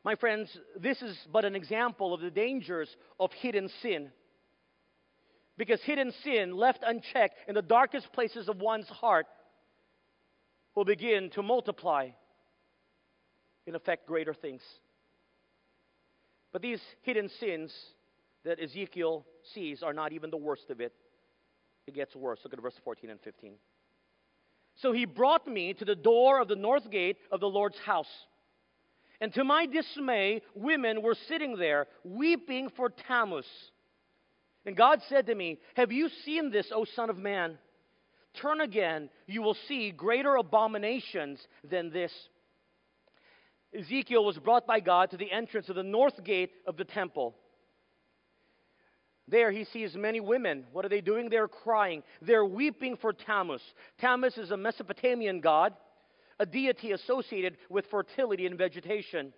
My 0.04 0.14
friends, 0.14 0.56
this 0.78 1.02
is 1.02 1.18
but 1.30 1.44
an 1.44 1.54
example 1.54 2.14
of 2.14 2.20
the 2.20 2.30
dangers 2.30 2.88
of 3.20 3.30
hidden 3.32 3.68
sin. 3.82 4.10
Because 5.58 5.82
hidden 5.82 6.12
sin, 6.22 6.56
left 6.56 6.82
unchecked 6.86 7.36
in 7.48 7.54
the 7.54 7.62
darkest 7.62 8.12
places 8.12 8.48
of 8.48 8.58
one's 8.58 8.88
heart, 8.88 9.26
will 10.74 10.84
begin 10.84 11.30
to 11.30 11.42
multiply 11.42 12.10
and 13.66 13.76
effect 13.76 14.06
greater 14.06 14.34
things. 14.34 14.62
But 16.52 16.62
these 16.62 16.80
hidden 17.02 17.28
sins 17.40 17.74
that 18.44 18.60
Ezekiel 18.60 19.26
sees 19.54 19.82
are 19.82 19.92
not 19.92 20.12
even 20.12 20.30
the 20.30 20.36
worst 20.36 20.70
of 20.70 20.80
it. 20.80 20.92
It 21.86 21.94
gets 21.94 22.14
worse. 22.16 22.40
Look 22.44 22.52
at 22.52 22.62
verse 22.62 22.78
14 22.84 23.10
and 23.10 23.20
15. 23.20 23.54
So 24.76 24.92
he 24.92 25.04
brought 25.04 25.46
me 25.46 25.74
to 25.74 25.84
the 25.84 25.94
door 25.94 26.40
of 26.40 26.48
the 26.48 26.56
north 26.56 26.90
gate 26.90 27.16
of 27.30 27.40
the 27.40 27.48
Lord's 27.48 27.78
house. 27.78 28.10
And 29.20 29.32
to 29.34 29.44
my 29.44 29.66
dismay, 29.66 30.42
women 30.54 31.02
were 31.02 31.16
sitting 31.28 31.56
there 31.56 31.86
weeping 32.04 32.68
for 32.76 32.90
Tammuz. 32.90 33.46
And 34.66 34.76
God 34.76 35.00
said 35.08 35.26
to 35.26 35.34
me, 35.34 35.58
Have 35.74 35.92
you 35.92 36.10
seen 36.24 36.50
this, 36.50 36.70
O 36.74 36.84
Son 36.84 37.08
of 37.08 37.16
Man? 37.16 37.56
Turn 38.40 38.60
again, 38.60 39.08
you 39.26 39.40
will 39.40 39.56
see 39.66 39.90
greater 39.90 40.36
abominations 40.36 41.40
than 41.68 41.90
this. 41.90 42.12
Ezekiel 43.76 44.24
was 44.24 44.38
brought 44.38 44.66
by 44.66 44.80
God 44.80 45.10
to 45.10 45.16
the 45.16 45.30
entrance 45.30 45.68
of 45.68 45.76
the 45.76 45.82
north 45.82 46.22
gate 46.24 46.52
of 46.66 46.76
the 46.76 46.84
temple. 46.84 47.34
There 49.28 49.50
he 49.50 49.64
sees 49.64 49.96
many 49.96 50.20
women. 50.20 50.64
What 50.72 50.84
are 50.84 50.88
they 50.88 51.00
doing? 51.00 51.28
They're 51.28 51.48
crying. 51.48 52.02
They're 52.22 52.44
weeping 52.44 52.96
for 52.96 53.12
Tammuz. 53.12 53.62
Tammuz 53.98 54.38
is 54.38 54.52
a 54.52 54.56
Mesopotamian 54.56 55.40
god 55.40 55.74
a 56.38 56.46
deity 56.46 56.92
associated 56.92 57.56
with 57.68 57.86
fertility 57.86 58.46
and 58.46 58.58
vegetation. 58.58 59.32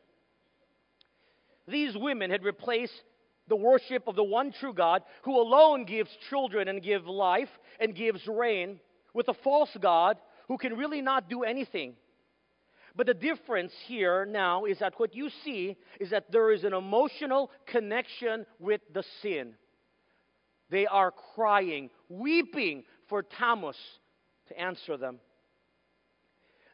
These 1.66 1.96
women 1.96 2.30
had 2.30 2.44
replaced 2.44 3.02
the 3.46 3.56
worship 3.56 4.06
of 4.06 4.16
the 4.16 4.24
one 4.24 4.52
true 4.52 4.72
God 4.72 5.02
who 5.22 5.40
alone 5.40 5.84
gives 5.84 6.10
children 6.28 6.68
and 6.68 6.82
gives 6.82 7.06
life 7.06 7.48
and 7.80 7.94
gives 7.94 8.26
rain 8.26 8.80
with 9.14 9.28
a 9.28 9.34
false 9.34 9.74
God 9.80 10.18
who 10.48 10.58
can 10.58 10.76
really 10.76 11.02
not 11.02 11.28
do 11.28 11.44
anything. 11.44 11.94
But 12.98 13.06
the 13.06 13.14
difference 13.14 13.72
here 13.86 14.26
now 14.26 14.64
is 14.64 14.80
that 14.80 14.98
what 14.98 15.14
you 15.14 15.30
see 15.44 15.76
is 16.00 16.10
that 16.10 16.32
there 16.32 16.50
is 16.50 16.64
an 16.64 16.74
emotional 16.74 17.52
connection 17.64 18.44
with 18.58 18.80
the 18.92 19.04
sin. 19.22 19.54
They 20.68 20.84
are 20.84 21.12
crying, 21.36 21.90
weeping 22.08 22.82
for 23.08 23.22
Tammuz 23.22 23.76
to 24.48 24.60
answer 24.60 24.96
them. 24.96 25.20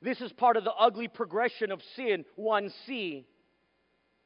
This 0.01 0.23
is 0.23 0.33
part 0.33 0.57
of 0.57 0.65
the 0.65 0.73
ugly 0.73 1.09
progression 1.09 1.71
of 1.71 1.83
sin. 1.95 2.25
1C, 2.39 3.25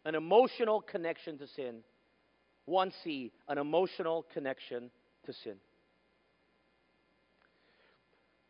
an 0.05 0.15
emotional 0.15 0.81
connection 0.81 1.37
to 1.39 1.49
sin. 1.49 1.81
1C, 2.69 3.33
an 3.49 3.59
emotional 3.59 4.25
connection 4.33 4.93
to 5.27 5.33
sin. 5.33 5.57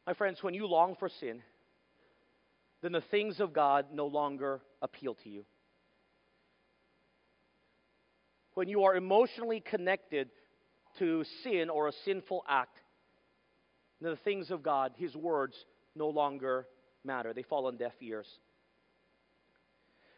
My 0.06 0.12
friends, 0.12 0.42
when 0.42 0.52
you 0.52 0.66
long 0.66 0.96
for 0.96 1.08
sin, 1.08 1.42
then 2.83 2.93
the 2.93 3.01
things 3.01 3.41
of 3.41 3.53
God 3.53 3.87
no 3.93 4.07
longer 4.07 4.61
appeal 4.81 5.14
to 5.25 5.29
you. 5.29 5.45
When 8.55 8.69
you 8.69 8.85
are 8.85 8.97
emotionally 8.97 9.61
connected 9.61 10.31
to 10.99 11.25
sin 11.43 11.71
or 11.71 11.88
a 11.88 11.93
sinful 12.05 12.45
act, 12.49 12.77
then 14.01 14.11
the 14.11 14.17
things 14.17 14.51
of 14.51 14.62
God, 14.62 14.93
His 14.97 15.14
words, 15.14 15.55
no 15.95 16.09
longer 16.09 16.67
matter, 17.05 17.33
they 17.33 17.43
fall 17.43 17.67
on 17.67 17.77
deaf 17.77 17.93
ears. 18.01 18.27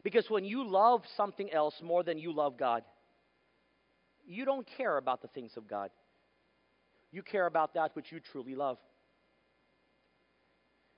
Because 0.03 0.29
when 0.31 0.44
you 0.44 0.66
love 0.66 1.03
something 1.16 1.53
else 1.53 1.75
more 1.83 2.03
than 2.03 2.18
you 2.18 2.33
love 2.33 2.59
God, 2.59 2.83
you 4.27 4.44
don't 4.44 4.66
care 4.77 4.96
about 4.96 5.23
the 5.23 5.29
things 5.29 5.53
of 5.57 5.68
God. 5.68 5.90
You 7.12 7.23
care 7.23 7.46
about 7.46 7.75
that 7.75 7.94
which 7.94 8.12
you 8.12 8.20
truly 8.20 8.55
love. 8.55 8.79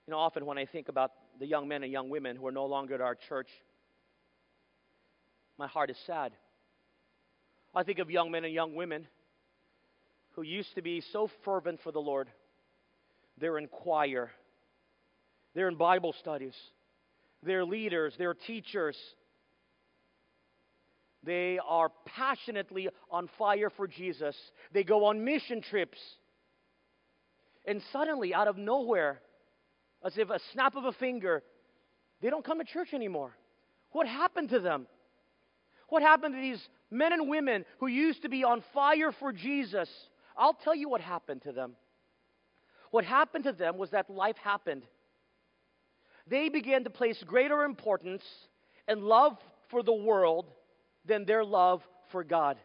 You 0.06 0.12
know, 0.12 0.18
often 0.18 0.46
when 0.46 0.58
I 0.58 0.66
think 0.66 0.88
about 0.88 1.12
the 1.38 1.46
young 1.46 1.68
men 1.68 1.82
and 1.82 1.92
young 1.92 2.10
women 2.10 2.36
who 2.36 2.46
are 2.46 2.52
no 2.52 2.66
longer 2.66 2.94
at 2.94 3.00
our 3.00 3.14
church, 3.14 3.48
my 5.58 5.66
heart 5.66 5.90
is 5.90 5.96
sad. 6.06 6.32
I 7.74 7.84
think 7.84 7.98
of 7.98 8.10
young 8.10 8.30
men 8.30 8.44
and 8.44 8.52
young 8.52 8.74
women 8.74 9.06
who 10.32 10.42
used 10.42 10.74
to 10.74 10.82
be 10.82 11.02
so 11.12 11.30
fervent 11.44 11.80
for 11.82 11.92
the 11.92 12.00
Lord. 12.00 12.28
They're 13.38 13.58
in 13.58 13.68
choir, 13.68 14.30
they're 15.54 15.68
in 15.68 15.76
Bible 15.76 16.14
studies. 16.18 16.54
They're 17.42 17.64
leaders. 17.64 18.14
They're 18.16 18.34
teachers. 18.34 18.96
They 21.24 21.58
are 21.66 21.90
passionately 22.04 22.88
on 23.10 23.28
fire 23.38 23.70
for 23.70 23.86
Jesus. 23.86 24.36
They 24.72 24.84
go 24.84 25.06
on 25.06 25.24
mission 25.24 25.60
trips. 25.60 25.98
And 27.64 27.80
suddenly, 27.92 28.34
out 28.34 28.48
of 28.48 28.56
nowhere, 28.56 29.20
as 30.04 30.18
if 30.18 30.30
a 30.30 30.38
snap 30.52 30.76
of 30.76 30.84
a 30.84 30.92
finger, 30.92 31.42
they 32.20 32.30
don't 32.30 32.44
come 32.44 32.58
to 32.58 32.64
church 32.64 32.94
anymore. 32.94 33.36
What 33.90 34.06
happened 34.06 34.50
to 34.50 34.60
them? 34.60 34.86
What 35.88 36.02
happened 36.02 36.34
to 36.34 36.40
these 36.40 36.66
men 36.90 37.12
and 37.12 37.28
women 37.28 37.64
who 37.78 37.86
used 37.86 38.22
to 38.22 38.28
be 38.28 38.44
on 38.44 38.64
fire 38.72 39.12
for 39.12 39.32
Jesus? 39.32 39.88
I'll 40.36 40.54
tell 40.54 40.74
you 40.74 40.88
what 40.88 41.00
happened 41.00 41.42
to 41.42 41.52
them. 41.52 41.74
What 42.90 43.04
happened 43.04 43.44
to 43.44 43.52
them 43.52 43.76
was 43.76 43.90
that 43.90 44.08
life 44.08 44.36
happened. 44.36 44.82
They 46.26 46.48
began 46.48 46.84
to 46.84 46.90
place 46.90 47.22
greater 47.26 47.64
importance 47.64 48.22
and 48.88 49.02
love 49.02 49.36
for 49.70 49.82
the 49.82 49.92
world 49.92 50.50
than 51.04 51.24
their 51.24 51.44
love 51.44 51.82
for 52.10 52.22
God. 52.22 52.58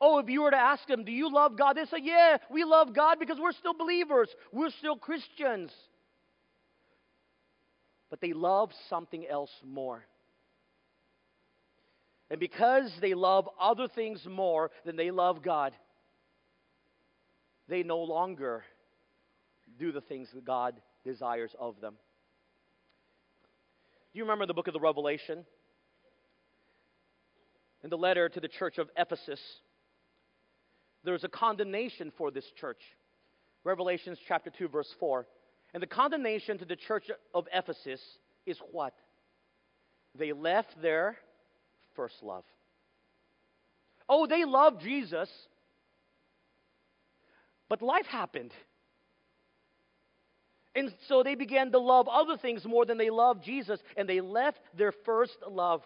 Oh, 0.00 0.18
if 0.18 0.28
you 0.28 0.42
were 0.42 0.50
to 0.50 0.56
ask 0.56 0.86
them, 0.86 1.04
Do 1.04 1.12
you 1.12 1.32
love 1.32 1.56
God? 1.56 1.76
They 1.76 1.84
say, 1.84 1.98
Yeah, 2.02 2.38
we 2.50 2.64
love 2.64 2.94
God 2.94 3.18
because 3.18 3.38
we're 3.40 3.52
still 3.52 3.74
believers, 3.74 4.28
we're 4.52 4.70
still 4.70 4.96
Christians. 4.96 5.70
But 8.12 8.20
they 8.20 8.34
love 8.34 8.70
something 8.90 9.26
else 9.26 9.50
more. 9.64 10.04
And 12.30 12.38
because 12.38 12.92
they 13.00 13.14
love 13.14 13.48
other 13.58 13.88
things 13.88 14.26
more 14.28 14.70
than 14.84 14.96
they 14.96 15.10
love 15.10 15.42
God, 15.42 15.72
they 17.68 17.82
no 17.82 18.00
longer 18.00 18.64
do 19.78 19.92
the 19.92 20.02
things 20.02 20.28
that 20.34 20.44
God 20.44 20.74
desires 21.06 21.52
of 21.58 21.80
them. 21.80 21.94
Do 24.12 24.18
you 24.18 24.24
remember 24.24 24.44
the 24.44 24.52
book 24.52 24.66
of 24.68 24.74
the 24.74 24.80
Revelation? 24.80 25.46
In 27.82 27.88
the 27.88 27.96
letter 27.96 28.28
to 28.28 28.40
the 28.40 28.48
church 28.48 28.76
of 28.76 28.90
Ephesus, 28.94 29.40
there's 31.02 31.24
a 31.24 31.28
condemnation 31.28 32.12
for 32.18 32.30
this 32.30 32.44
church. 32.60 32.82
Revelations 33.64 34.18
chapter 34.28 34.50
2, 34.50 34.68
verse 34.68 34.94
4. 35.00 35.26
And 35.74 35.82
the 35.82 35.86
condemnation 35.86 36.58
to 36.58 36.64
the 36.64 36.76
church 36.76 37.10
of 37.34 37.46
Ephesus 37.52 38.00
is 38.46 38.58
what? 38.70 38.94
They 40.18 40.32
left 40.32 40.80
their 40.82 41.16
first 41.94 42.22
love. 42.22 42.44
Oh, 44.08 44.26
they 44.26 44.44
loved 44.44 44.82
Jesus, 44.82 45.30
but 47.68 47.80
life 47.80 48.06
happened. 48.06 48.52
And 50.74 50.92
so 51.08 51.22
they 51.22 51.34
began 51.34 51.70
to 51.72 51.78
love 51.78 52.08
other 52.08 52.36
things 52.36 52.64
more 52.64 52.84
than 52.84 52.98
they 52.98 53.10
loved 53.10 53.44
Jesus, 53.44 53.80
and 53.96 54.08
they 54.08 54.20
left 54.20 54.60
their 54.76 54.92
first 55.04 55.36
love. 55.48 55.82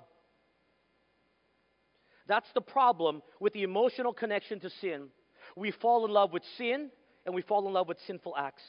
That's 2.26 2.50
the 2.54 2.60
problem 2.60 3.22
with 3.38 3.52
the 3.52 3.62
emotional 3.62 4.12
connection 4.12 4.58
to 4.60 4.70
sin. 4.80 5.08
We 5.54 5.70
fall 5.70 6.04
in 6.04 6.10
love 6.10 6.32
with 6.32 6.42
sin, 6.56 6.90
and 7.24 7.34
we 7.34 7.42
fall 7.42 7.66
in 7.66 7.72
love 7.72 7.88
with 7.88 7.98
sinful 8.06 8.34
acts. 8.36 8.62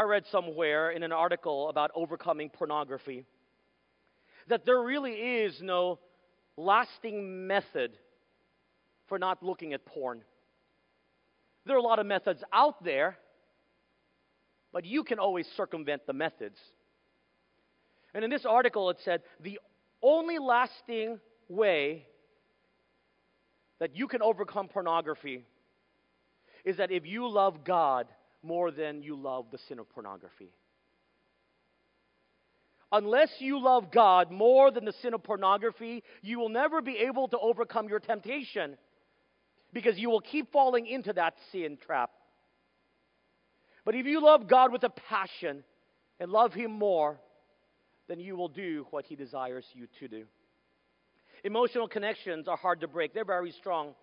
I 0.00 0.04
read 0.04 0.24
somewhere 0.32 0.92
in 0.92 1.02
an 1.02 1.12
article 1.12 1.68
about 1.68 1.90
overcoming 1.94 2.48
pornography 2.48 3.26
that 4.48 4.64
there 4.64 4.80
really 4.80 5.12
is 5.12 5.60
no 5.60 5.98
lasting 6.56 7.46
method 7.46 7.98
for 9.08 9.18
not 9.18 9.42
looking 9.42 9.74
at 9.74 9.84
porn. 9.84 10.22
There 11.66 11.76
are 11.76 11.78
a 11.78 11.82
lot 11.82 11.98
of 11.98 12.06
methods 12.06 12.42
out 12.50 12.82
there, 12.82 13.18
but 14.72 14.86
you 14.86 15.04
can 15.04 15.18
always 15.18 15.46
circumvent 15.54 16.06
the 16.06 16.14
methods. 16.14 16.56
And 18.14 18.24
in 18.24 18.30
this 18.30 18.46
article, 18.46 18.88
it 18.88 18.96
said 19.04 19.20
the 19.38 19.60
only 20.02 20.38
lasting 20.38 21.20
way 21.46 22.06
that 23.80 23.94
you 23.94 24.08
can 24.08 24.22
overcome 24.22 24.68
pornography 24.68 25.44
is 26.64 26.78
that 26.78 26.90
if 26.90 27.04
you 27.04 27.28
love 27.28 27.64
God 27.64 28.06
more 28.42 28.70
than 28.70 29.02
you 29.02 29.16
love 29.16 29.46
the 29.50 29.58
sin 29.68 29.78
of 29.78 29.88
pornography. 29.90 30.50
Unless 32.92 33.30
you 33.38 33.62
love 33.62 33.92
God 33.92 34.32
more 34.32 34.70
than 34.70 34.84
the 34.84 34.94
sin 35.00 35.14
of 35.14 35.22
pornography, 35.22 36.02
you 36.22 36.38
will 36.38 36.48
never 36.48 36.82
be 36.82 36.96
able 36.98 37.28
to 37.28 37.38
overcome 37.38 37.88
your 37.88 38.00
temptation 38.00 38.76
because 39.72 39.96
you 39.96 40.10
will 40.10 40.20
keep 40.20 40.50
falling 40.50 40.86
into 40.86 41.12
that 41.12 41.34
sin 41.52 41.78
trap. 41.86 42.10
But 43.84 43.94
if 43.94 44.06
you 44.06 44.20
love 44.20 44.48
God 44.48 44.72
with 44.72 44.82
a 44.82 44.90
passion 44.90 45.62
and 46.18 46.32
love 46.32 46.52
Him 46.52 46.72
more, 46.72 47.20
then 48.08 48.18
you 48.18 48.36
will 48.36 48.48
do 48.48 48.86
what 48.90 49.04
He 49.04 49.14
desires 49.14 49.64
you 49.72 49.86
to 50.00 50.08
do. 50.08 50.24
Emotional 51.44 51.88
connections 51.88 52.48
are 52.48 52.56
hard 52.56 52.80
to 52.80 52.88
break, 52.88 53.14
they're 53.14 53.24
very 53.24 53.52
strong. 53.52 53.94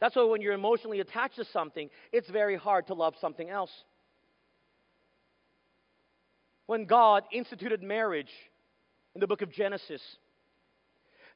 That's 0.00 0.16
why 0.16 0.24
when 0.24 0.40
you're 0.40 0.54
emotionally 0.54 1.00
attached 1.00 1.36
to 1.36 1.44
something, 1.44 1.90
it's 2.12 2.28
very 2.28 2.56
hard 2.56 2.86
to 2.88 2.94
love 2.94 3.14
something 3.20 3.48
else 3.48 3.70
when 6.70 6.84
God 6.84 7.24
instituted 7.32 7.82
marriage 7.82 8.30
in 9.16 9.20
the 9.20 9.26
book 9.26 9.42
of 9.42 9.50
Genesis, 9.50 10.00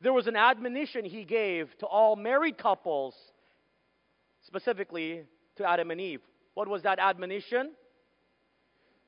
there 0.00 0.12
was 0.12 0.28
an 0.28 0.36
admonition 0.36 1.04
he 1.04 1.24
gave 1.24 1.76
to 1.78 1.86
all 1.86 2.14
married 2.14 2.56
couples, 2.56 3.16
specifically 4.46 5.24
to 5.56 5.68
Adam 5.68 5.90
and 5.90 6.00
Eve. 6.00 6.20
What 6.54 6.68
was 6.68 6.84
that 6.84 7.00
admonition? 7.00 7.72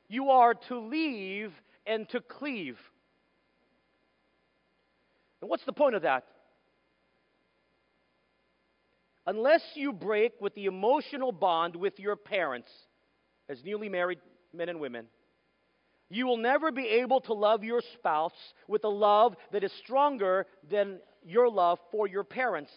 You 0.09 0.31
are 0.31 0.55
to 0.67 0.81
leave 0.81 1.53
and 1.87 2.09
to 2.09 2.21
cleave. 2.21 2.81
And 5.41 5.49
what's 5.49 5.65
the 5.65 5.73
point 5.73 5.95
of 5.95 6.03
that? 6.03 6.25
Unless 9.27 9.63
you 9.75 9.93
break 9.93 10.41
with 10.41 10.55
the 10.55 10.67
emotional 10.67 11.33
bond 11.33 11.75
with 11.75 11.99
your 11.99 12.17
parents, 12.17 12.69
as 13.49 13.63
newly 13.65 13.89
married 13.89 14.21
men 14.53 14.69
and 14.69 14.79
women, 14.79 15.07
you 16.09 16.27
will 16.27 16.37
never 16.37 16.71
be 16.71 16.87
able 16.87 17.21
to 17.23 17.33
love 17.33 17.65
your 17.65 17.83
spouse 17.95 18.33
with 18.69 18.85
a 18.85 18.89
love 18.89 19.35
that 19.53 19.65
is 19.65 19.73
stronger 19.83 20.47
than 20.71 21.01
your 21.25 21.49
love 21.51 21.79
for 21.91 22.07
your 22.07 22.23
parents. 22.23 22.71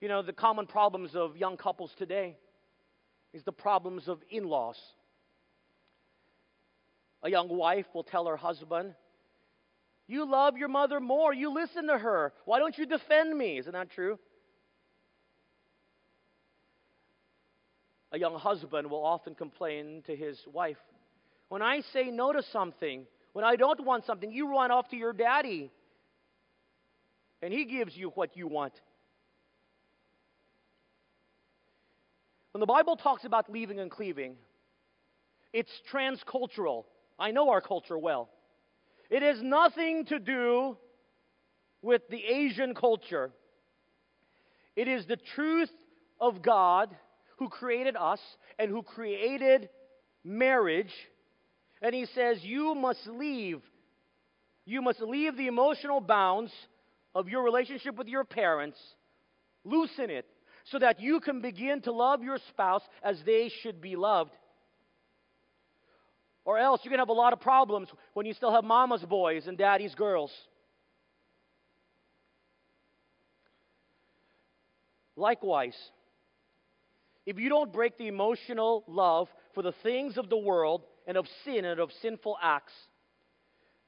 You 0.00 0.08
know, 0.08 0.22
the 0.22 0.32
common 0.32 0.66
problems 0.66 1.16
of 1.16 1.36
young 1.36 1.56
couples 1.56 1.92
today 1.98 2.36
is 3.32 3.42
the 3.44 3.52
problems 3.52 4.08
of 4.08 4.20
in 4.30 4.44
laws. 4.44 4.78
A 7.22 7.28
young 7.28 7.48
wife 7.48 7.86
will 7.92 8.04
tell 8.04 8.26
her 8.26 8.36
husband, 8.36 8.94
You 10.10 10.28
love 10.28 10.56
your 10.56 10.68
mother 10.68 10.98
more. 10.98 11.32
You 11.32 11.52
listen 11.54 11.86
to 11.86 11.96
her. 11.96 12.32
Why 12.44 12.58
don't 12.58 12.76
you 12.76 12.84
defend 12.84 13.36
me? 13.36 13.58
Isn't 13.58 13.72
that 13.72 13.90
true? 13.90 14.18
a 18.12 18.18
young 18.18 18.34
husband 18.34 18.90
will 18.90 19.04
often 19.04 19.34
complain 19.34 20.02
to 20.06 20.16
his 20.16 20.38
wife 20.52 20.76
When 21.48 21.62
I 21.62 21.82
say 21.92 22.10
no 22.10 22.32
to 22.32 22.42
something, 22.52 23.06
when 23.32 23.44
I 23.44 23.56
don't 23.56 23.84
want 23.84 24.04
something, 24.04 24.32
you 24.32 24.50
run 24.50 24.70
off 24.70 24.88
to 24.90 24.96
your 24.96 25.12
daddy 25.12 25.70
and 27.42 27.52
he 27.52 27.64
gives 27.64 27.96
you 27.96 28.10
what 28.10 28.36
you 28.36 28.46
want. 28.46 28.72
When 32.52 32.60
the 32.60 32.66
Bible 32.66 32.96
talks 32.96 33.24
about 33.24 33.50
leaving 33.50 33.78
and 33.78 33.90
cleaving, 33.90 34.36
it's 35.52 35.70
transcultural. 35.92 36.84
I 37.18 37.30
know 37.30 37.50
our 37.50 37.60
culture 37.60 37.96
well. 37.96 38.28
It 39.10 39.22
has 39.22 39.42
nothing 39.42 40.04
to 40.06 40.18
do 40.18 40.76
with 41.82 42.02
the 42.08 42.24
Asian 42.24 42.74
culture. 42.74 43.32
It 44.76 44.86
is 44.86 45.04
the 45.06 45.18
truth 45.34 45.70
of 46.20 46.42
God 46.42 46.94
who 47.38 47.48
created 47.48 47.96
us 47.96 48.20
and 48.58 48.70
who 48.70 48.82
created 48.82 49.68
marriage. 50.22 50.92
And 51.82 51.94
he 51.94 52.06
says, 52.14 52.38
You 52.42 52.74
must 52.74 53.04
leave. 53.06 53.62
You 54.64 54.82
must 54.82 55.00
leave 55.00 55.36
the 55.36 55.48
emotional 55.48 56.00
bounds 56.00 56.52
of 57.14 57.28
your 57.28 57.42
relationship 57.42 57.96
with 57.96 58.06
your 58.06 58.24
parents, 58.24 58.78
loosen 59.64 60.10
it, 60.10 60.26
so 60.64 60.78
that 60.78 61.00
you 61.00 61.18
can 61.18 61.40
begin 61.40 61.80
to 61.82 61.92
love 61.92 62.22
your 62.22 62.38
spouse 62.50 62.82
as 63.02 63.16
they 63.26 63.50
should 63.62 63.80
be 63.80 63.96
loved. 63.96 64.30
Or 66.44 66.58
else 66.58 66.80
you're 66.82 66.90
going 66.90 66.98
to 66.98 67.02
have 67.02 67.08
a 67.08 67.12
lot 67.12 67.32
of 67.32 67.40
problems 67.40 67.88
when 68.14 68.26
you 68.26 68.34
still 68.34 68.52
have 68.52 68.64
mama's 68.64 69.02
boys 69.02 69.46
and 69.46 69.58
daddy's 69.58 69.94
girls. 69.94 70.32
Likewise, 75.16 75.76
if 77.26 77.38
you 77.38 77.48
don't 77.48 77.72
break 77.72 77.98
the 77.98 78.08
emotional 78.08 78.84
love 78.86 79.28
for 79.54 79.62
the 79.62 79.74
things 79.82 80.16
of 80.16 80.30
the 80.30 80.36
world 80.36 80.82
and 81.06 81.16
of 81.16 81.26
sin 81.44 81.64
and 81.64 81.78
of 81.78 81.90
sinful 82.00 82.38
acts, 82.42 82.72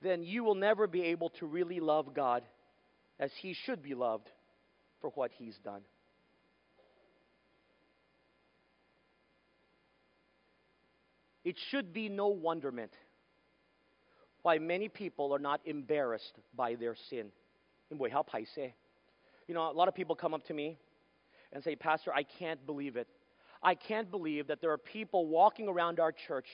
then 0.03 0.23
you 0.23 0.45
will 0.45 0.55
never 0.55 0.87
be 0.87 1.05
able 1.05 1.31
to 1.31 1.47
really 1.47 1.81
love 1.81 2.13
God 2.15 2.43
as 3.19 3.31
He 3.41 3.55
should 3.55 3.83
be 3.83 3.95
loved 3.95 4.29
for 5.01 5.11
what 5.11 5.31
He's 5.39 5.57
done. 5.65 5.83
It 11.45 11.57
should 11.71 11.93
be 11.93 12.09
no 12.09 12.29
wonderment 12.29 12.93
why 14.43 14.59
many 14.59 14.89
people 14.89 15.33
are 15.35 15.39
not 15.39 15.61
embarrassed 15.65 16.35
by 16.55 16.75
their 16.75 16.97
sin. 17.11 17.31
You 17.91 19.55
know, 19.55 19.71
a 19.71 19.73
lot 19.73 19.89
of 19.89 19.95
people 19.95 20.17
come 20.17 20.35
up 20.35 20.45
to 20.47 20.55
me 20.55 20.79
and 21.53 21.63
say, 21.63 21.77
Pastor, 21.77 22.13
I 22.13 22.23
can't 22.25 22.65
believe 22.67 22.97
it. 22.97 23.07
I 23.63 23.75
can't 23.75 24.11
believe 24.11 24.49
that 24.49 24.61
there 24.61 24.73
are 24.73 24.79
people 24.79 25.27
walking 25.27 25.69
around 25.69 26.01
our 26.01 26.13
church 26.13 26.49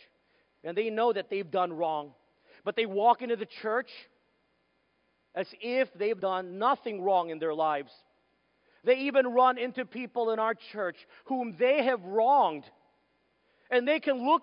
and 0.64 0.77
they 0.77 0.90
know 0.90 1.12
that 1.12 1.31
they've 1.31 1.51
done 1.51 1.72
wrong, 1.72 2.12
but 2.64 2.77
they 2.77 2.87
walk 2.87 3.22
into 3.22 3.37
the 3.37 3.46
church 3.46 3.90
as 5.35 5.46
if 5.61 5.88
they've 5.94 6.20
done 6.20 6.59
nothing 6.59 7.01
wrong 7.01 7.31
in 7.31 7.38
their 7.38 7.55
lives. 7.55 7.92
They 8.85 8.96
even 9.01 9.29
run 9.29 9.57
into 9.59 9.85
people 9.85 10.31
in 10.31 10.38
our 10.38 10.55
church 10.72 10.96
whom 11.27 11.57
they 11.59 11.85
have 11.85 12.03
wronged. 12.05 12.64
And 13.70 13.87
they 13.87 14.01
can 14.01 14.27
look 14.27 14.42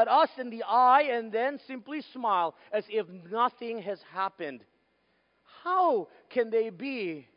at 0.00 0.08
us 0.08 0.30
in 0.38 0.50
the 0.50 0.64
eye 0.64 1.02
and 1.12 1.30
then 1.30 1.58
simply 1.66 2.02
smile 2.12 2.54
as 2.72 2.84
if 2.88 3.06
nothing 3.30 3.82
has 3.82 4.00
happened. 4.12 4.64
How 5.62 6.08
can 6.30 6.50
they 6.50 6.70
be 6.70 7.28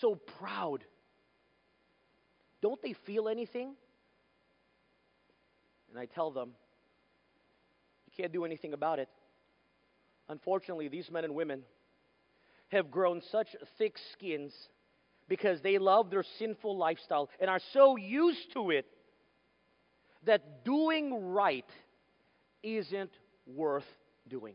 so 0.00 0.16
proud? 0.16 0.84
Don't 2.60 2.80
they 2.82 2.94
feel 3.06 3.28
anything? 3.28 3.74
And 5.90 5.98
I 5.98 6.06
tell 6.06 6.30
them, 6.30 6.52
you 8.06 8.12
can't 8.22 8.32
do 8.32 8.44
anything 8.44 8.72
about 8.72 8.98
it. 8.98 9.08
Unfortunately, 10.28 10.88
these 10.88 11.10
men 11.10 11.24
and 11.24 11.34
women 11.34 11.62
have 12.68 12.90
grown 12.90 13.20
such 13.30 13.48
thick 13.78 13.96
skins 14.12 14.54
because 15.28 15.60
they 15.60 15.78
love 15.78 16.10
their 16.10 16.24
sinful 16.38 16.76
lifestyle 16.76 17.28
and 17.40 17.50
are 17.50 17.60
so 17.72 17.96
used 17.96 18.52
to 18.54 18.70
it 18.70 18.86
that 20.24 20.64
doing 20.64 21.32
right 21.32 21.68
isn't 22.62 23.12
worth 23.46 23.86
doing. 24.28 24.54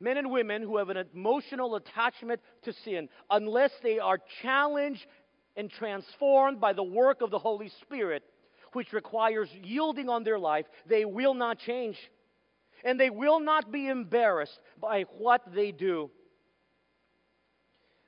Men 0.00 0.16
and 0.16 0.30
women 0.30 0.62
who 0.62 0.76
have 0.76 0.90
an 0.90 1.04
emotional 1.12 1.74
attachment 1.74 2.40
to 2.62 2.72
sin, 2.84 3.08
unless 3.30 3.72
they 3.82 3.98
are 3.98 4.18
challenged 4.42 5.04
and 5.56 5.70
transformed 5.70 6.60
by 6.60 6.72
the 6.72 6.84
work 6.84 7.20
of 7.20 7.30
the 7.30 7.38
Holy 7.38 7.68
Spirit, 7.82 8.22
which 8.72 8.92
requires 8.92 9.48
yielding 9.62 10.08
on 10.08 10.22
their 10.22 10.38
life, 10.38 10.66
they 10.86 11.04
will 11.04 11.34
not 11.34 11.58
change. 11.58 11.96
And 12.84 13.00
they 13.00 13.10
will 13.10 13.40
not 13.40 13.72
be 13.72 13.88
embarrassed 13.88 14.60
by 14.80 15.02
what 15.18 15.42
they 15.52 15.72
do. 15.72 16.10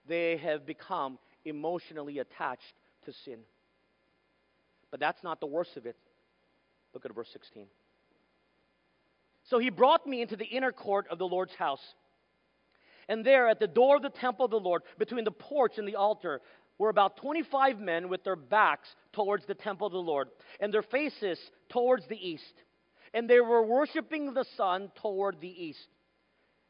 They 0.06 0.36
have 0.36 0.64
become 0.64 1.18
emotionally 1.44 2.20
attached 2.20 2.74
to 3.04 3.12
sin. 3.24 3.40
But 4.90 5.00
that's 5.00 5.22
not 5.22 5.40
the 5.40 5.46
worst 5.46 5.76
of 5.76 5.86
it. 5.86 5.96
Look 6.94 7.04
at 7.04 7.14
verse 7.14 7.28
16. 7.32 7.66
So 9.44 9.58
he 9.58 9.70
brought 9.70 10.06
me 10.06 10.22
into 10.22 10.36
the 10.36 10.44
inner 10.44 10.72
court 10.72 11.06
of 11.10 11.18
the 11.18 11.26
Lord's 11.26 11.54
house. 11.54 11.82
And 13.08 13.24
there, 13.24 13.48
at 13.48 13.58
the 13.58 13.66
door 13.66 13.96
of 13.96 14.02
the 14.02 14.10
temple 14.10 14.44
of 14.44 14.50
the 14.50 14.60
Lord, 14.60 14.82
between 14.98 15.24
the 15.24 15.30
porch 15.30 15.78
and 15.78 15.86
the 15.86 15.96
altar, 15.96 16.40
were 16.78 16.88
about 16.88 17.16
25 17.18 17.78
men 17.78 18.08
with 18.08 18.24
their 18.24 18.36
backs 18.36 18.88
towards 19.12 19.44
the 19.46 19.54
temple 19.54 19.86
of 19.86 19.92
the 19.92 19.98
Lord, 19.98 20.28
and 20.60 20.72
their 20.72 20.82
faces 20.82 21.38
towards 21.68 22.06
the 22.06 22.16
east. 22.16 22.54
And 23.12 23.28
they 23.28 23.40
were 23.40 23.62
worshiping 23.62 24.32
the 24.32 24.46
sun 24.56 24.90
toward 25.02 25.40
the 25.40 25.48
east. 25.48 25.88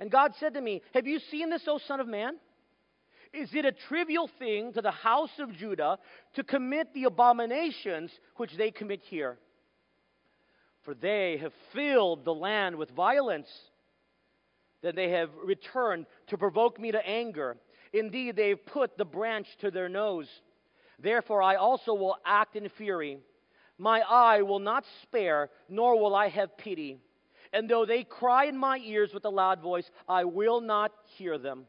And 0.00 0.10
God 0.10 0.32
said 0.40 0.54
to 0.54 0.60
me, 0.60 0.82
Have 0.94 1.06
you 1.06 1.18
seen 1.18 1.50
this, 1.50 1.62
O 1.68 1.78
Son 1.78 2.00
of 2.00 2.08
Man? 2.08 2.38
Is 3.32 3.54
it 3.54 3.64
a 3.64 3.72
trivial 3.72 4.28
thing 4.38 4.72
to 4.72 4.82
the 4.82 4.90
house 4.90 5.38
of 5.38 5.52
Judah 5.52 5.98
to 6.34 6.42
commit 6.42 6.92
the 6.94 7.04
abominations 7.04 8.10
which 8.36 8.56
they 8.56 8.70
commit 8.70 9.00
here? 9.02 9.38
For 10.82 10.94
they 10.94 11.38
have 11.38 11.52
filled 11.72 12.24
the 12.24 12.34
land 12.34 12.76
with 12.76 12.90
violence. 12.90 13.48
Then 14.82 14.96
they 14.96 15.10
have 15.10 15.30
returned 15.44 16.06
to 16.28 16.38
provoke 16.38 16.80
me 16.80 16.90
to 16.92 17.06
anger. 17.06 17.56
Indeed, 17.92 18.34
they 18.34 18.50
have 18.50 18.66
put 18.66 18.96
the 18.96 19.04
branch 19.04 19.46
to 19.60 19.70
their 19.70 19.88
nose. 19.88 20.28
Therefore, 20.98 21.42
I 21.42 21.56
also 21.56 21.94
will 21.94 22.16
act 22.24 22.56
in 22.56 22.68
fury. 22.68 23.18
My 23.78 24.00
eye 24.00 24.42
will 24.42 24.58
not 24.58 24.84
spare, 25.02 25.50
nor 25.68 26.00
will 26.00 26.14
I 26.14 26.28
have 26.28 26.56
pity. 26.56 26.98
And 27.52 27.68
though 27.68 27.86
they 27.86 28.04
cry 28.04 28.46
in 28.46 28.56
my 28.56 28.78
ears 28.78 29.12
with 29.14 29.24
a 29.24 29.30
loud 29.30 29.60
voice, 29.60 29.88
I 30.08 30.24
will 30.24 30.60
not 30.60 30.92
hear 31.16 31.38
them. 31.38 31.66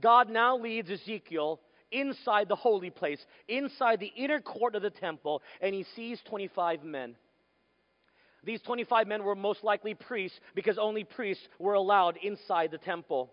God 0.00 0.28
now 0.28 0.58
leads 0.58 0.90
Ezekiel 0.90 1.60
inside 1.90 2.48
the 2.48 2.56
holy 2.56 2.90
place, 2.90 3.24
inside 3.48 4.00
the 4.00 4.12
inner 4.16 4.40
court 4.40 4.74
of 4.74 4.82
the 4.82 4.90
temple, 4.90 5.42
and 5.60 5.74
he 5.74 5.84
sees 5.94 6.20
25 6.28 6.84
men. 6.84 7.16
These 8.44 8.62
25 8.62 9.08
men 9.08 9.24
were 9.24 9.34
most 9.34 9.64
likely 9.64 9.94
priests 9.94 10.38
because 10.54 10.78
only 10.78 11.04
priests 11.04 11.46
were 11.58 11.74
allowed 11.74 12.16
inside 12.18 12.70
the 12.70 12.78
temple. 12.78 13.32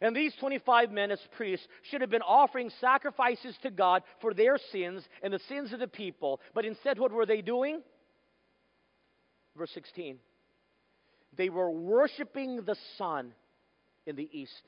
And 0.00 0.14
these 0.14 0.34
25 0.40 0.90
men, 0.90 1.10
as 1.10 1.20
priests, 1.36 1.66
should 1.82 2.00
have 2.00 2.10
been 2.10 2.22
offering 2.22 2.70
sacrifices 2.80 3.56
to 3.62 3.70
God 3.70 4.02
for 4.20 4.34
their 4.34 4.58
sins 4.70 5.02
and 5.22 5.32
the 5.32 5.40
sins 5.48 5.72
of 5.72 5.78
the 5.78 5.86
people. 5.86 6.40
But 6.54 6.64
instead, 6.64 6.98
what 6.98 7.12
were 7.12 7.26
they 7.26 7.40
doing? 7.40 7.80
Verse 9.56 9.70
16. 9.72 10.18
They 11.36 11.48
were 11.48 11.70
worshiping 11.70 12.62
the 12.64 12.76
sun 12.98 13.32
in 14.04 14.16
the 14.16 14.28
east. 14.32 14.62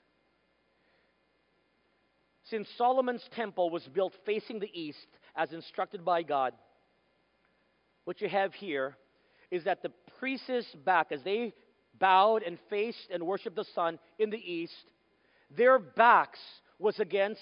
Since 2.50 2.68
Solomon's 2.76 3.24
temple 3.34 3.70
was 3.70 3.82
built 3.92 4.14
facing 4.24 4.58
the 4.58 4.70
east, 4.72 5.06
as 5.36 5.52
instructed 5.52 6.04
by 6.04 6.22
God, 6.22 6.54
what 8.04 8.20
you 8.20 8.28
have 8.28 8.54
here 8.54 8.96
is 9.50 9.64
that 9.64 9.82
the 9.82 9.92
priest's 10.18 10.74
back, 10.84 11.12
as 11.12 11.22
they 11.22 11.52
bowed 11.98 12.42
and 12.42 12.58
faced 12.70 13.10
and 13.12 13.26
worshiped 13.26 13.56
the 13.56 13.66
sun 13.74 13.98
in 14.18 14.30
the 14.30 14.38
east, 14.38 14.92
their 15.54 15.78
backs 15.78 16.40
was 16.78 16.98
against 17.00 17.40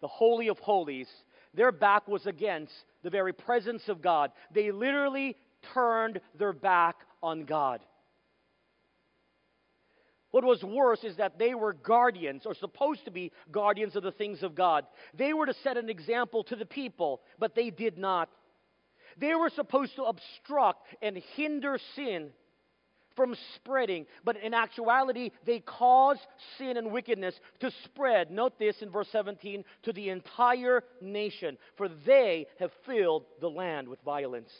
the 0.00 0.08
Holy 0.08 0.48
of 0.48 0.58
Holies. 0.58 1.08
Their 1.54 1.72
back 1.72 2.06
was 2.06 2.26
against 2.26 2.72
the 3.02 3.10
very 3.10 3.32
presence 3.32 3.88
of 3.88 4.02
God. 4.02 4.30
They 4.52 4.70
literally 4.70 5.36
turned 5.74 6.20
their 6.38 6.52
back 6.52 6.96
on 7.22 7.44
God. 7.44 7.80
What 10.30 10.44
was 10.44 10.62
worse 10.62 11.04
is 11.04 11.16
that 11.16 11.38
they 11.38 11.54
were 11.54 11.72
guardians, 11.72 12.46
or 12.46 12.54
supposed 12.54 13.04
to 13.04 13.10
be 13.10 13.32
guardians 13.50 13.96
of 13.96 14.02
the 14.02 14.12
things 14.12 14.42
of 14.42 14.54
God. 14.54 14.84
They 15.14 15.32
were 15.32 15.46
to 15.46 15.54
set 15.62 15.76
an 15.76 15.88
example 15.88 16.44
to 16.44 16.56
the 16.56 16.66
people, 16.66 17.22
but 17.38 17.54
they 17.54 17.70
did 17.70 17.96
not. 17.96 18.28
They 19.16 19.34
were 19.34 19.50
supposed 19.50 19.96
to 19.96 20.04
obstruct 20.04 20.86
and 21.00 21.16
hinder 21.36 21.78
sin 21.94 22.30
from 23.14 23.34
spreading, 23.54 24.04
but 24.24 24.36
in 24.36 24.52
actuality, 24.52 25.30
they 25.46 25.60
caused 25.60 26.20
sin 26.58 26.76
and 26.76 26.92
wickedness 26.92 27.34
to 27.60 27.70
spread. 27.84 28.30
Note 28.30 28.58
this 28.58 28.76
in 28.82 28.90
verse 28.90 29.08
17 29.10 29.64
to 29.84 29.92
the 29.92 30.10
entire 30.10 30.84
nation, 31.00 31.56
for 31.76 31.88
they 31.88 32.46
have 32.60 32.70
filled 32.84 33.24
the 33.40 33.48
land 33.48 33.88
with 33.88 34.02
violence. 34.02 34.52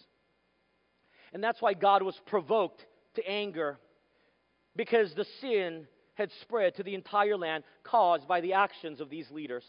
And 1.34 1.44
that's 1.44 1.60
why 1.60 1.74
God 1.74 2.02
was 2.02 2.18
provoked 2.26 2.86
to 3.16 3.28
anger 3.28 3.78
because 4.76 5.14
the 5.14 5.26
sin 5.40 5.86
had 6.14 6.30
spread 6.42 6.74
to 6.76 6.82
the 6.82 6.94
entire 6.94 7.36
land 7.36 7.64
caused 7.82 8.26
by 8.26 8.40
the 8.40 8.54
actions 8.54 9.00
of 9.00 9.10
these 9.10 9.30
leaders. 9.30 9.64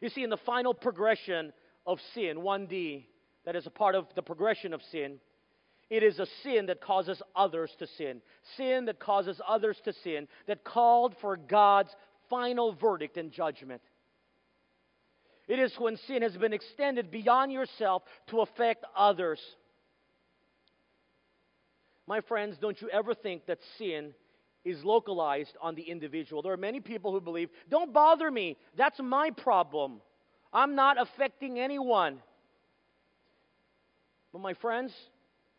You 0.00 0.08
see, 0.08 0.22
in 0.22 0.30
the 0.30 0.36
final 0.36 0.74
progression 0.74 1.52
of 1.86 1.98
sin, 2.14 2.38
1D, 2.38 3.04
that 3.44 3.56
is 3.56 3.66
a 3.66 3.70
part 3.70 3.94
of 3.94 4.06
the 4.14 4.22
progression 4.22 4.72
of 4.72 4.82
sin, 4.90 5.18
it 5.90 6.02
is 6.02 6.18
a 6.18 6.26
sin 6.42 6.66
that 6.66 6.80
causes 6.80 7.20
others 7.36 7.70
to 7.78 7.86
sin. 7.86 8.22
Sin 8.56 8.86
that 8.86 8.98
causes 8.98 9.40
others 9.46 9.76
to 9.84 9.92
sin, 9.92 10.26
that 10.46 10.64
called 10.64 11.14
for 11.20 11.36
God's 11.36 11.90
final 12.30 12.72
verdict 12.72 13.18
and 13.18 13.30
judgment. 13.30 13.82
It 15.48 15.58
is 15.58 15.74
when 15.78 15.98
sin 16.06 16.22
has 16.22 16.36
been 16.36 16.54
extended 16.54 17.10
beyond 17.10 17.52
yourself 17.52 18.04
to 18.28 18.40
affect 18.40 18.86
others. 18.96 19.38
My 22.06 22.20
friends, 22.20 22.56
don't 22.60 22.80
you 22.80 22.88
ever 22.90 23.14
think 23.14 23.46
that 23.46 23.58
sin 23.78 24.14
is 24.64 24.82
localized 24.84 25.56
on 25.60 25.74
the 25.74 25.82
individual. 25.82 26.42
There 26.42 26.52
are 26.52 26.56
many 26.56 26.80
people 26.80 27.12
who 27.12 27.20
believe, 27.20 27.50
don't 27.68 27.92
bother 27.92 28.30
me, 28.30 28.56
that's 28.76 29.00
my 29.00 29.30
problem. 29.30 30.00
I'm 30.52 30.74
not 30.74 31.00
affecting 31.00 31.58
anyone. 31.58 32.18
But 34.32 34.40
my 34.40 34.54
friends, 34.54 34.92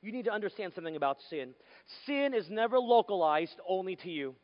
you 0.02 0.12
need 0.12 0.26
to 0.26 0.32
understand 0.32 0.74
something 0.74 0.96
about 0.96 1.18
sin. 1.30 1.54
Sin 2.06 2.34
is 2.34 2.50
never 2.50 2.80
localized 2.80 3.60
only 3.68 3.96
to 3.98 4.10
you. 4.10 4.36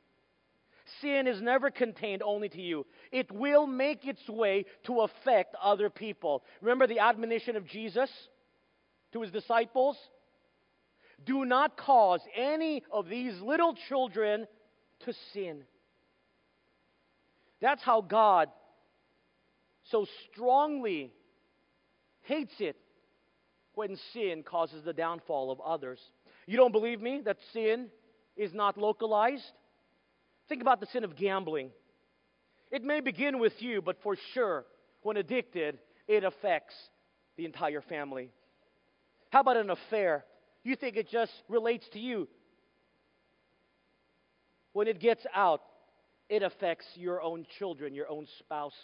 Sin 1.02 1.28
is 1.28 1.42
never 1.42 1.70
contained 1.70 2.24
only 2.24 2.50
to 2.50 2.62
you. 2.62 2.86
It 3.12 3.32
will 3.32 3.68
make 3.68 4.06
its 4.08 4.28
way 4.28 4.66
to 4.86 5.02
affect 5.02 5.56
other 5.62 5.90
people. 5.90 6.44
Remember 6.62 6.88
the 6.88 7.00
admonition 7.00 7.56
of 7.56 7.68
Jesus 7.68 8.10
to 9.14 9.22
his 9.22 9.32
disciples? 9.32 9.98
Do 11.26 11.46
not 11.46 11.78
cause 11.78 12.22
any 12.36 12.84
of 12.92 13.08
these 13.08 13.40
little 13.42 13.76
children 13.88 14.48
to 15.06 15.14
sin. 15.34 15.64
That's 17.62 17.84
how 17.84 18.02
God 18.02 18.50
so 19.84 20.06
strongly 20.32 21.12
hates 22.22 22.54
it 22.60 22.78
when 23.74 23.98
sin 24.14 24.44
causes 24.44 24.84
the 24.84 24.94
downfall 24.94 25.52
of 25.52 25.60
others. 25.62 26.00
You 26.46 26.58
don't 26.58 26.72
believe 26.72 27.02
me 27.02 27.22
that 27.26 27.38
sin 27.54 27.88
is 28.36 28.54
not 28.54 28.78
localized? 28.78 29.44
Think 30.48 30.62
about 30.62 30.80
the 30.80 30.88
sin 30.88 31.04
of 31.04 31.16
gambling. 31.16 31.72
It 32.72 32.84
may 32.84 33.02
begin 33.02 33.40
with 33.40 33.54
you, 33.60 33.82
but 33.82 33.98
for 34.04 34.16
sure, 34.34 34.66
when 35.02 35.18
addicted, 35.18 35.80
it 36.08 36.24
affects 36.24 36.76
the 37.38 37.46
entire 37.46 37.82
family. 37.82 38.32
How 39.32 39.42
about 39.42 39.58
an 39.58 39.70
affair? 39.70 40.26
You 40.64 40.76
think 40.76 40.98
it 40.98 41.10
just 41.10 41.32
relates 41.48 41.88
to 41.94 42.00
you. 42.00 42.28
When 44.74 44.88
it 44.88 45.00
gets 45.00 45.26
out, 45.34 45.62
it 46.30 46.44
affects 46.44 46.86
your 46.96 47.22
own 47.22 47.46
children, 47.58 47.96
your 47.96 48.10
own 48.10 48.28
spouse. 48.40 48.76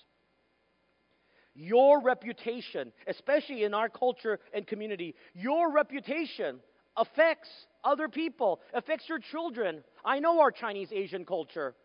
Your 1.53 2.01
reputation, 2.01 2.91
especially 3.07 3.63
in 3.63 3.73
our 3.73 3.87
culture 3.87 4.39
and 4.53 4.67
community, 4.67 5.15
your 5.33 5.71
reputation 5.71 6.59
affects 6.97 7.49
other 7.83 8.09
people, 8.09 8.59
affects 8.73 9.07
your 9.07 9.19
children. 9.19 9.83
I 10.03 10.19
know 10.19 10.41
our 10.41 10.51
Chinese 10.51 10.89
Asian 10.91 11.23
culture. 11.23 11.75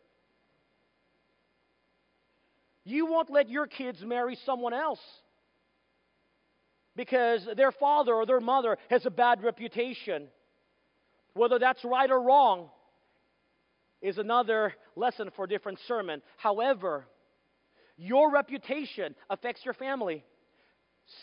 You 2.84 3.07
won't 3.07 3.30
let 3.30 3.49
your 3.49 3.66
kids 3.66 4.03
marry 4.03 4.36
someone 4.45 4.72
else 4.72 5.01
because 6.97 7.47
their 7.57 7.72
father 7.72 8.14
or 8.14 8.26
their 8.26 8.41
mother 8.41 8.78
has 8.88 9.07
a 9.07 9.11
bad 9.11 9.43
reputation. 9.43 10.28
Whether 11.34 11.59
that's 11.59 11.84
right 11.84 12.11
or 12.11 12.20
wrong 12.20 12.68
is 14.03 14.18
another 14.18 14.74
lesson 14.97 15.30
for 15.36 15.45
a 15.45 15.49
different 15.49 15.78
sermon. 15.86 16.22
However, 16.36 17.07
your 17.97 18.30
reputation 18.30 19.14
affects 19.28 19.64
your 19.64 19.74
family. 19.74 20.24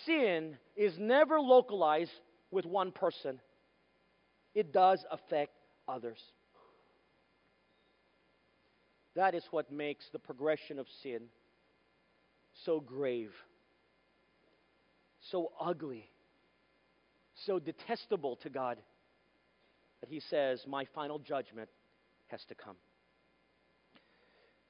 Sin 0.06 0.58
is 0.76 0.94
never 0.98 1.40
localized 1.40 2.12
with 2.52 2.66
one 2.66 2.92
person, 2.92 3.40
it 4.56 4.72
does 4.72 5.04
affect 5.12 5.52
others. 5.88 6.20
That 9.16 9.36
is 9.36 9.44
what 9.52 9.72
makes 9.72 10.06
the 10.14 10.20
progression 10.20 10.80
of 10.80 10.86
sin 11.02 11.24
so 12.66 12.80
grave, 12.80 13.32
so 15.32 15.52
ugly, 15.60 16.10
so 17.46 17.60
detestable 17.60 18.36
to 18.38 18.50
God 18.50 18.78
that 20.02 20.10
He 20.10 20.20
says, 20.20 20.64
My 20.68 20.86
final 20.96 21.20
judgment 21.20 21.70
has 22.28 22.44
to 22.46 22.56
come. 22.56 22.76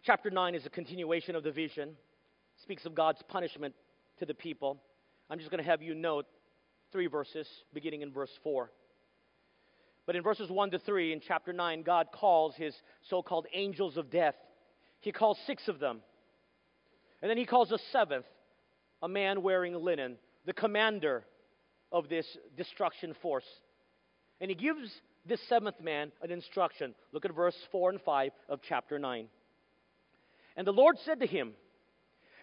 Chapter 0.03 0.30
9 0.30 0.55
is 0.55 0.66
a 0.66 0.70
continuation 0.70 1.36
of 1.36 1.43
the 1.43 1.51
vision, 1.51 1.89
it 1.89 2.62
speaks 2.62 2.86
of 2.86 2.95
God's 2.95 3.22
punishment 3.28 3.76
to 4.20 4.26
the 4.26 4.34
people. 4.34 4.82
I'm 5.30 5.39
just 5.39 5.51
going 5.51 5.64
to 5.64 5.70
have 5.70 5.82
you 5.82 5.93
note 5.93 6.26
three 6.91 7.08
verses, 7.08 7.47
beginning 7.74 8.01
in 8.01 8.12
verse 8.12 8.32
4. 8.43 8.72
But 10.05 10.16
in 10.16 10.24
verses 10.24 10.49
1 10.49 10.72
to 10.72 10.80
3 10.80 11.12
in 11.12 11.20
chapter 11.20 11.51
9, 11.51 11.84
God 11.84 12.08
calls 12.14 12.55
his 12.55 12.74
so 13.10 13.22
called 13.22 13.45
angels 13.53 13.97
of 13.97 14.10
death. 14.10 14.36
He 15.01 15.12
calls 15.12 15.38
six 15.45 15.68
of 15.68 15.80
them. 15.80 15.99
And 17.22 17.30
then 17.30 17.38
he 17.38 17.45
calls 17.45 17.72
a 17.72 17.78
seventh, 17.91 18.26
a 19.01 19.10
man 19.10 19.41
wearing 19.41 19.76
linen, 19.76 20.16
the 20.47 20.53
commander 20.53 21.23
of 21.91 22.09
this 22.09 22.25
destruction 22.55 23.13
force. 23.21 23.45
And 24.41 24.49
he 24.49 24.55
gives 24.55 24.89
this 25.25 25.41
seventh 25.47 25.81
man 25.81 26.11
an 26.23 26.31
instruction. 26.31 26.95
Look 27.11 27.25
at 27.25 27.35
verse 27.35 27.55
4 27.71 27.91
and 27.91 28.01
5 28.01 28.31
of 28.49 28.61
chapter 28.67 28.97
9. 28.97 29.27
And 30.55 30.65
the 30.65 30.71
Lord 30.71 30.95
said 31.05 31.19
to 31.19 31.27
him, 31.27 31.53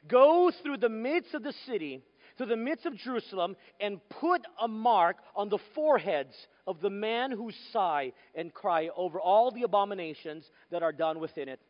Go 0.06 0.52
through 0.62 0.76
the 0.76 0.90
midst 0.90 1.32
of 1.32 1.42
the 1.42 1.54
city, 1.66 2.02
through 2.36 2.46
the 2.46 2.56
midst 2.56 2.84
of 2.84 2.94
Jerusalem, 2.94 3.56
and 3.80 4.06
put 4.20 4.42
a 4.60 4.68
mark 4.68 5.16
on 5.34 5.48
the 5.48 5.58
foreheads 5.74 6.34
of 6.66 6.82
the 6.82 6.90
man 6.90 7.30
who 7.30 7.50
sigh 7.72 8.12
and 8.34 8.52
cry 8.52 8.90
over 8.94 9.18
all 9.18 9.50
the 9.50 9.62
abominations 9.62 10.44
that 10.70 10.82
are 10.82 10.92
done 10.92 11.20
within 11.20 11.48
it. 11.48 11.60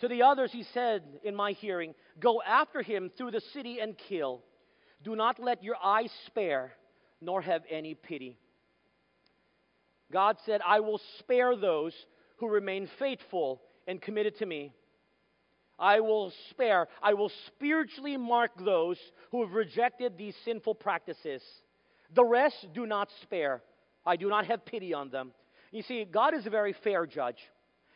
To 0.00 0.06
the 0.06 0.22
others 0.22 0.52
he 0.52 0.64
said 0.74 1.02
in 1.24 1.34
my 1.34 1.52
hearing, 1.52 1.94
Go 2.20 2.40
after 2.40 2.82
him 2.82 3.10
through 3.16 3.32
the 3.32 3.42
city 3.52 3.80
and 3.80 3.98
kill. 3.98 4.42
Do 5.04 5.14
not 5.14 5.38
let 5.38 5.62
your 5.62 5.76
eyes 5.82 6.10
spare, 6.26 6.72
nor 7.20 7.42
have 7.42 7.62
any 7.70 7.94
pity. 7.94 8.38
God 10.10 10.38
said, 10.46 10.60
I 10.66 10.80
will 10.80 11.00
spare 11.18 11.56
those 11.56 11.92
who 12.38 12.48
remain 12.48 12.88
faithful 12.98 13.60
and 13.86 14.00
committed 14.00 14.38
to 14.38 14.46
me. 14.46 14.72
I 15.78 16.00
will 16.00 16.32
spare, 16.50 16.88
I 17.02 17.14
will 17.14 17.30
spiritually 17.46 18.16
mark 18.16 18.52
those 18.64 18.98
who 19.30 19.44
have 19.44 19.52
rejected 19.52 20.16
these 20.16 20.34
sinful 20.44 20.76
practices. 20.76 21.42
The 22.14 22.24
rest 22.24 22.68
do 22.72 22.86
not 22.86 23.08
spare. 23.22 23.62
I 24.06 24.16
do 24.16 24.28
not 24.28 24.46
have 24.46 24.64
pity 24.64 24.94
on 24.94 25.10
them. 25.10 25.32
You 25.70 25.82
see, 25.82 26.04
God 26.04 26.34
is 26.34 26.46
a 26.46 26.50
very 26.50 26.72
fair 26.72 27.06
judge. 27.06 27.38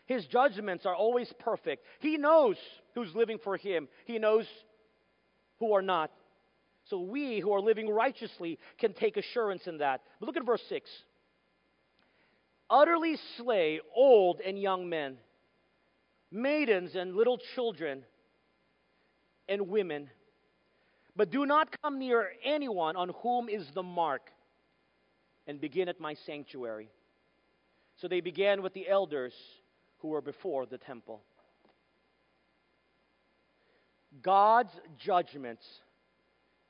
His 0.06 0.26
judgments 0.26 0.86
are 0.86 0.96
always 0.96 1.32
perfect. 1.38 1.84
He 2.00 2.16
knows 2.16 2.56
who's 2.94 3.14
living 3.14 3.38
for 3.42 3.56
Him, 3.56 3.88
He 4.04 4.18
knows 4.18 4.46
who 5.60 5.72
are 5.72 5.82
not. 5.82 6.10
So 6.88 7.00
we 7.00 7.40
who 7.40 7.52
are 7.52 7.60
living 7.60 7.88
righteously 7.90 8.58
can 8.78 8.94
take 8.94 9.16
assurance 9.16 9.66
in 9.66 9.78
that. 9.78 10.02
But 10.20 10.26
look 10.26 10.36
at 10.36 10.46
verse 10.46 10.62
6 10.68 10.90
utterly 12.70 13.16
slay 13.36 13.80
old 13.94 14.40
and 14.40 14.60
young 14.60 14.88
men, 14.88 15.16
maidens 16.30 16.94
and 16.94 17.14
little 17.14 17.38
children, 17.54 18.04
and 19.48 19.68
women. 19.68 20.10
But 21.16 21.30
do 21.30 21.46
not 21.46 21.74
come 21.82 21.98
near 21.98 22.28
anyone 22.44 22.94
on 22.94 23.10
whom 23.22 23.48
is 23.48 23.66
the 23.74 23.82
mark, 23.82 24.30
and 25.46 25.60
begin 25.60 25.88
at 25.88 25.98
my 25.98 26.14
sanctuary. 26.26 26.90
So 27.96 28.06
they 28.06 28.20
began 28.20 28.62
with 28.62 28.74
the 28.74 28.88
elders 28.88 29.32
who 29.98 30.08
were 30.08 30.20
before 30.20 30.66
the 30.66 30.78
temple. 30.78 31.22
God's 34.22 34.72
judgments 34.98 35.66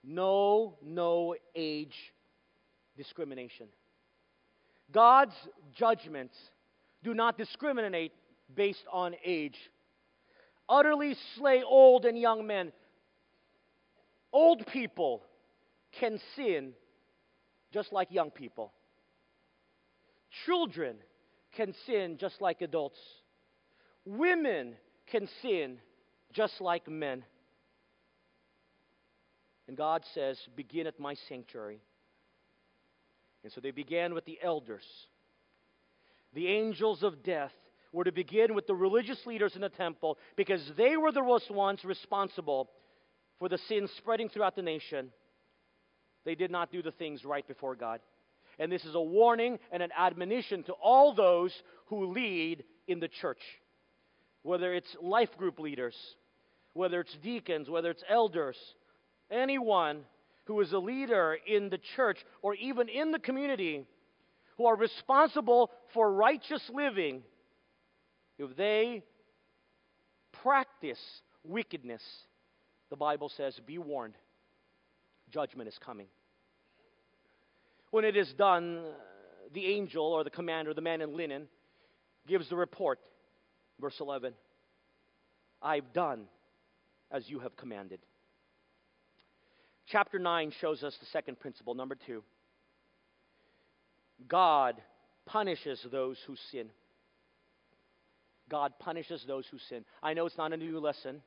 know 0.04 0.76
no 0.82 1.34
age 1.54 1.94
discrimination. 2.96 3.66
God's 4.92 5.34
judgments 5.74 6.34
do 7.02 7.14
not 7.14 7.38
discriminate 7.38 8.12
based 8.54 8.84
on 8.92 9.14
age. 9.24 9.56
Utterly 10.68 11.16
slay 11.36 11.62
old 11.62 12.04
and 12.04 12.18
young 12.18 12.46
men. 12.46 12.72
Old 14.32 14.66
people 14.66 15.22
can 16.00 16.20
sin 16.36 16.72
just 17.72 17.92
like 17.92 18.08
young 18.10 18.30
people. 18.30 18.72
Children 20.46 20.96
can 21.52 21.74
sin 21.86 22.18
just 22.18 22.40
like 22.40 22.60
adults. 22.60 22.98
Women 24.04 24.74
can 25.10 25.28
sin 25.42 25.78
just 26.32 26.60
like 26.60 26.88
men. 26.88 27.24
And 29.68 29.76
God 29.76 30.02
says, 30.14 30.38
Begin 30.56 30.86
at 30.86 30.98
my 30.98 31.14
sanctuary. 31.28 31.80
And 33.44 33.52
so 33.52 33.60
they 33.60 33.70
began 33.70 34.14
with 34.14 34.24
the 34.24 34.38
elders. 34.42 34.84
The 36.34 36.48
angels 36.48 37.02
of 37.02 37.22
death 37.22 37.52
were 37.92 38.04
to 38.04 38.12
begin 38.12 38.54
with 38.54 38.66
the 38.66 38.74
religious 38.74 39.24
leaders 39.26 39.54
in 39.54 39.60
the 39.60 39.68
temple 39.68 40.18
because 40.36 40.60
they 40.76 40.96
were 40.96 41.12
the 41.12 41.22
ones 41.50 41.84
responsible 41.84 42.70
for 43.38 43.48
the 43.48 43.58
sin 43.68 43.88
spreading 43.96 44.28
throughout 44.28 44.56
the 44.56 44.62
nation. 44.62 45.10
They 46.24 46.34
did 46.34 46.50
not 46.50 46.72
do 46.72 46.82
the 46.82 46.90
things 46.90 47.24
right 47.24 47.46
before 47.46 47.76
God. 47.76 48.00
And 48.58 48.72
this 48.72 48.84
is 48.84 48.94
a 48.94 49.00
warning 49.00 49.58
and 49.70 49.82
an 49.82 49.90
admonition 49.96 50.64
to 50.64 50.72
all 50.72 51.14
those 51.14 51.52
who 51.86 52.12
lead 52.12 52.64
in 52.88 53.00
the 53.00 53.08
church, 53.08 53.40
whether 54.42 54.74
it's 54.74 54.96
life 55.00 55.30
group 55.38 55.58
leaders, 55.60 55.94
whether 56.74 57.00
it's 57.00 57.16
deacons, 57.22 57.70
whether 57.70 57.90
it's 57.90 58.04
elders, 58.08 58.56
anyone 59.30 60.00
who 60.44 60.60
is 60.60 60.72
a 60.72 60.78
leader 60.78 61.36
in 61.46 61.68
the 61.68 61.78
church 61.96 62.18
or 62.42 62.54
even 62.54 62.88
in 62.88 63.10
the 63.10 63.18
community 63.18 63.84
who 64.56 64.66
are 64.66 64.76
responsible 64.76 65.70
for 65.92 66.12
righteous 66.12 66.62
living, 66.72 67.22
if 68.38 68.56
they 68.56 69.02
practice 70.42 70.98
wickedness, 71.44 72.02
the 72.90 72.96
Bible 72.96 73.30
says, 73.36 73.58
be 73.66 73.78
warned, 73.78 74.14
judgment 75.30 75.68
is 75.68 75.78
coming. 75.84 76.06
When 77.90 78.04
it 78.04 78.16
is 78.16 78.32
done, 78.34 78.82
the 79.54 79.66
angel 79.66 80.04
or 80.04 80.24
the 80.24 80.30
commander, 80.30 80.74
the 80.74 80.80
man 80.80 81.00
in 81.00 81.16
linen, 81.16 81.48
gives 82.26 82.48
the 82.48 82.56
report. 82.56 82.98
Verse 83.80 83.96
11 84.00 84.34
I've 85.62 85.92
done 85.92 86.24
as 87.10 87.28
you 87.28 87.40
have 87.40 87.56
commanded. 87.56 88.00
Chapter 89.90 90.18
9 90.18 90.52
shows 90.60 90.82
us 90.82 90.94
the 91.00 91.06
second 91.06 91.40
principle, 91.40 91.74
number 91.74 91.94
two. 91.94 92.22
God 94.28 94.74
punishes 95.24 95.80
those 95.90 96.18
who 96.26 96.36
sin. 96.52 96.68
God 98.50 98.72
punishes 98.78 99.24
those 99.26 99.46
who 99.50 99.58
sin. 99.70 99.84
I 100.02 100.12
know 100.12 100.26
it's 100.26 100.36
not 100.36 100.52
a 100.52 100.58
new 100.58 100.78
lesson. 100.78 101.22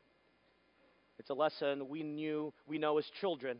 It's 1.17 1.29
a 1.31 1.35
lesson 1.35 1.89
we 1.89 2.03
knew, 2.03 2.53
we 2.67 2.77
know 2.77 2.97
as 2.99 3.05
children, 3.19 3.57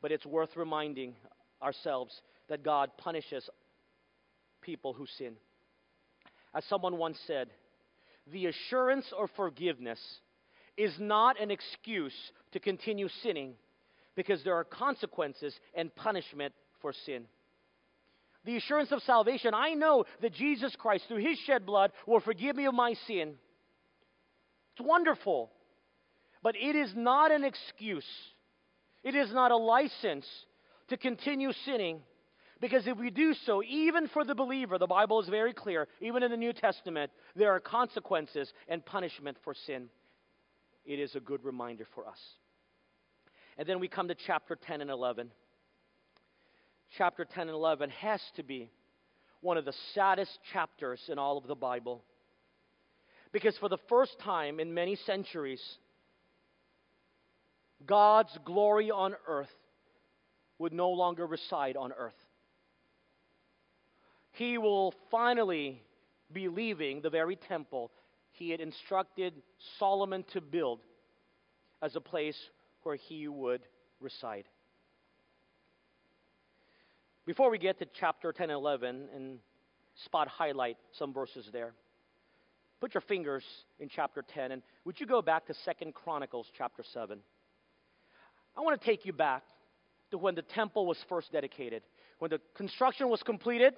but 0.00 0.12
it's 0.12 0.26
worth 0.26 0.56
reminding 0.56 1.14
ourselves 1.60 2.12
that 2.48 2.62
God 2.62 2.90
punishes 2.96 3.48
people 4.60 4.92
who 4.92 5.06
sin. 5.18 5.34
As 6.54 6.64
someone 6.66 6.98
once 6.98 7.18
said, 7.26 7.48
the 8.32 8.46
assurance 8.46 9.06
of 9.18 9.30
forgiveness 9.36 10.00
is 10.76 10.92
not 10.98 11.40
an 11.40 11.50
excuse 11.50 12.14
to 12.52 12.60
continue 12.60 13.08
sinning 13.22 13.54
because 14.16 14.42
there 14.44 14.54
are 14.54 14.64
consequences 14.64 15.54
and 15.74 15.94
punishment 15.94 16.54
for 16.80 16.92
sin. 17.06 17.24
The 18.44 18.56
assurance 18.56 18.92
of 18.92 19.02
salvation 19.02 19.54
I 19.54 19.74
know 19.74 20.04
that 20.20 20.34
Jesus 20.34 20.74
Christ, 20.76 21.04
through 21.08 21.24
his 21.24 21.38
shed 21.46 21.64
blood, 21.64 21.92
will 22.06 22.20
forgive 22.20 22.56
me 22.56 22.66
of 22.66 22.74
my 22.74 22.94
sin. 23.06 23.34
It's 24.74 24.86
wonderful. 24.86 25.50
But 26.42 26.56
it 26.56 26.76
is 26.76 26.92
not 26.94 27.32
an 27.32 27.44
excuse, 27.44 28.04
it 29.02 29.14
is 29.14 29.32
not 29.32 29.50
a 29.50 29.56
license 29.56 30.26
to 30.88 30.96
continue 30.96 31.52
sinning. 31.64 32.00
Because 32.60 32.86
if 32.86 32.96
we 32.96 33.10
do 33.10 33.34
so, 33.44 33.62
even 33.62 34.08
for 34.08 34.24
the 34.24 34.34
believer, 34.34 34.78
the 34.78 34.86
Bible 34.86 35.20
is 35.20 35.28
very 35.28 35.52
clear, 35.52 35.88
even 36.00 36.22
in 36.22 36.30
the 36.30 36.36
New 36.36 36.52
Testament, 36.52 37.10
there 37.34 37.50
are 37.50 37.60
consequences 37.60 38.50
and 38.68 38.84
punishment 38.86 39.36
for 39.44 39.54
sin. 39.66 39.88
It 40.86 40.98
is 40.98 41.14
a 41.14 41.20
good 41.20 41.44
reminder 41.44 41.86
for 41.94 42.06
us. 42.06 42.18
And 43.56 43.68
then 43.68 43.80
we 43.80 43.88
come 43.88 44.08
to 44.08 44.14
chapter 44.14 44.56
10 44.56 44.80
and 44.80 44.90
11. 44.90 45.30
Chapter 46.96 47.24
10 47.24 47.48
and 47.48 47.56
11 47.56 47.90
has 47.90 48.20
to 48.36 48.42
be 48.42 48.70
one 49.40 49.56
of 49.56 49.64
the 49.64 49.74
saddest 49.94 50.38
chapters 50.52 51.00
in 51.08 51.18
all 51.18 51.38
of 51.38 51.46
the 51.46 51.54
Bible. 51.54 52.02
Because 53.32 53.56
for 53.58 53.68
the 53.68 53.78
first 53.88 54.18
time 54.20 54.60
in 54.60 54.74
many 54.74 54.96
centuries, 54.96 55.62
God's 57.84 58.36
glory 58.44 58.90
on 58.90 59.14
earth 59.26 59.52
would 60.58 60.72
no 60.72 60.90
longer 60.90 61.26
reside 61.26 61.76
on 61.76 61.92
earth. 61.92 62.14
He 64.32 64.58
will 64.58 64.94
finally 65.10 65.82
be 66.32 66.48
leaving 66.48 67.02
the 67.02 67.10
very 67.10 67.36
temple 67.36 67.90
he 68.32 68.50
had 68.50 68.60
instructed 68.60 69.34
Solomon 69.78 70.24
to 70.32 70.40
build 70.40 70.80
as 71.82 71.94
a 71.94 72.00
place 72.00 72.38
where 72.84 72.96
he 72.96 73.28
would 73.28 73.62
reside. 74.00 74.44
Before 77.26 77.50
we 77.50 77.58
get 77.58 77.78
to 77.78 77.86
chapter 77.98 78.32
10 78.32 78.50
and 78.50 78.52
11 78.52 79.08
and 79.14 79.38
spot 80.04 80.28
highlight 80.28 80.76
some 80.92 81.12
verses 81.12 81.48
there, 81.52 81.72
put 82.80 82.94
your 82.94 83.00
fingers 83.00 83.44
in 83.80 83.88
chapter 83.88 84.22
10 84.22 84.52
and 84.52 84.62
would 84.84 85.00
you 85.00 85.06
go 85.06 85.22
back 85.22 85.46
to 85.46 85.54
Second 85.64 85.94
Chronicles 85.94 86.46
chapter 86.56 86.84
7? 86.92 87.18
I 88.56 88.60
want 88.60 88.80
to 88.80 88.86
take 88.86 89.04
you 89.04 89.12
back 89.12 89.42
to 90.10 90.18
when 90.18 90.34
the 90.34 90.42
temple 90.42 90.86
was 90.86 90.98
first 91.08 91.32
dedicated. 91.32 91.82
When 92.18 92.30
the 92.30 92.40
construction 92.54 93.08
was 93.08 93.22
completed 93.22 93.74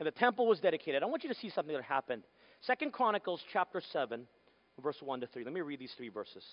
and 0.00 0.06
the 0.06 0.12
temple 0.12 0.46
was 0.46 0.60
dedicated. 0.60 1.02
I 1.02 1.06
want 1.06 1.22
you 1.22 1.28
to 1.28 1.38
see 1.38 1.50
something 1.50 1.74
that 1.74 1.84
happened. 1.84 2.22
Second 2.62 2.92
Chronicles 2.92 3.42
chapter 3.52 3.82
7, 3.92 4.26
verse 4.82 4.96
1 5.00 5.20
to 5.20 5.26
3. 5.26 5.44
Let 5.44 5.52
me 5.52 5.60
read 5.60 5.78
these 5.78 5.94
three 5.96 6.08
verses. 6.08 6.44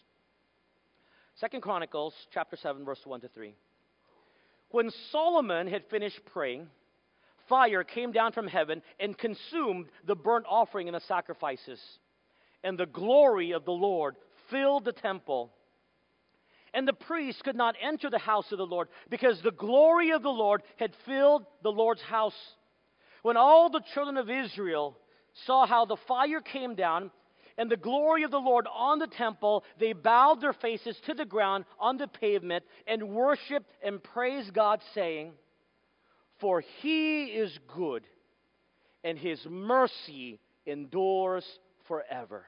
Second 1.40 1.62
Chronicles 1.62 2.14
chapter 2.34 2.56
7, 2.56 2.86
verse 2.86 3.02
1 3.04 3.22
to 3.22 3.28
3. 3.28 3.54
When 4.72 4.90
Solomon 5.12 5.68
had 5.68 5.84
finished 5.92 6.20
praying, 6.32 6.68
fire 7.50 7.84
came 7.84 8.14
down 8.14 8.32
from 8.32 8.48
heaven 8.48 8.82
and 9.02 9.18
consumed 9.18 9.88
the 10.06 10.16
burnt 10.16 10.46
offering 10.48 10.88
and 10.88 10.96
the 10.96 11.02
sacrifices. 11.02 11.80
And 12.64 12.78
the 12.78 12.86
glory 12.86 13.52
of 13.52 13.66
the 13.66 13.72
Lord 13.72 14.16
filled 14.50 14.86
the 14.86 14.94
temple. 14.94 15.52
And 16.74 16.88
the 16.88 16.94
priests 16.94 17.42
could 17.42 17.56
not 17.56 17.76
enter 17.82 18.10
the 18.10 18.18
house 18.18 18.52
of 18.54 18.58
the 18.58 18.66
Lord 18.66 18.88
because 19.10 19.42
the 19.42 19.52
glory 19.52 20.12
of 20.12 20.24
the 20.24 20.30
Lord 20.30 20.64
had 20.78 20.92
filled 21.06 21.46
the 21.64 21.72
Lord's 21.72 22.02
house. 22.02 22.34
When 23.24 23.36
all 23.36 23.70
the 23.70 23.84
children 23.94 24.16
of 24.18 24.30
Israel 24.30 24.98
saw 25.46 25.66
how 25.66 25.86
the 25.86 25.98
fire 26.08 26.40
came 26.40 26.76
down 26.76 27.12
and 27.58 27.70
the 27.70 27.78
glory 27.78 28.24
of 28.24 28.32
the 28.32 28.38
Lord 28.38 28.68
on 28.74 29.00
the 29.00 29.08
temple, 29.08 29.64
they 29.80 29.94
bowed 29.94 30.42
their 30.42 30.54
faces 30.54 30.98
to 31.06 31.14
the 31.14 31.26
ground 31.26 31.66
on 31.80 31.98
the 31.98 32.08
pavement 32.08 32.66
and 32.86 33.10
worshiped 33.10 33.72
and 33.84 34.04
praised 34.04 34.54
God, 34.54 34.82
saying, 34.94 35.32
For 36.40 36.62
he 36.82 37.26
is 37.26 37.58
good, 37.74 38.04
and 39.04 39.18
his 39.18 39.40
mercy 39.50 40.40
endures 40.66 41.46
forever. 41.88 42.46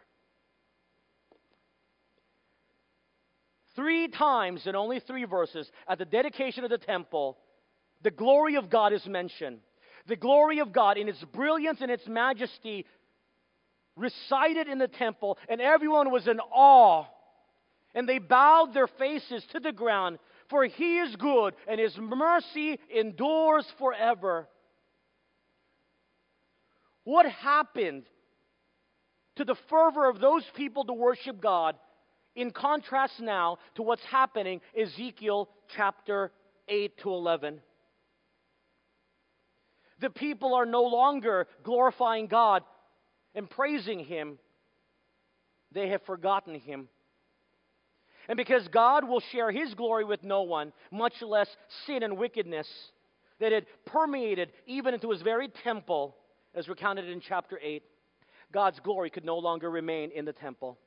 Three 3.76 4.08
times 4.08 4.66
in 4.66 4.76
only 4.76 5.00
three 5.00 5.26
verses 5.26 5.72
at 5.88 6.00
the 6.00 6.06
dedication 6.06 6.64
of 6.64 6.72
the 6.72 6.80
temple, 6.80 7.38
the 8.02 8.12
glory 8.12 8.56
of 8.56 8.70
God 8.70 8.92
is 8.92 9.06
mentioned. 9.06 9.60
The 10.08 10.16
glory 10.16 10.60
of 10.60 10.74
God 10.74 10.98
in 10.98 11.08
its 11.08 11.24
brilliance 11.26 11.80
and 11.82 11.92
its 11.92 12.08
majesty 12.08 12.86
recited 13.98 14.68
in 14.68 14.78
the 14.78 14.88
temple, 14.88 15.38
and 15.50 15.60
everyone 15.60 16.12
was 16.12 16.28
in 16.28 16.40
awe. 16.40 17.06
And 17.94 18.08
they 18.08 18.20
bowed 18.20 18.74
their 18.74 18.88
faces 18.88 19.44
to 19.52 19.60
the 19.60 19.72
ground, 19.72 20.20
for 20.50 20.64
he 20.66 21.00
is 21.00 21.16
good, 21.16 21.56
and 21.68 21.80
his 21.80 21.98
mercy 21.98 22.80
endures 22.96 23.66
forever. 23.80 24.48
What 27.04 27.26
happened 27.26 28.04
to 29.38 29.46
the 29.46 29.56
fervor 29.70 30.10
of 30.10 30.20
those 30.20 30.44
people 30.56 30.86
to 30.86 30.94
worship 30.94 31.42
God 31.42 31.76
in 32.36 32.52
contrast 32.52 33.20
now 33.20 33.58
to 33.76 33.82
what's 33.82 34.04
happening 34.04 34.62
Ezekiel 34.80 35.50
chapter 35.76 36.32
8 36.68 36.98
to 37.00 37.10
11? 37.10 37.62
The 40.00 40.10
people 40.10 40.54
are 40.54 40.66
no 40.66 40.84
longer 40.84 41.48
glorifying 41.64 42.28
God 42.28 42.64
and 43.38 43.48
praising 43.48 44.00
Him, 44.00 44.40
they 45.72 45.90
have 45.90 46.02
forgotten 46.06 46.56
Him. 46.60 46.90
And 48.28 48.36
because 48.36 48.68
God 48.68 49.08
will 49.08 49.22
share 49.32 49.52
His 49.52 49.76
glory 49.76 50.04
with 50.04 50.24
no 50.24 50.42
one, 50.42 50.74
much 50.92 51.14
less 51.22 51.48
sin 51.86 52.02
and 52.02 52.18
wickedness 52.18 52.68
that 53.40 53.52
had 53.52 53.68
permeated 53.86 54.52
even 54.66 54.96
into 54.96 55.12
His 55.12 55.22
very 55.22 55.50
temple, 55.64 56.16
as 56.56 56.68
recounted 56.68 57.08
in 57.08 57.22
chapter 57.22 57.60
8, 57.62 57.84
God's 58.52 58.80
glory 58.80 59.12
could 59.12 59.24
no 59.24 59.38
longer 59.38 59.70
remain 59.70 60.10
in 60.12 60.26
the 60.26 60.34
temple. 60.34 60.80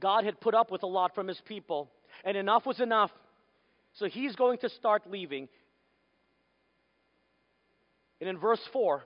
God 0.00 0.24
had 0.24 0.40
put 0.40 0.54
up 0.54 0.70
with 0.70 0.84
a 0.84 0.88
lot 0.88 1.14
from 1.14 1.28
His 1.28 1.40
people, 1.44 1.90
and 2.24 2.34
enough 2.34 2.64
was 2.64 2.80
enough. 2.80 3.10
So 3.92 4.06
He's 4.06 4.34
going 4.36 4.58
to 4.60 4.70
start 4.70 5.02
leaving. 5.10 5.48
And 8.22 8.30
in 8.30 8.38
verse 8.38 8.60
4, 8.72 9.04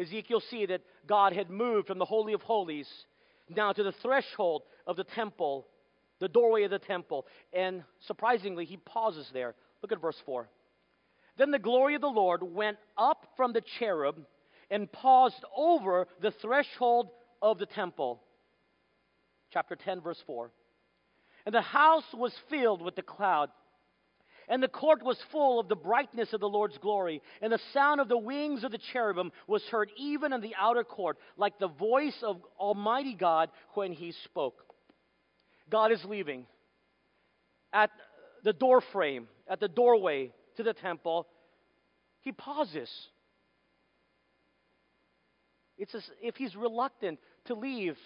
Ezekiel 0.00 0.40
see 0.40 0.66
that 0.66 0.82
God 1.06 1.32
had 1.32 1.50
moved 1.50 1.88
from 1.88 1.98
the 1.98 2.04
Holy 2.04 2.32
of 2.32 2.42
Holies 2.42 2.88
now 3.48 3.72
to 3.72 3.82
the 3.82 3.92
threshold 3.92 4.62
of 4.86 4.96
the 4.96 5.04
temple, 5.04 5.66
the 6.20 6.28
doorway 6.28 6.64
of 6.64 6.70
the 6.70 6.78
temple. 6.78 7.26
And 7.52 7.82
surprisingly, 8.06 8.64
he 8.64 8.76
pauses 8.76 9.28
there. 9.32 9.54
Look 9.82 9.92
at 9.92 10.00
verse 10.00 10.20
4. 10.26 10.48
Then 11.36 11.50
the 11.50 11.58
glory 11.58 11.94
of 11.94 12.00
the 12.00 12.08
Lord 12.08 12.42
went 12.42 12.78
up 12.96 13.26
from 13.36 13.52
the 13.52 13.62
cherub 13.78 14.16
and 14.70 14.90
paused 14.90 15.44
over 15.56 16.06
the 16.20 16.32
threshold 16.42 17.10
of 17.40 17.58
the 17.58 17.66
temple. 17.66 18.22
Chapter 19.52 19.76
10, 19.76 20.00
verse 20.00 20.22
4. 20.26 20.50
And 21.46 21.54
the 21.54 21.62
house 21.62 22.04
was 22.12 22.34
filled 22.50 22.82
with 22.82 22.96
the 22.96 23.02
cloud 23.02 23.50
and 24.48 24.62
the 24.62 24.68
court 24.68 25.02
was 25.02 25.18
full 25.30 25.60
of 25.60 25.68
the 25.68 25.76
brightness 25.76 26.32
of 26.32 26.40
the 26.40 26.48
Lord's 26.48 26.78
glory, 26.78 27.22
and 27.42 27.52
the 27.52 27.60
sound 27.72 28.00
of 28.00 28.08
the 28.08 28.18
wings 28.18 28.64
of 28.64 28.72
the 28.72 28.78
cherubim 28.92 29.30
was 29.46 29.62
heard 29.64 29.90
even 29.96 30.32
in 30.32 30.40
the 30.40 30.54
outer 30.58 30.84
court, 30.84 31.18
like 31.36 31.58
the 31.58 31.68
voice 31.68 32.16
of 32.22 32.40
Almighty 32.58 33.14
God 33.14 33.50
when 33.74 33.92
he 33.92 34.12
spoke. 34.24 34.64
God 35.70 35.92
is 35.92 36.04
leaving. 36.04 36.46
At 37.72 37.90
the 38.44 38.54
door 38.54 38.80
frame, 38.92 39.28
at 39.48 39.60
the 39.60 39.68
doorway 39.68 40.32
to 40.56 40.62
the 40.62 40.72
temple, 40.72 41.26
he 42.20 42.32
pauses. 42.32 42.90
It's 45.76 45.94
as 45.94 46.08
if 46.22 46.36
he's 46.36 46.56
reluctant 46.56 47.18
to 47.46 47.54
leave 47.54 47.96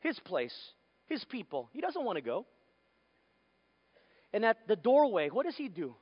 his 0.00 0.18
place, 0.20 0.54
his 1.06 1.24
people. 1.24 1.68
He 1.72 1.80
doesn't 1.80 2.04
want 2.04 2.16
to 2.16 2.22
go. 2.22 2.46
And 4.34 4.44
at 4.44 4.66
the 4.66 4.74
doorway, 4.74 5.28
what 5.30 5.46
does 5.46 5.56
he 5.56 5.68
do? 5.68 5.94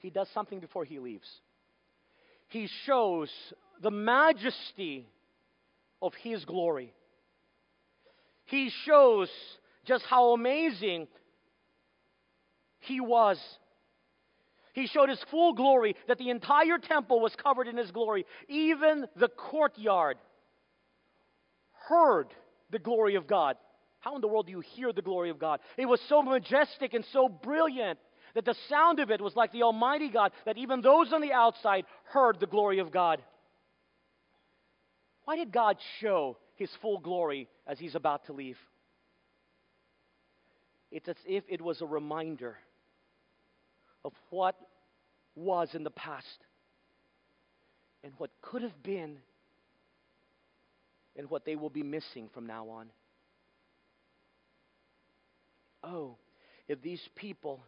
He 0.00 0.10
does 0.10 0.28
something 0.34 0.58
before 0.58 0.84
he 0.84 0.98
leaves. 0.98 1.28
He 2.48 2.68
shows 2.84 3.30
the 3.80 3.92
majesty 3.92 5.08
of 6.02 6.12
his 6.14 6.44
glory. 6.44 6.92
He 8.46 8.72
shows 8.84 9.30
just 9.84 10.04
how 10.06 10.32
amazing 10.32 11.06
he 12.80 13.00
was. 13.00 13.38
He 14.72 14.88
showed 14.88 15.08
his 15.08 15.24
full 15.30 15.52
glory, 15.52 15.94
that 16.08 16.18
the 16.18 16.30
entire 16.30 16.78
temple 16.78 17.20
was 17.20 17.34
covered 17.40 17.68
in 17.68 17.76
his 17.76 17.92
glory. 17.92 18.26
Even 18.48 19.06
the 19.14 19.28
courtyard 19.28 20.18
heard 21.88 22.26
the 22.70 22.80
glory 22.80 23.14
of 23.14 23.28
God. 23.28 23.56
How 24.06 24.14
in 24.14 24.20
the 24.20 24.28
world 24.28 24.46
do 24.46 24.52
you 24.52 24.60
hear 24.60 24.92
the 24.92 25.02
glory 25.02 25.30
of 25.30 25.40
God? 25.40 25.58
It 25.76 25.86
was 25.86 26.00
so 26.08 26.22
majestic 26.22 26.94
and 26.94 27.04
so 27.12 27.28
brilliant 27.28 27.98
that 28.36 28.44
the 28.44 28.54
sound 28.68 29.00
of 29.00 29.10
it 29.10 29.20
was 29.20 29.34
like 29.34 29.50
the 29.50 29.64
Almighty 29.64 30.10
God, 30.10 30.30
that 30.44 30.56
even 30.56 30.80
those 30.80 31.12
on 31.12 31.20
the 31.20 31.32
outside 31.32 31.86
heard 32.04 32.38
the 32.38 32.46
glory 32.46 32.78
of 32.78 32.92
God. 32.92 33.20
Why 35.24 35.34
did 35.34 35.50
God 35.50 35.78
show 36.00 36.36
his 36.54 36.70
full 36.80 37.00
glory 37.00 37.48
as 37.66 37.80
he's 37.80 37.96
about 37.96 38.26
to 38.26 38.32
leave? 38.32 38.58
It's 40.92 41.08
as 41.08 41.16
if 41.26 41.42
it 41.48 41.60
was 41.60 41.80
a 41.80 41.86
reminder 41.86 42.56
of 44.04 44.12
what 44.30 44.54
was 45.34 45.70
in 45.74 45.82
the 45.82 45.90
past 45.90 46.44
and 48.04 48.12
what 48.18 48.30
could 48.40 48.62
have 48.62 48.84
been 48.84 49.16
and 51.16 51.28
what 51.28 51.44
they 51.44 51.56
will 51.56 51.70
be 51.70 51.82
missing 51.82 52.28
from 52.32 52.46
now 52.46 52.68
on. 52.68 52.86
Oh, 55.86 56.16
if 56.68 56.82
these 56.82 57.02
people 57.14 57.60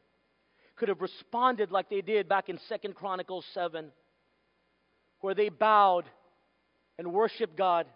could 0.77 0.89
have 0.89 1.01
responded 1.01 1.71
like 1.71 1.89
they 1.89 2.01
did 2.01 2.29
back 2.29 2.49
in 2.49 2.59
Second 2.69 2.95
Chronicles 2.95 3.45
7, 3.55 3.91
where 5.21 5.35
they 5.35 5.49
bowed 5.49 6.05
and 6.99 7.13
worshiped 7.13 7.57
God 7.57 7.87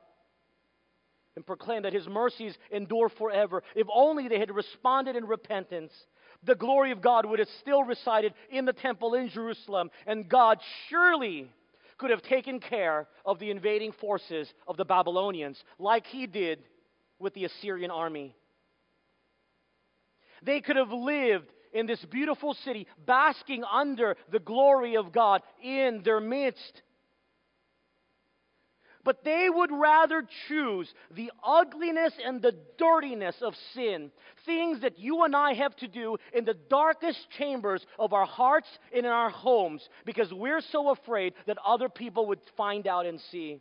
and 1.35 1.47
proclaimed 1.47 1.85
that 1.85 1.93
His 1.93 2.07
mercies 2.07 2.57
endure 2.71 3.09
forever. 3.09 3.63
If 3.75 3.87
only 3.93 4.29
they 4.29 4.39
had 4.39 4.55
responded 4.55 5.17
in 5.17 5.25
repentance, 5.25 5.93
the 6.45 6.55
glory 6.55 6.91
of 6.93 7.01
God 7.01 7.27
would 7.27 7.39
have 7.39 7.49
still 7.61 7.85
resided 7.85 8.35
in 8.51 8.65
the 8.65 8.73
temple 8.73 9.15
in 9.15 9.29
Jerusalem, 9.29 9.91
and 10.07 10.29
God 10.29 10.59
surely 10.89 11.49
could 11.99 12.11
have 12.11 12.23
taken 12.23 12.61
care 12.61 13.07
of 13.25 13.39
the 13.39 13.51
invading 13.51 13.93
forces 13.93 14.53
of 14.67 14.77
the 14.77 14.85
Babylonians 14.85 15.63
like 15.79 16.07
He 16.07 16.27
did 16.27 16.59
with 17.19 17.33
the 17.35 17.45
Assyrian 17.45 17.91
army. 17.91 18.35
They 20.43 20.61
could 20.61 20.77
have 20.77 20.93
lived 20.93 21.53
in 21.73 21.87
this 21.87 22.05
beautiful 22.05 22.55
city, 22.55 22.87
basking 23.07 23.65
under 23.65 24.17
the 24.31 24.39
glory 24.39 24.97
of 24.97 25.13
God 25.13 25.43
in 25.63 26.03
their 26.05 26.21
midst. 26.21 26.83
But 29.05 29.25
they 29.25 29.49
would 29.51 29.73
rather 29.73 30.23
choose 30.49 30.93
the 31.11 31.33
ugliness 31.45 32.13
and 32.25 32.41
the 32.41 32.57
dirtiness 32.79 33.35
of 33.43 33.55
sin, 33.75 34.13
things 34.47 34.81
that 34.83 34.99
you 34.99 35.25
and 35.25 35.35
I 35.35 35.55
have 35.55 35.75
to 35.77 35.89
do 35.89 36.19
in 36.33 36.45
the 36.45 36.55
darkest 36.55 37.19
chambers 37.37 37.85
of 37.99 38.13
our 38.13 38.27
hearts 38.27 38.69
and 38.95 39.05
in 39.05 39.11
our 39.11 39.31
homes, 39.31 39.89
because 40.05 40.33
we're 40.33 40.61
so 40.61 40.91
afraid 40.91 41.35
that 41.47 41.59
other 41.67 41.89
people 41.89 42.27
would 42.27 42.41
find 42.57 42.87
out 42.87 43.07
and 43.07 43.21
see. 43.33 43.59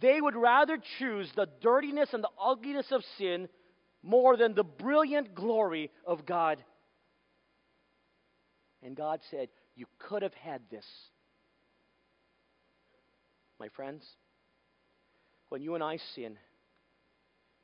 They 0.00 0.20
would 0.20 0.36
rather 0.36 0.78
choose 0.98 1.32
the 1.34 1.48
dirtiness 1.60 2.10
and 2.12 2.22
the 2.22 2.30
ugliness 2.40 2.92
of 2.92 3.02
sin 3.16 3.48
more 4.02 4.36
than 4.36 4.54
the 4.54 4.64
brilliant 4.64 5.34
glory 5.34 5.90
of 6.06 6.24
God. 6.24 6.62
And 8.82 8.96
God 8.96 9.20
said, 9.30 9.48
You 9.76 9.86
could 9.98 10.22
have 10.22 10.34
had 10.34 10.62
this. 10.70 10.86
My 13.58 13.68
friends, 13.68 14.04
when 15.48 15.62
you 15.62 15.74
and 15.74 15.82
I 15.82 15.98
sin, 16.14 16.36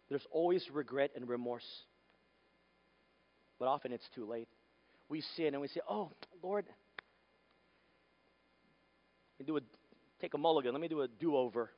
there's 0.08 0.26
always 0.30 0.64
regret 0.72 1.12
and 1.14 1.28
remorse. 1.28 1.66
But 3.58 3.68
often 3.68 3.92
it's 3.92 4.08
too 4.14 4.26
late. 4.26 4.48
We 5.08 5.22
sin 5.36 5.48
and 5.48 5.60
we 5.60 5.68
say, 5.68 5.80
Oh, 5.88 6.10
Lord, 6.42 6.66
do 9.44 9.56
a, 9.56 9.60
take 10.20 10.34
a 10.34 10.38
mulligan. 10.38 10.72
Let 10.72 10.80
me 10.80 10.88
do 10.88 11.02
a 11.02 11.08
do 11.08 11.36
over. 11.36 11.70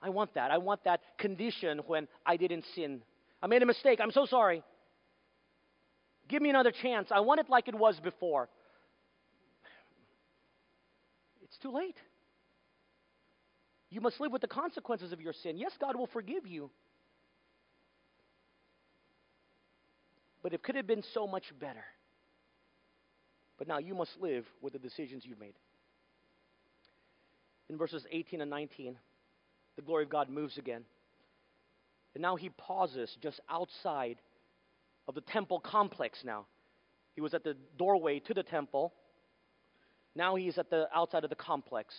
I 0.00 0.10
want 0.10 0.34
that. 0.34 0.50
I 0.50 0.58
want 0.58 0.84
that 0.84 1.00
condition 1.18 1.80
when 1.86 2.08
I 2.26 2.36
didn't 2.36 2.64
sin. 2.74 3.02
I 3.42 3.48
made 3.48 3.62
a 3.62 3.66
mistake. 3.66 3.98
I'm 4.00 4.12
so 4.12 4.24
sorry. 4.24 4.62
Give 6.28 6.40
me 6.40 6.48
another 6.48 6.70
chance. 6.70 7.08
I 7.10 7.20
want 7.20 7.40
it 7.40 7.50
like 7.50 7.68
it 7.68 7.74
was 7.74 7.98
before. 8.00 8.48
It's 11.42 11.58
too 11.58 11.72
late. 11.72 11.96
You 13.90 14.00
must 14.00 14.20
live 14.20 14.32
with 14.32 14.40
the 14.40 14.48
consequences 14.48 15.12
of 15.12 15.20
your 15.20 15.34
sin. 15.34 15.58
Yes, 15.58 15.72
God 15.78 15.96
will 15.96 16.06
forgive 16.06 16.46
you. 16.46 16.70
But 20.42 20.54
it 20.54 20.62
could 20.62 20.76
have 20.76 20.86
been 20.86 21.02
so 21.12 21.26
much 21.26 21.44
better. 21.60 21.84
But 23.58 23.68
now 23.68 23.78
you 23.78 23.94
must 23.94 24.12
live 24.20 24.46
with 24.62 24.72
the 24.72 24.78
decisions 24.78 25.24
you've 25.26 25.38
made. 25.38 25.54
In 27.68 27.76
verses 27.76 28.04
18 28.10 28.40
and 28.40 28.50
19, 28.50 28.96
the 29.76 29.82
glory 29.82 30.04
of 30.04 30.10
God 30.10 30.30
moves 30.30 30.58
again. 30.58 30.84
And 32.14 32.22
now 32.22 32.36
he 32.36 32.50
pauses 32.50 33.16
just 33.22 33.40
outside 33.48 34.20
of 35.08 35.14
the 35.14 35.20
temple 35.20 35.60
complex 35.60 36.18
now. 36.24 36.46
He 37.14 37.20
was 37.20 37.34
at 37.34 37.44
the 37.44 37.56
doorway 37.78 38.20
to 38.20 38.34
the 38.34 38.42
temple. 38.42 38.92
Now 40.14 40.36
he's 40.36 40.58
at 40.58 40.70
the 40.70 40.88
outside 40.94 41.24
of 41.24 41.30
the 41.30 41.36
complex. 41.36 41.94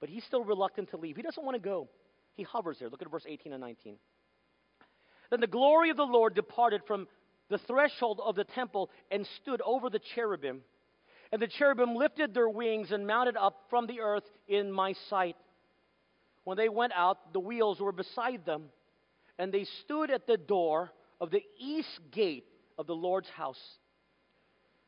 But 0.00 0.08
he's 0.08 0.24
still 0.24 0.44
reluctant 0.44 0.90
to 0.90 0.96
leave. 0.96 1.16
He 1.16 1.22
doesn't 1.22 1.44
want 1.44 1.54
to 1.54 1.62
go. 1.62 1.88
He 2.34 2.42
hovers 2.42 2.78
there. 2.78 2.88
Look 2.88 3.02
at 3.02 3.10
verse 3.10 3.24
18 3.26 3.52
and 3.52 3.60
19. 3.60 3.96
Then 5.30 5.40
the 5.40 5.46
glory 5.46 5.90
of 5.90 5.96
the 5.96 6.02
Lord 6.02 6.34
departed 6.34 6.82
from 6.86 7.06
the 7.48 7.58
threshold 7.58 8.20
of 8.24 8.34
the 8.34 8.44
temple 8.44 8.90
and 9.10 9.26
stood 9.42 9.62
over 9.64 9.90
the 9.90 10.00
cherubim. 10.14 10.62
And 11.30 11.40
the 11.40 11.46
cherubim 11.46 11.94
lifted 11.94 12.34
their 12.34 12.48
wings 12.48 12.92
and 12.92 13.06
mounted 13.06 13.36
up 13.36 13.56
from 13.70 13.86
the 13.86 14.00
earth 14.00 14.24
in 14.48 14.70
my 14.70 14.94
sight. 15.08 15.36
When 16.44 16.56
they 16.56 16.68
went 16.68 16.92
out, 16.94 17.32
the 17.32 17.40
wheels 17.40 17.80
were 17.80 17.92
beside 17.92 18.44
them, 18.44 18.64
and 19.38 19.52
they 19.52 19.64
stood 19.84 20.10
at 20.10 20.26
the 20.26 20.36
door 20.36 20.90
of 21.20 21.30
the 21.30 21.42
east 21.58 22.00
gate 22.10 22.46
of 22.78 22.86
the 22.86 22.94
Lord's 22.94 23.28
house. 23.28 23.60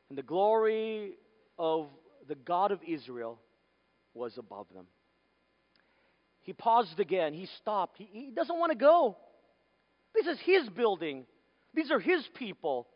And 0.09 0.17
the 0.17 0.23
glory 0.23 1.13
of 1.57 1.87
the 2.27 2.35
God 2.35 2.71
of 2.71 2.79
Israel 2.85 3.39
was 4.13 4.37
above 4.37 4.67
them. 4.73 4.85
He 6.41 6.53
paused 6.53 6.99
again. 6.99 7.33
He 7.33 7.47
stopped. 7.61 7.97
He, 7.97 8.07
he 8.11 8.31
doesn't 8.31 8.57
want 8.57 8.71
to 8.71 8.77
go. 8.77 9.17
This 10.13 10.27
is 10.27 10.39
his 10.45 10.69
building, 10.69 11.25
these 11.73 11.91
are 11.91 11.99
his 11.99 12.25
people. 12.35 12.87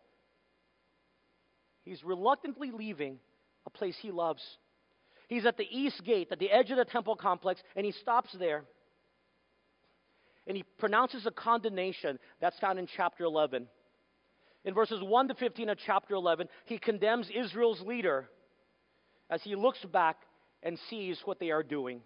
He's 1.84 2.04
reluctantly 2.04 2.72
leaving 2.72 3.20
a 3.66 3.70
place 3.70 3.96
he 4.00 4.12
loves. 4.12 4.42
He's 5.30 5.46
at 5.46 5.58
the 5.58 5.68
east 5.70 6.04
gate, 6.04 6.30
at 6.32 6.40
the 6.40 6.50
edge 6.50 6.72
of 6.72 6.78
the 6.78 6.86
temple 6.86 7.16
complex, 7.16 7.62
and 7.76 7.86
he 7.86 7.92
stops 7.92 8.36
there. 8.38 8.64
And 10.48 10.58
he 10.58 10.64
pronounces 10.80 11.28
a 11.28 11.32
condemnation. 11.32 12.18
That's 12.42 12.58
found 12.60 12.80
in 12.80 12.88
chapter 12.98 13.24
11. 13.26 13.68
In 14.66 14.74
verses 14.74 15.02
1 15.04 15.28
to 15.28 15.36
15 15.36 15.70
of 15.70 15.78
chapter 15.86 16.16
11, 16.16 16.50
he 16.66 16.80
condemns 16.80 17.30
Israel's 17.34 17.80
leader 17.82 18.28
as 19.30 19.42
he 19.44 19.56
looks 19.56 19.86
back 19.86 20.18
and 20.64 20.80
sees 20.90 21.22
what 21.26 21.40
they 21.40 21.52
are 21.52 21.64
doing. 21.64 22.02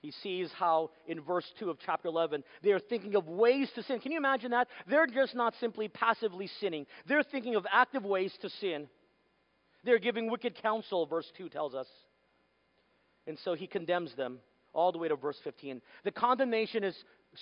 He 0.00 0.10
sees 0.22 0.50
how, 0.58 0.90
in 1.08 1.22
verse 1.22 1.50
2 1.58 1.70
of 1.70 1.78
chapter 1.84 2.08
11, 2.08 2.44
they 2.62 2.72
are 2.72 2.78
thinking 2.78 3.14
of 3.14 3.26
ways 3.26 3.70
to 3.74 3.82
sin. 3.82 3.98
Can 4.00 4.12
you 4.12 4.18
imagine 4.18 4.50
that? 4.50 4.68
They're 4.86 5.06
just 5.06 5.34
not 5.34 5.54
simply 5.58 5.88
passively 5.88 6.50
sinning, 6.60 6.84
they're 7.08 7.22
thinking 7.22 7.54
of 7.54 7.64
active 7.72 8.04
ways 8.04 8.36
to 8.42 8.50
sin. 8.50 8.88
They're 9.84 9.98
giving 9.98 10.30
wicked 10.30 10.60
counsel, 10.60 11.06
verse 11.06 11.30
2 11.36 11.48
tells 11.48 11.74
us. 11.74 11.86
And 13.26 13.38
so 13.44 13.54
he 13.54 13.66
condemns 13.66 14.14
them 14.14 14.38
all 14.72 14.92
the 14.92 14.98
way 14.98 15.08
to 15.08 15.16
verse 15.16 15.38
15. 15.44 15.80
The 16.04 16.10
condemnation 16.10 16.84
is 16.84 16.96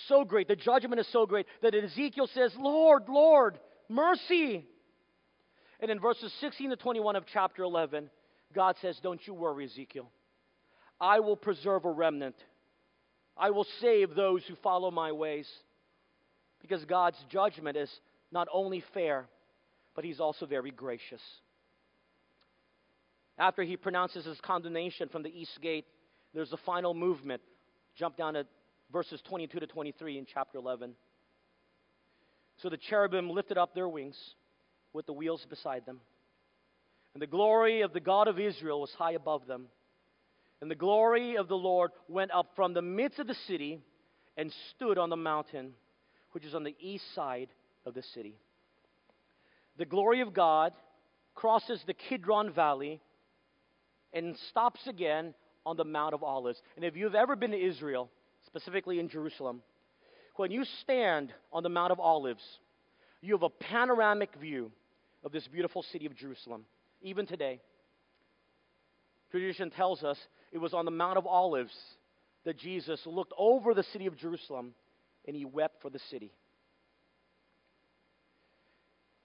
so 0.07 0.23
great, 0.23 0.47
the 0.47 0.55
judgment 0.55 0.99
is 0.99 1.07
so 1.11 1.25
great, 1.25 1.45
that 1.61 1.75
Ezekiel 1.75 2.27
says, 2.33 2.53
Lord, 2.57 3.03
Lord, 3.07 3.59
mercy. 3.89 4.65
And 5.79 5.91
in 5.91 5.99
verses 5.99 6.33
16 6.39 6.69
to 6.69 6.75
21 6.75 7.15
of 7.15 7.25
chapter 7.31 7.63
11, 7.63 8.09
God 8.53 8.75
says, 8.81 8.99
Don't 9.01 9.25
you 9.27 9.33
worry, 9.33 9.65
Ezekiel. 9.65 10.09
I 10.99 11.19
will 11.19 11.35
preserve 11.35 11.85
a 11.85 11.91
remnant. 11.91 12.35
I 13.35 13.49
will 13.49 13.65
save 13.81 14.15
those 14.15 14.43
who 14.45 14.55
follow 14.55 14.91
my 14.91 15.11
ways. 15.11 15.49
Because 16.61 16.85
God's 16.85 17.17
judgment 17.29 17.75
is 17.75 17.89
not 18.31 18.47
only 18.53 18.83
fair, 18.93 19.25
but 19.95 20.05
He's 20.05 20.19
also 20.19 20.45
very 20.45 20.71
gracious. 20.71 21.21
After 23.37 23.63
he 23.63 23.77
pronounces 23.77 24.25
his 24.25 24.39
condemnation 24.41 25.09
from 25.09 25.23
the 25.23 25.29
east 25.29 25.59
gate, 25.61 25.85
there's 26.33 26.53
a 26.53 26.57
final 26.57 26.93
movement. 26.93 27.41
Jump 27.95 28.17
down 28.17 28.35
to 28.35 28.45
verses 28.91 29.21
22 29.27 29.59
to 29.59 29.67
23 29.67 30.17
in 30.17 30.25
chapter 30.31 30.57
11. 30.57 30.93
So 32.57 32.69
the 32.69 32.77
cherubim 32.77 33.29
lifted 33.29 33.57
up 33.57 33.73
their 33.73 33.89
wings 33.89 34.17
with 34.93 35.05
the 35.05 35.13
wheels 35.13 35.45
beside 35.49 35.85
them. 35.85 35.99
And 37.13 37.21
the 37.21 37.27
glory 37.27 37.81
of 37.81 37.93
the 37.93 37.99
God 37.99 38.27
of 38.27 38.39
Israel 38.39 38.81
was 38.81 38.91
high 38.97 39.13
above 39.13 39.47
them. 39.47 39.67
And 40.61 40.69
the 40.69 40.75
glory 40.75 41.35
of 41.35 41.47
the 41.47 41.57
Lord 41.57 41.91
went 42.07 42.31
up 42.31 42.51
from 42.55 42.73
the 42.73 42.81
midst 42.81 43.19
of 43.19 43.27
the 43.27 43.35
city 43.47 43.79
and 44.37 44.53
stood 44.71 44.97
on 44.97 45.09
the 45.09 45.17
mountain, 45.17 45.73
which 46.31 46.45
is 46.45 46.55
on 46.55 46.63
the 46.63 46.75
east 46.79 47.03
side 47.13 47.49
of 47.85 47.93
the 47.93 48.03
city. 48.13 48.35
The 49.77 49.85
glory 49.85 50.21
of 50.21 50.33
God 50.33 50.73
crosses 51.35 51.81
the 51.85 51.93
Kidron 51.93 52.53
Valley 52.53 53.01
and 54.13 54.37
stops 54.49 54.87
again 54.87 55.33
on 55.65 55.77
the 55.77 55.83
Mount 55.83 56.13
of 56.13 56.23
Olives. 56.23 56.61
And 56.75 56.85
if 56.85 56.95
you've 56.95 57.15
ever 57.15 57.35
been 57.35 57.51
to 57.51 57.59
Israel, 57.61 58.09
specifically 58.45 58.99
in 58.99 59.09
Jerusalem, 59.09 59.61
when 60.35 60.51
you 60.51 60.65
stand 60.81 61.33
on 61.51 61.63
the 61.63 61.69
Mount 61.69 61.91
of 61.91 61.99
Olives, 61.99 62.43
you 63.21 63.33
have 63.33 63.43
a 63.43 63.49
panoramic 63.49 64.35
view 64.39 64.71
of 65.23 65.31
this 65.31 65.47
beautiful 65.47 65.83
city 65.83 66.05
of 66.05 66.15
Jerusalem, 66.15 66.65
even 67.01 67.25
today. 67.25 67.61
Tradition 69.31 69.69
tells 69.69 70.03
us 70.03 70.17
it 70.51 70.57
was 70.57 70.73
on 70.73 70.85
the 70.85 70.91
Mount 70.91 71.17
of 71.17 71.25
Olives 71.25 71.73
that 72.45 72.57
Jesus 72.57 72.99
looked 73.05 73.33
over 73.37 73.73
the 73.73 73.83
city 73.83 74.05
of 74.05 74.17
Jerusalem 74.17 74.73
and 75.25 75.35
he 75.35 75.45
wept 75.45 75.81
for 75.81 75.89
the 75.89 75.99
city. 76.09 76.33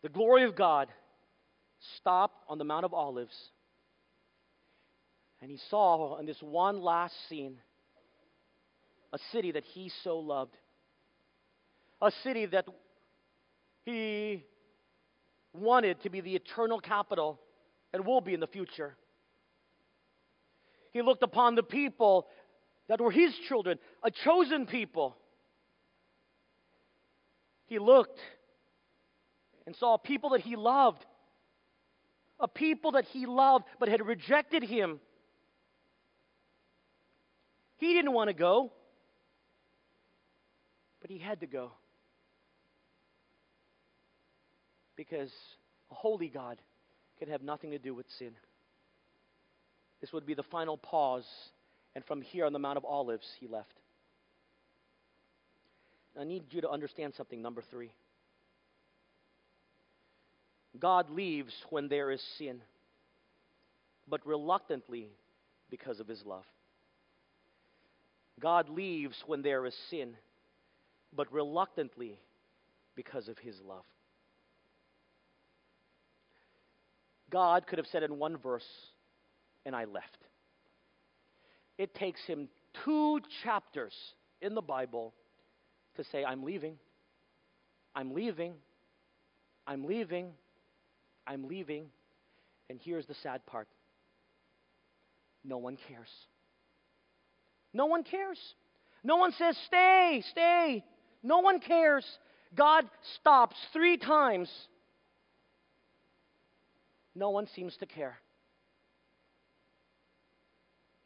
The 0.02 0.08
glory 0.08 0.44
of 0.44 0.54
God 0.54 0.88
stopped 1.96 2.44
on 2.48 2.58
the 2.58 2.64
Mount 2.64 2.84
of 2.84 2.94
Olives 2.94 3.34
and 5.40 5.50
he 5.50 5.58
saw 5.70 6.18
in 6.18 6.26
this 6.26 6.40
one 6.40 6.80
last 6.80 7.14
scene 7.28 7.56
a 9.12 9.18
city 9.32 9.52
that 9.52 9.64
he 9.64 9.90
so 10.04 10.18
loved, 10.18 10.56
a 12.02 12.10
city 12.22 12.46
that 12.46 12.66
he 13.84 14.44
wanted 15.54 16.02
to 16.02 16.10
be 16.10 16.20
the 16.20 16.34
eternal 16.34 16.80
capital 16.80 17.40
and 17.92 18.04
will 18.04 18.20
be 18.20 18.34
in 18.34 18.40
the 18.40 18.46
future. 18.46 18.96
He 20.92 21.02
looked 21.02 21.22
upon 21.22 21.54
the 21.54 21.62
people 21.62 22.26
that 22.88 23.00
were 23.00 23.10
his 23.10 23.32
children, 23.48 23.78
a 24.02 24.10
chosen 24.10 24.66
people. 24.66 25.16
He 27.66 27.78
looked 27.78 28.18
and 29.66 29.76
saw 29.76 29.94
a 29.94 29.98
people 29.98 30.30
that 30.30 30.40
he 30.40 30.56
loved, 30.56 31.04
a 32.40 32.48
people 32.48 32.92
that 32.92 33.04
he 33.06 33.26
loved 33.26 33.64
but 33.78 33.88
had 33.88 34.06
rejected 34.06 34.62
him. 34.62 35.00
He 37.78 37.94
didn't 37.94 38.12
want 38.12 38.28
to 38.28 38.34
go, 38.34 38.72
but 41.00 41.10
he 41.10 41.18
had 41.18 41.40
to 41.40 41.46
go. 41.46 41.72
Because 44.96 45.32
a 45.90 45.94
holy 45.94 46.28
God 46.28 46.58
can 47.18 47.28
have 47.28 47.42
nothing 47.42 47.70
to 47.70 47.78
do 47.78 47.94
with 47.94 48.06
sin. 48.18 48.32
This 50.00 50.12
would 50.12 50.26
be 50.26 50.34
the 50.34 50.42
final 50.42 50.76
pause, 50.76 51.26
and 51.94 52.04
from 52.04 52.20
here 52.20 52.44
on 52.44 52.52
the 52.52 52.58
Mount 52.58 52.76
of 52.76 52.84
Olives, 52.84 53.26
he 53.40 53.46
left. 53.46 53.74
I 56.18 56.24
need 56.24 56.44
you 56.50 56.60
to 56.62 56.70
understand 56.70 57.14
something, 57.16 57.40
number 57.40 57.62
three. 57.70 57.92
God 60.78 61.10
leaves 61.10 61.52
when 61.70 61.88
there 61.88 62.10
is 62.10 62.22
sin, 62.38 62.60
but 64.08 64.26
reluctantly 64.26 65.08
because 65.70 66.00
of 66.00 66.08
his 66.08 66.24
love. 66.24 66.44
God 68.40 68.68
leaves 68.68 69.16
when 69.26 69.42
there 69.42 69.66
is 69.66 69.74
sin, 69.90 70.14
but 71.14 71.32
reluctantly 71.32 72.20
because 72.94 73.28
of 73.28 73.38
his 73.38 73.56
love. 73.66 73.84
God 77.30 77.66
could 77.66 77.78
have 77.78 77.86
said 77.88 78.02
in 78.02 78.18
one 78.18 78.36
verse, 78.36 78.66
and 79.66 79.76
I 79.76 79.84
left. 79.84 80.18
It 81.76 81.94
takes 81.94 82.20
him 82.24 82.48
two 82.84 83.20
chapters 83.44 83.92
in 84.40 84.54
the 84.54 84.62
Bible 84.62 85.12
to 85.96 86.04
say, 86.04 86.24
I'm 86.24 86.42
leaving, 86.42 86.76
I'm 87.94 88.14
leaving, 88.14 88.54
I'm 89.66 89.84
leaving, 89.84 90.30
I'm 91.26 91.46
leaving. 91.46 91.86
And 92.70 92.80
here's 92.82 93.06
the 93.06 93.14
sad 93.22 93.44
part 93.46 93.68
no 95.44 95.58
one 95.58 95.78
cares. 95.88 96.08
No 97.72 97.86
one 97.86 98.02
cares. 98.02 98.38
No 99.04 99.16
one 99.16 99.32
says, 99.32 99.56
Stay, 99.66 100.22
stay. 100.30 100.84
No 101.22 101.38
one 101.40 101.60
cares. 101.60 102.04
God 102.54 102.84
stops 103.16 103.56
three 103.72 103.96
times. 103.96 104.50
No 107.14 107.30
one 107.30 107.46
seems 107.54 107.76
to 107.78 107.86
care. 107.86 108.16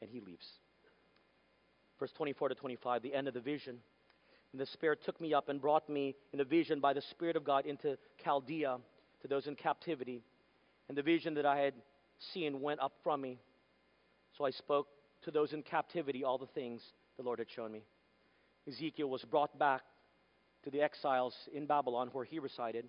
And 0.01 0.11
he 0.11 0.21
leaves. 0.21 0.47
Verse 1.99 2.13
24 2.17 2.51
to 2.51 2.55
25, 2.55 3.03
the 3.03 3.15
end 3.15 3.29
of 3.29 3.35
the 3.35 3.41
vision. 3.41 3.79
And 4.53 4.61
the 4.61 4.67
Spirit 4.67 5.01
took 5.05 5.21
me 5.21 5.33
up 5.33 5.49
and 5.49 5.61
brought 5.61 5.89
me 5.89 6.15
in 6.33 6.41
a 6.41 6.45
vision 6.45 6.81
by 6.81 6.93
the 6.93 7.01
Spirit 7.11 7.37
of 7.37 7.45
God 7.45 7.65
into 7.65 7.97
Chaldea 8.23 8.79
to 9.23 9.29
those 9.29 9.47
in 9.47 9.55
captivity. 9.55 10.23
And 10.89 10.99
the 10.99 11.03
vision 11.03 11.35
that 11.35 11.47
I 11.47 11.59
had 11.59 11.75
seen 12.35 12.61
went 12.61 12.81
up 12.81 12.93
from 13.03 13.23
me. 13.23 13.39
So 14.37 14.45
I 14.45 14.51
spoke 14.51 14.89
to 15.25 15.31
those 15.31 15.53
in 15.53 15.62
captivity 15.62 16.25
all 16.25 16.39
the 16.39 16.47
things 16.47 16.83
the 17.16 17.23
Lord 17.23 17.39
had 17.39 17.51
shown 17.51 17.73
me. 17.73 17.83
Ezekiel 18.68 19.09
was 19.09 19.23
brought 19.25 19.59
back 19.59 19.83
to 20.64 20.70
the 20.70 20.81
exiles 20.81 21.35
in 21.53 21.66
Babylon 21.66 22.09
where 22.12 22.25
he 22.25 22.39
resided, 22.39 22.89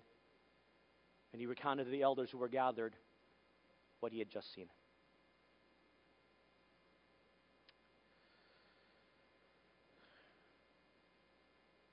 and 1.32 1.40
he 1.40 1.46
recounted 1.46 1.86
to 1.86 1.90
the 1.90 2.02
elders 2.02 2.30
who 2.30 2.38
were 2.38 2.48
gathered 2.48 2.94
what 4.00 4.12
he 4.12 4.18
had 4.18 4.30
just 4.30 4.54
seen. 4.54 4.66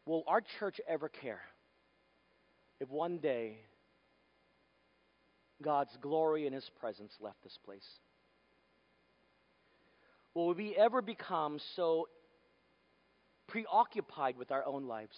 Will 0.06 0.24
our 0.28 0.42
church 0.60 0.82
ever 0.90 1.08
care 1.08 1.42
if 2.82 2.90
one 2.90 3.20
day 3.20 3.60
God's 5.62 5.96
glory 6.02 6.46
and 6.46 6.54
His 6.54 6.70
presence 6.82 7.14
left 7.22 7.42
this 7.44 7.58
place? 7.64 7.88
Will 10.34 10.54
we 10.54 10.76
ever 10.76 11.02
become 11.02 11.60
so 11.76 12.08
preoccupied 13.48 14.38
with 14.38 14.52
our 14.52 14.66
own 14.66 14.88
lives, 14.88 15.18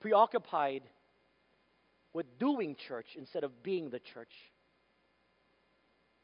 preoccupied 0.00 0.82
with 2.12 2.26
doing 2.38 2.76
church 2.88 3.06
instead 3.16 3.44
of 3.44 3.62
being 3.62 3.90
the 3.90 4.00
church? 4.00 4.32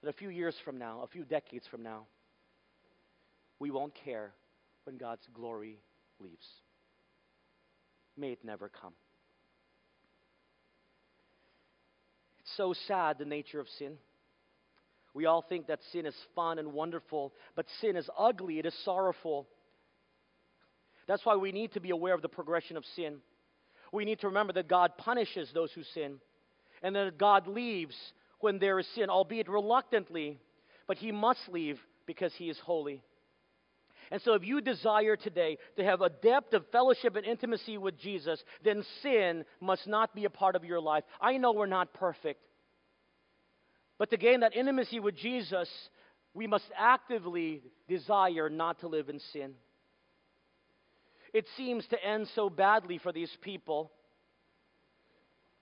That 0.03 0.11
a 0.11 0.13
few 0.13 0.29
years 0.29 0.57
from 0.65 0.79
now, 0.79 1.03
a 1.03 1.07
few 1.07 1.25
decades 1.25 1.67
from 1.71 1.83
now, 1.83 2.07
we 3.59 3.71
won't 3.71 3.95
care 4.05 4.33
when 4.85 4.99
God's 4.99 5.27
glory 5.33 5.79
leaves. 6.19 6.47
May 8.17 8.33
it 8.33 8.45
never 8.45 8.69
come. 8.69 8.93
It's 12.41 12.57
so 12.57 12.75
sad, 12.87 13.19
the 13.19 13.25
nature 13.25 13.61
of 13.61 13.69
sin. 13.79 13.97
We 15.15 15.27
all 15.27 15.43
think 15.43 15.69
that 15.69 15.79
sin 15.93 16.07
is 16.07 16.15
fun 16.35 16.59
and 16.59 16.73
wonderful, 16.73 17.33
but 17.55 17.67
sin 17.81 17.97
is 17.97 18.11
ugly, 18.19 18.59
it 18.59 18.67
is 18.67 18.75
sorrowful. 18.85 19.47
That's 21.07 21.25
why 21.25 21.37
we 21.37 21.53
need 21.53 21.73
to 21.73 21.81
be 21.81 21.91
aware 21.91 22.15
of 22.15 22.23
the 22.23 22.29
progression 22.29 22.77
of 22.77 22.85
sin. 22.97 23.19
We 23.93 24.05
need 24.05 24.21
to 24.21 24.27
remember 24.29 24.53
that 24.55 24.69
God 24.69 24.99
punishes 24.99 25.51
those 25.55 25.71
who 25.73 25.85
sin, 25.95 26.17
and 26.83 26.97
that 26.97 27.17
God 27.17 27.47
leaves 27.47 27.95
when 28.41 28.59
there 28.59 28.79
is 28.81 28.87
sin, 28.95 29.09
albeit 29.09 29.49
reluctantly, 29.49 30.39
but 30.89 30.99
He 30.99 31.13
must 31.13 31.41
leave 31.49 31.79
because 32.07 32.35
He 32.35 32.51
is 32.51 32.59
holy. 32.59 33.01
And 34.11 34.21
so, 34.23 34.35
if 34.35 34.45
you 34.45 34.61
desire 34.61 35.17
today 35.17 35.59
to 35.77 35.85
have 35.85 36.03
a 36.03 36.11
depth 36.11 36.53
of 36.55 36.67
fellowship 36.71 37.17
and 37.17 37.25
intimacy 37.25 37.79
with 37.79 37.99
Jesus, 37.99 38.43
then 38.63 38.85
sin 39.03 39.45
must 39.61 39.87
not 39.87 40.15
be 40.15 40.25
a 40.25 40.31
part 40.31 40.57
of 40.57 40.65
your 40.65 40.81
life. 40.81 41.05
I 41.21 41.37
know 41.37 41.53
we're 41.53 41.67
not 41.67 41.95
perfect. 41.95 42.41
But 43.99 44.11
to 44.11 44.17
gain 44.17 44.41
that 44.41 44.57
intimacy 44.57 45.01
with 45.01 45.17
Jesus, 45.17 45.69
we 46.33 46.47
must 46.47 46.67
actively 46.77 47.63
desire 47.89 48.51
not 48.51 48.81
to 48.81 48.89
live 48.89 49.09
in 49.09 49.21
sin. 49.33 49.55
It 51.33 51.47
seems 51.57 51.87
to 51.89 52.05
end 52.05 52.29
so 52.35 52.51
badly 52.51 52.99
for 52.99 53.13
these 53.13 53.35
people. 53.41 53.91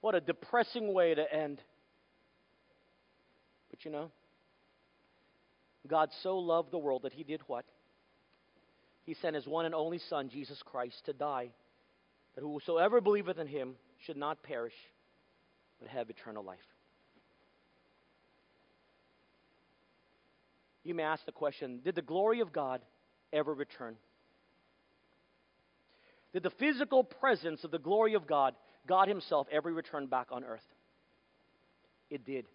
What 0.00 0.14
a 0.14 0.20
depressing 0.20 0.92
way 0.92 1.14
to 1.14 1.32
end. 1.32 1.60
But 3.70 3.84
you 3.84 3.90
know, 3.90 4.10
God 5.86 6.10
so 6.22 6.38
loved 6.38 6.70
the 6.70 6.78
world 6.78 7.02
that 7.02 7.12
He 7.12 7.24
did 7.24 7.40
what? 7.46 7.64
He 9.04 9.14
sent 9.14 9.34
His 9.34 9.46
one 9.46 9.66
and 9.66 9.74
only 9.74 9.98
Son, 9.98 10.28
Jesus 10.28 10.62
Christ, 10.64 11.02
to 11.06 11.12
die, 11.12 11.50
that 12.34 12.42
whosoever 12.42 13.00
believeth 13.00 13.38
in 13.38 13.46
Him 13.46 13.74
should 14.06 14.16
not 14.16 14.42
perish, 14.42 14.74
but 15.80 15.88
have 15.88 16.10
eternal 16.10 16.44
life. 16.44 16.58
You 20.84 20.94
may 20.94 21.02
ask 21.02 21.24
the 21.24 21.32
question 21.32 21.80
Did 21.84 21.94
the 21.94 22.02
glory 22.02 22.40
of 22.40 22.52
God 22.52 22.80
ever 23.32 23.52
return? 23.52 23.96
Did 26.32 26.42
the 26.42 26.50
physical 26.50 27.04
presence 27.04 27.62
of 27.62 27.70
the 27.70 27.78
glory 27.78 28.14
of 28.14 28.26
God, 28.26 28.54
God 28.86 29.08
Himself, 29.08 29.46
ever 29.52 29.70
return 29.72 30.06
back 30.06 30.28
on 30.30 30.44
earth? 30.44 30.64
It 32.10 32.24
did. 32.24 32.46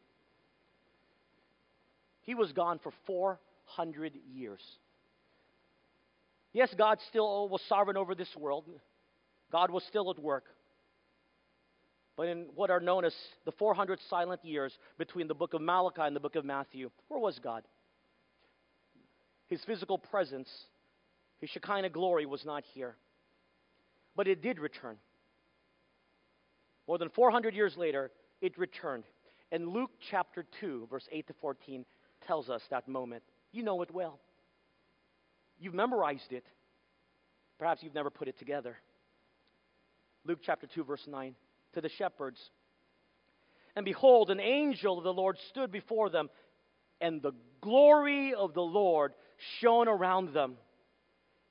He 2.21 2.35
was 2.35 2.51
gone 2.51 2.79
for 2.79 2.91
400 3.05 4.13
years. 4.33 4.61
Yes, 6.53 6.73
God 6.77 6.97
still 7.07 7.47
was 7.49 7.61
sovereign 7.69 7.97
over 7.97 8.15
this 8.15 8.35
world. 8.35 8.65
God 9.51 9.69
was 9.69 9.83
still 9.87 10.09
at 10.09 10.19
work. 10.19 10.45
But 12.15 12.29
in 12.29 12.47
what 12.55 12.71
are 12.71 12.79
known 12.79 13.05
as 13.05 13.13
the 13.45 13.51
400 13.51 13.99
silent 14.09 14.43
years 14.43 14.77
between 14.97 15.27
the 15.27 15.35
book 15.35 15.53
of 15.53 15.61
Malachi 15.61 16.01
and 16.01 16.15
the 16.15 16.19
book 16.19 16.35
of 16.35 16.43
Matthew, 16.43 16.89
where 17.07 17.19
was 17.19 17.39
God? 17.39 17.63
His 19.47 19.63
physical 19.63 19.97
presence, 19.97 20.49
his 21.39 21.49
Shekinah 21.49 21.89
glory 21.89 22.25
was 22.25 22.45
not 22.45 22.63
here. 22.73 22.95
But 24.15 24.27
it 24.27 24.41
did 24.41 24.59
return. 24.59 24.97
More 26.87 26.97
than 26.97 27.09
400 27.09 27.53
years 27.53 27.75
later, 27.77 28.11
it 28.41 28.57
returned. 28.57 29.03
And 29.51 29.69
Luke 29.69 29.91
chapter 30.09 30.45
2, 30.59 30.87
verse 30.89 31.07
8 31.11 31.27
to 31.27 31.33
14, 31.41 31.85
tells 32.25 32.49
us 32.49 32.61
that 32.69 32.87
moment. 32.87 33.23
You 33.51 33.63
know 33.63 33.81
it 33.81 33.93
well. 33.93 34.19
You've 35.59 35.73
memorized 35.73 36.31
it. 36.31 36.45
Perhaps 37.57 37.83
you've 37.83 37.95
never 37.95 38.09
put 38.09 38.27
it 38.27 38.37
together. 38.37 38.77
Luke 40.25 40.39
chapter 40.43 40.67
2, 40.67 40.83
verse 40.83 41.05
9. 41.07 41.35
To 41.73 41.81
the 41.81 41.89
shepherds. 41.89 42.39
And 43.75 43.85
behold, 43.85 44.29
an 44.29 44.39
angel 44.39 44.97
of 44.97 45.03
the 45.03 45.13
Lord 45.13 45.37
stood 45.49 45.71
before 45.71 46.09
them, 46.09 46.29
and 46.99 47.21
the 47.21 47.33
glory 47.61 48.33
of 48.33 48.53
the 48.53 48.61
Lord 48.61 49.13
shone 49.59 49.87
around 49.87 50.33
them, 50.33 50.55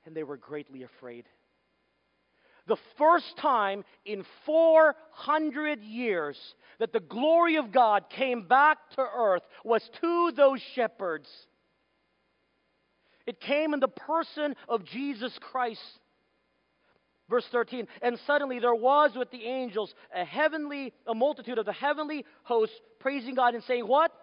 and 0.05 0.15
they 0.15 0.23
were 0.23 0.37
greatly 0.37 0.83
afraid. 0.83 1.25
The 2.67 2.77
first 2.97 3.37
time 3.37 3.85
in 4.05 4.25
400 4.45 5.81
years 5.81 6.37
that 6.79 6.91
the 6.91 6.99
glory 6.99 7.55
of 7.55 7.71
God 7.71 8.09
came 8.09 8.47
back 8.47 8.77
to 8.95 9.01
earth 9.01 9.43
was 9.63 9.89
to 10.01 10.31
those 10.35 10.61
shepherds. 10.75 11.29
It 13.25 13.39
came 13.39 13.73
in 13.73 13.79
the 13.79 13.87
person 13.87 14.55
of 14.67 14.83
Jesus 14.83 15.37
Christ. 15.39 15.81
Verse 17.29 17.45
13, 17.51 17.87
and 18.01 18.17
suddenly 18.25 18.59
there 18.59 18.73
was 18.73 19.11
with 19.13 19.31
the 19.31 19.43
angels 19.43 19.93
a 20.15 20.23
heavenly, 20.23 20.93
a 21.05 21.13
multitude 21.13 21.57
of 21.57 21.65
the 21.65 21.73
heavenly 21.73 22.25
hosts 22.43 22.75
praising 22.99 23.35
God 23.35 23.53
and 23.53 23.63
saying, 23.65 23.85
What? 23.85 24.13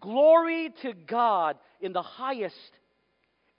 Glory 0.00 0.72
to 0.82 0.92
God 0.92 1.58
in 1.80 1.92
the 1.92 2.02
highest, 2.02 2.54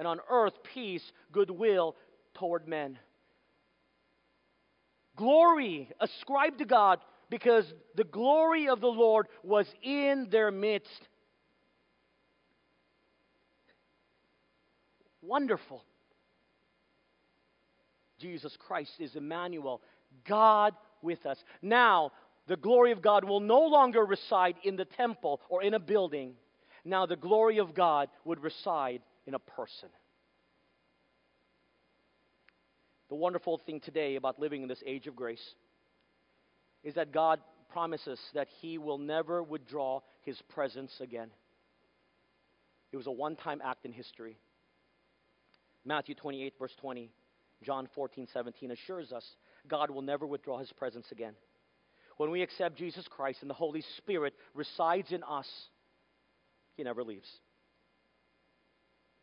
and 0.02 0.08
on 0.08 0.20
earth 0.32 0.56
peace, 0.74 1.04
goodwill 1.32 1.96
toward 2.34 2.68
men. 2.68 2.98
Glory 5.16 5.92
ascribed 6.00 6.58
to 6.58 6.66
God 6.66 6.98
because 7.30 7.72
the 7.94 8.04
glory 8.04 8.68
of 8.68 8.82
the 8.82 8.88
Lord 8.88 9.28
was 9.44 9.68
in 9.84 10.28
their 10.32 10.50
midst. 10.50 11.08
Wonderful. 15.22 15.84
Jesus 18.18 18.58
Christ 18.58 18.94
is 18.98 19.16
Emmanuel, 19.16 19.84
God 20.28 20.74
with 21.04 21.28
us. 21.28 21.38
Now, 21.62 22.12
the 22.48 22.58
glory 22.58 22.92
of 22.92 23.04
God 23.04 23.24
will 23.24 23.40
no 23.40 23.68
longer 23.68 24.04
reside 24.04 24.56
in 24.64 24.78
the 24.78 24.86
temple 24.86 25.42
or 25.48 25.62
in 25.62 25.76
a 25.76 25.80
building. 25.80 26.34
Now, 26.84 27.06
the 27.06 27.16
glory 27.16 27.60
of 27.60 27.76
God 27.76 28.10
would 28.26 28.42
reside 28.42 29.04
in 29.26 29.34
a 29.34 29.40
person. 29.40 29.90
The 33.10 33.16
wonderful 33.16 33.60
thing 33.66 33.80
today 33.80 34.16
about 34.16 34.40
living 34.40 34.62
in 34.62 34.70
this 34.70 34.84
age 34.86 35.08
of 35.08 35.16
grace 35.16 35.56
is 36.84 36.96
that 36.96 37.12
God 37.12 37.40
promises 37.72 38.20
that 38.34 38.48
He 38.62 38.78
will 38.78 38.98
never 38.98 39.44
withdraw 39.44 40.02
His 40.22 40.42
presence 40.50 40.94
again. 41.02 41.30
It 42.92 42.98
was 42.98 43.08
a 43.08 43.12
one 43.12 43.36
time 43.36 43.62
act 43.64 43.86
in 43.86 43.92
history. 43.92 44.38
Matthew 45.86 46.16
28, 46.16 46.54
verse 46.60 46.76
20, 46.80 47.12
John 47.64 47.88
14, 47.96 48.28
17 48.32 48.72
assures 48.72 49.12
us 49.12 49.26
God 49.68 49.92
will 49.92 50.02
never 50.02 50.26
withdraw 50.26 50.60
His 50.60 50.72
presence 50.72 51.08
again. 51.12 51.34
When 52.18 52.32
we 52.32 52.44
accept 52.44 52.78
Jesus 52.78 53.08
Christ 53.10 53.40
and 53.42 53.50
the 53.50 53.56
Holy 53.56 53.84
Spirit 53.98 54.34
resides 54.54 55.12
in 55.12 55.24
us, 55.24 55.48
He 56.76 56.84
never 56.84 57.04
leaves. 57.04 57.28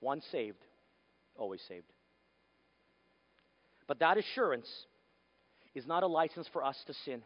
Once 0.01 0.25
saved, 0.31 0.65
always 1.37 1.61
saved. 1.69 1.87
But 3.87 4.01
that 4.01 4.19
assurance 4.19 4.69
is 5.75 5.87
not 5.87 6.03
a 6.03 6.07
license 6.07 6.47
for 6.53 6.65
us 6.65 6.77
to 6.87 6.95
sin. 7.05 7.23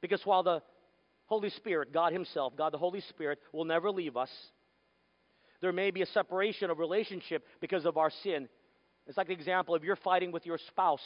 Because 0.00 0.24
while 0.24 0.42
the 0.42 0.60
Holy 1.26 1.50
Spirit, 1.50 1.92
God 1.92 2.12
Himself, 2.12 2.54
God 2.56 2.72
the 2.72 2.78
Holy 2.78 3.00
Spirit, 3.00 3.38
will 3.52 3.64
never 3.64 3.90
leave 3.90 4.16
us, 4.16 4.30
there 5.60 5.72
may 5.72 5.90
be 5.90 6.02
a 6.02 6.06
separation 6.06 6.68
of 6.68 6.78
relationship 6.78 7.44
because 7.60 7.86
of 7.86 7.96
our 7.96 8.10
sin. 8.22 8.48
It's 9.06 9.16
like 9.16 9.28
the 9.28 9.32
example 9.32 9.74
if 9.74 9.82
you're 9.82 9.96
fighting 9.96 10.30
with 10.30 10.44
your 10.44 10.58
spouse, 10.58 11.00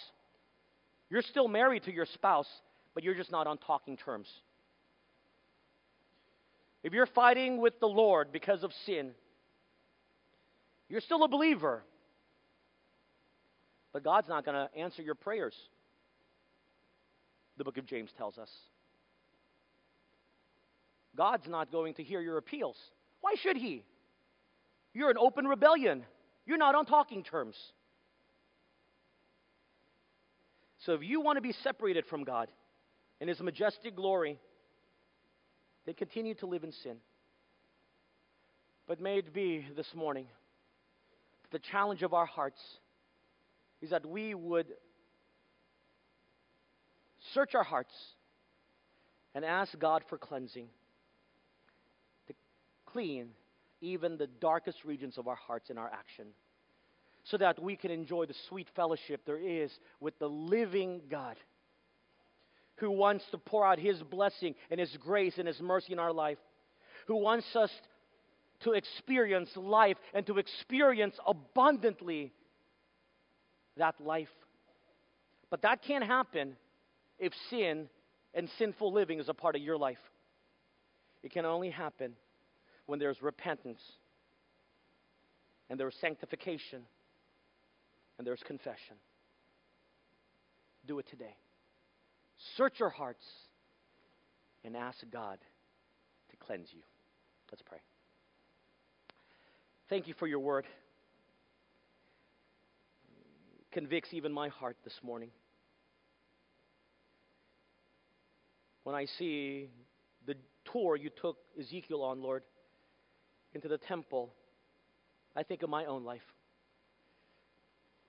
you're 1.11 1.23
still 1.23 1.49
married 1.49 1.85
to 1.85 1.93
your 1.93 2.07
spouse, 2.07 2.49
but 2.95 3.05
you're 3.05 3.14
just 3.14 3.31
not 3.31 3.47
on 3.47 3.59
talking 3.59 3.97
terms. 3.97 4.29
If 6.83 6.93
you're 6.93 7.07
fighting 7.07 7.61
with 7.61 7.79
the 7.81 7.89
Lord 7.89 8.33
because 8.33 8.62
of 8.62 8.73
sin, 8.85 9.12
you're 10.89 11.01
still 11.01 11.22
a 11.24 11.28
believer, 11.28 11.82
but 13.93 14.03
God's 14.03 14.28
not 14.28 14.45
going 14.45 14.55
to 14.55 14.78
answer 14.78 15.03
your 15.03 15.14
prayers. 15.14 15.55
The 17.57 17.64
book 17.64 17.76
of 17.76 17.86
James 17.86 18.11
tells 18.16 18.39
us. 18.39 18.51
God's 21.16 21.49
not 21.49 21.72
going 21.72 21.95
to 21.95 22.03
hear 22.05 22.20
your 22.20 22.39
appeals. 22.39 22.76
Why 23.20 23.34
should 23.43 23.57
He? 23.57 23.84
You're 24.95 25.11
in 25.11 25.18
open 25.18 25.47
rebellion. 25.47 26.05
You're 26.47 26.59
not 26.59 26.74
on 26.74 26.86
talking 26.86 27.24
terms. 27.24 27.57
So 30.86 30.93
if 30.93 31.03
you 31.03 31.20
want 31.20 31.36
to 31.36 31.43
be 31.43 31.53
separated 31.64 32.07
from 32.07 32.24
God 32.24 32.49
in 33.20 33.28
His 33.28 33.41
majestic 33.41 33.97
glory, 33.97 34.39
then 35.84 35.95
continue 35.97 36.34
to 36.36 36.47
live 36.47 36.62
in 36.62 36.72
sin. 36.72 36.99
But 38.86 39.01
may 39.01 39.18
it 39.18 39.34
be 39.34 39.66
this 39.76 39.93
morning 39.95 40.26
the 41.51 41.59
challenge 41.59 42.03
of 42.03 42.14
our 42.14 42.26
hearts 42.26 42.61
is 43.80 43.90
that 43.90 44.05
we 44.05 44.34
would 44.34 44.66
search 47.32 47.55
our 47.55 47.62
hearts 47.62 47.92
and 49.34 49.44
ask 49.44 49.78
God 49.78 50.03
for 50.09 50.18
cleansing, 50.18 50.68
to 52.26 52.34
clean 52.86 53.28
even 53.80 54.16
the 54.18 54.26
darkest 54.26 54.84
regions 54.84 55.18
of 55.18 55.28
our 55.28 55.36
hearts 55.36 55.70
in 55.70 55.78
our 55.78 55.90
action, 55.92 56.26
so 57.24 57.36
that 57.36 57.62
we 57.62 57.76
can 57.76 57.90
enjoy 57.90 58.26
the 58.26 58.34
sweet 58.49 58.66
fellowship 58.74 59.20
there 59.26 59.38
is 59.38 59.70
with 60.01 60.18
the 60.18 60.28
living 60.28 61.03
God 61.11 61.36
who 62.76 62.90
wants 62.90 63.24
to 63.30 63.38
pour 63.38 63.66
out 63.66 63.78
His 63.78 64.03
blessing 64.03 64.55
and 64.70 64.80
His 64.80 64.96
grace 64.99 65.34
and 65.38 65.46
His 65.46 65.61
mercy 65.61 65.92
in 65.92 65.99
our 65.99 66.12
life, 66.12 66.38
who 67.07 67.16
wants 67.16 67.46
us 67.55 67.70
to 68.61 68.73
experience 68.73 69.51
life 69.57 69.97
and 70.15 70.27
to 70.27 70.39
experience 70.39 71.17
abundantly 71.27 72.33
that 73.77 73.95
life. 74.01 74.29
But 75.51 75.63
that 75.63 75.83
can't 75.83 76.05
happen 76.05 76.57
if 77.19 77.33
sin 77.51 77.89
and 78.35 78.49
sinful 78.59 78.93
living 78.93 79.21
is 79.21 79.29
a 79.29 79.35
part 79.35 79.57
of 79.57 79.63
your 79.63 79.77
life. 79.77 79.99
It 81.23 81.33
can 81.33 81.45
only 81.45 81.71
happen 81.71 82.15
when 82.87 82.99
there's 82.99 83.21
repentance 83.23 83.81
and 85.71 85.79
there's 85.79 85.95
sanctification 86.01 86.83
and 88.19 88.27
there's 88.27 88.43
confession. 88.43 88.97
Do 90.87 90.99
it 90.99 91.07
today. 91.09 91.37
Search 92.57 92.81
your 92.81 92.91
hearts 92.91 93.25
and 94.65 94.77
ask 94.77 94.99
God 95.13 95.39
to 96.31 96.37
cleanse 96.37 96.69
you. 96.73 96.83
Let's 97.51 97.63
pray. 97.63 97.79
Thank 99.89 100.07
you 100.07 100.14
for 100.18 100.26
your 100.26 100.41
word 100.41 100.66
convicts 103.72 104.12
even 104.12 104.32
my 104.32 104.49
heart 104.49 104.76
this 104.84 104.99
morning. 105.03 105.30
When 108.82 108.95
I 108.95 109.07
see 109.18 109.68
the 110.26 110.34
tour 110.72 110.97
you 110.97 111.11
took 111.11 111.36
Ezekiel 111.59 112.03
on, 112.03 112.22
Lord, 112.22 112.43
into 113.55 113.68
the 113.68 113.78
temple, 113.78 114.32
I 115.36 115.43
think 115.43 115.62
of 115.62 115.70
my 115.70 115.84
own 115.84 116.05
life. 116.05 116.22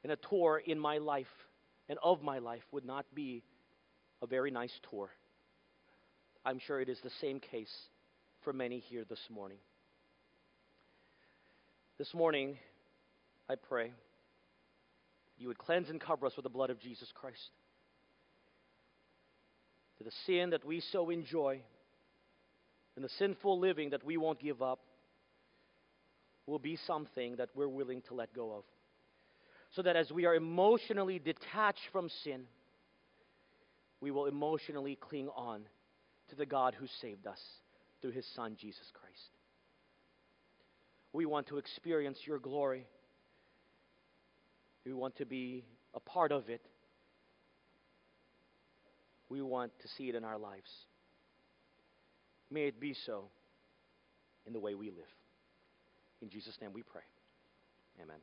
And 0.03 0.11
a 0.11 0.15
tour 0.15 0.61
in 0.65 0.79
my 0.79 0.97
life 0.97 1.27
and 1.87 1.99
of 2.01 2.21
my 2.21 2.39
life 2.39 2.63
would 2.71 2.85
not 2.85 3.05
be 3.13 3.43
a 4.21 4.27
very 4.27 4.51
nice 4.51 4.73
tour. 4.89 5.09
I'm 6.45 6.59
sure 6.59 6.81
it 6.81 6.89
is 6.89 6.99
the 7.03 7.11
same 7.21 7.39
case 7.39 7.73
for 8.43 8.53
many 8.53 8.79
here 8.79 9.05
this 9.07 9.19
morning. 9.29 9.59
This 11.99 12.13
morning, 12.13 12.57
I 13.49 13.55
pray 13.55 13.91
you 15.37 15.49
would 15.49 15.57
cleanse 15.57 15.89
and 15.89 15.99
cover 15.99 16.27
us 16.27 16.35
with 16.37 16.43
the 16.43 16.49
blood 16.49 16.69
of 16.69 16.79
Jesus 16.79 17.11
Christ. 17.13 17.51
To 19.97 20.05
the 20.05 20.11
sin 20.25 20.51
that 20.51 20.63
we 20.63 20.79
so 20.93 21.09
enjoy 21.09 21.59
and 22.95 23.03
the 23.03 23.09
sinful 23.09 23.59
living 23.59 23.89
that 23.89 24.05
we 24.05 24.15
won't 24.15 24.39
give 24.39 24.61
up 24.61 24.79
will 26.45 26.57
be 26.57 26.77
something 26.87 27.35
that 27.35 27.49
we're 27.53 27.67
willing 27.67 28.01
to 28.07 28.13
let 28.13 28.33
go 28.33 28.53
of. 28.53 28.63
So 29.75 29.81
that 29.81 29.97
as 29.97 30.09
we 30.09 30.25
are 30.25 30.35
emotionally 30.35 31.19
detached 31.19 31.89
from 31.91 32.07
sin, 32.23 32.43
we 33.99 34.09
will 34.09 34.27
emotionally 34.27 34.95
cling 34.95 35.27
on 35.35 35.63
to 36.29 36.37
the 36.37 36.45
God 36.45 36.75
who 36.79 36.87
saved 37.01 37.27
us 37.27 37.41
through 38.01 38.11
his 38.11 38.25
Son, 38.37 38.55
Jesus 38.57 38.89
Christ. 38.93 38.98
We 41.13 41.25
want 41.25 41.47
to 41.47 41.57
experience 41.57 42.19
your 42.25 42.39
glory. 42.39 42.85
We 44.85 44.93
want 44.93 45.15
to 45.17 45.25
be 45.25 45.65
a 45.93 45.99
part 45.99 46.31
of 46.31 46.49
it. 46.49 46.61
We 49.29 49.41
want 49.41 49.71
to 49.81 49.87
see 49.87 50.09
it 50.09 50.15
in 50.15 50.23
our 50.23 50.37
lives. 50.37 50.69
May 52.51 52.63
it 52.63 52.79
be 52.79 52.95
so 53.05 53.25
in 54.47 54.53
the 54.53 54.59
way 54.59 54.75
we 54.75 54.89
live. 54.89 55.05
In 56.21 56.29
Jesus' 56.29 56.57
name 56.61 56.71
we 56.73 56.83
pray. 56.83 57.03
Amen. 58.01 58.17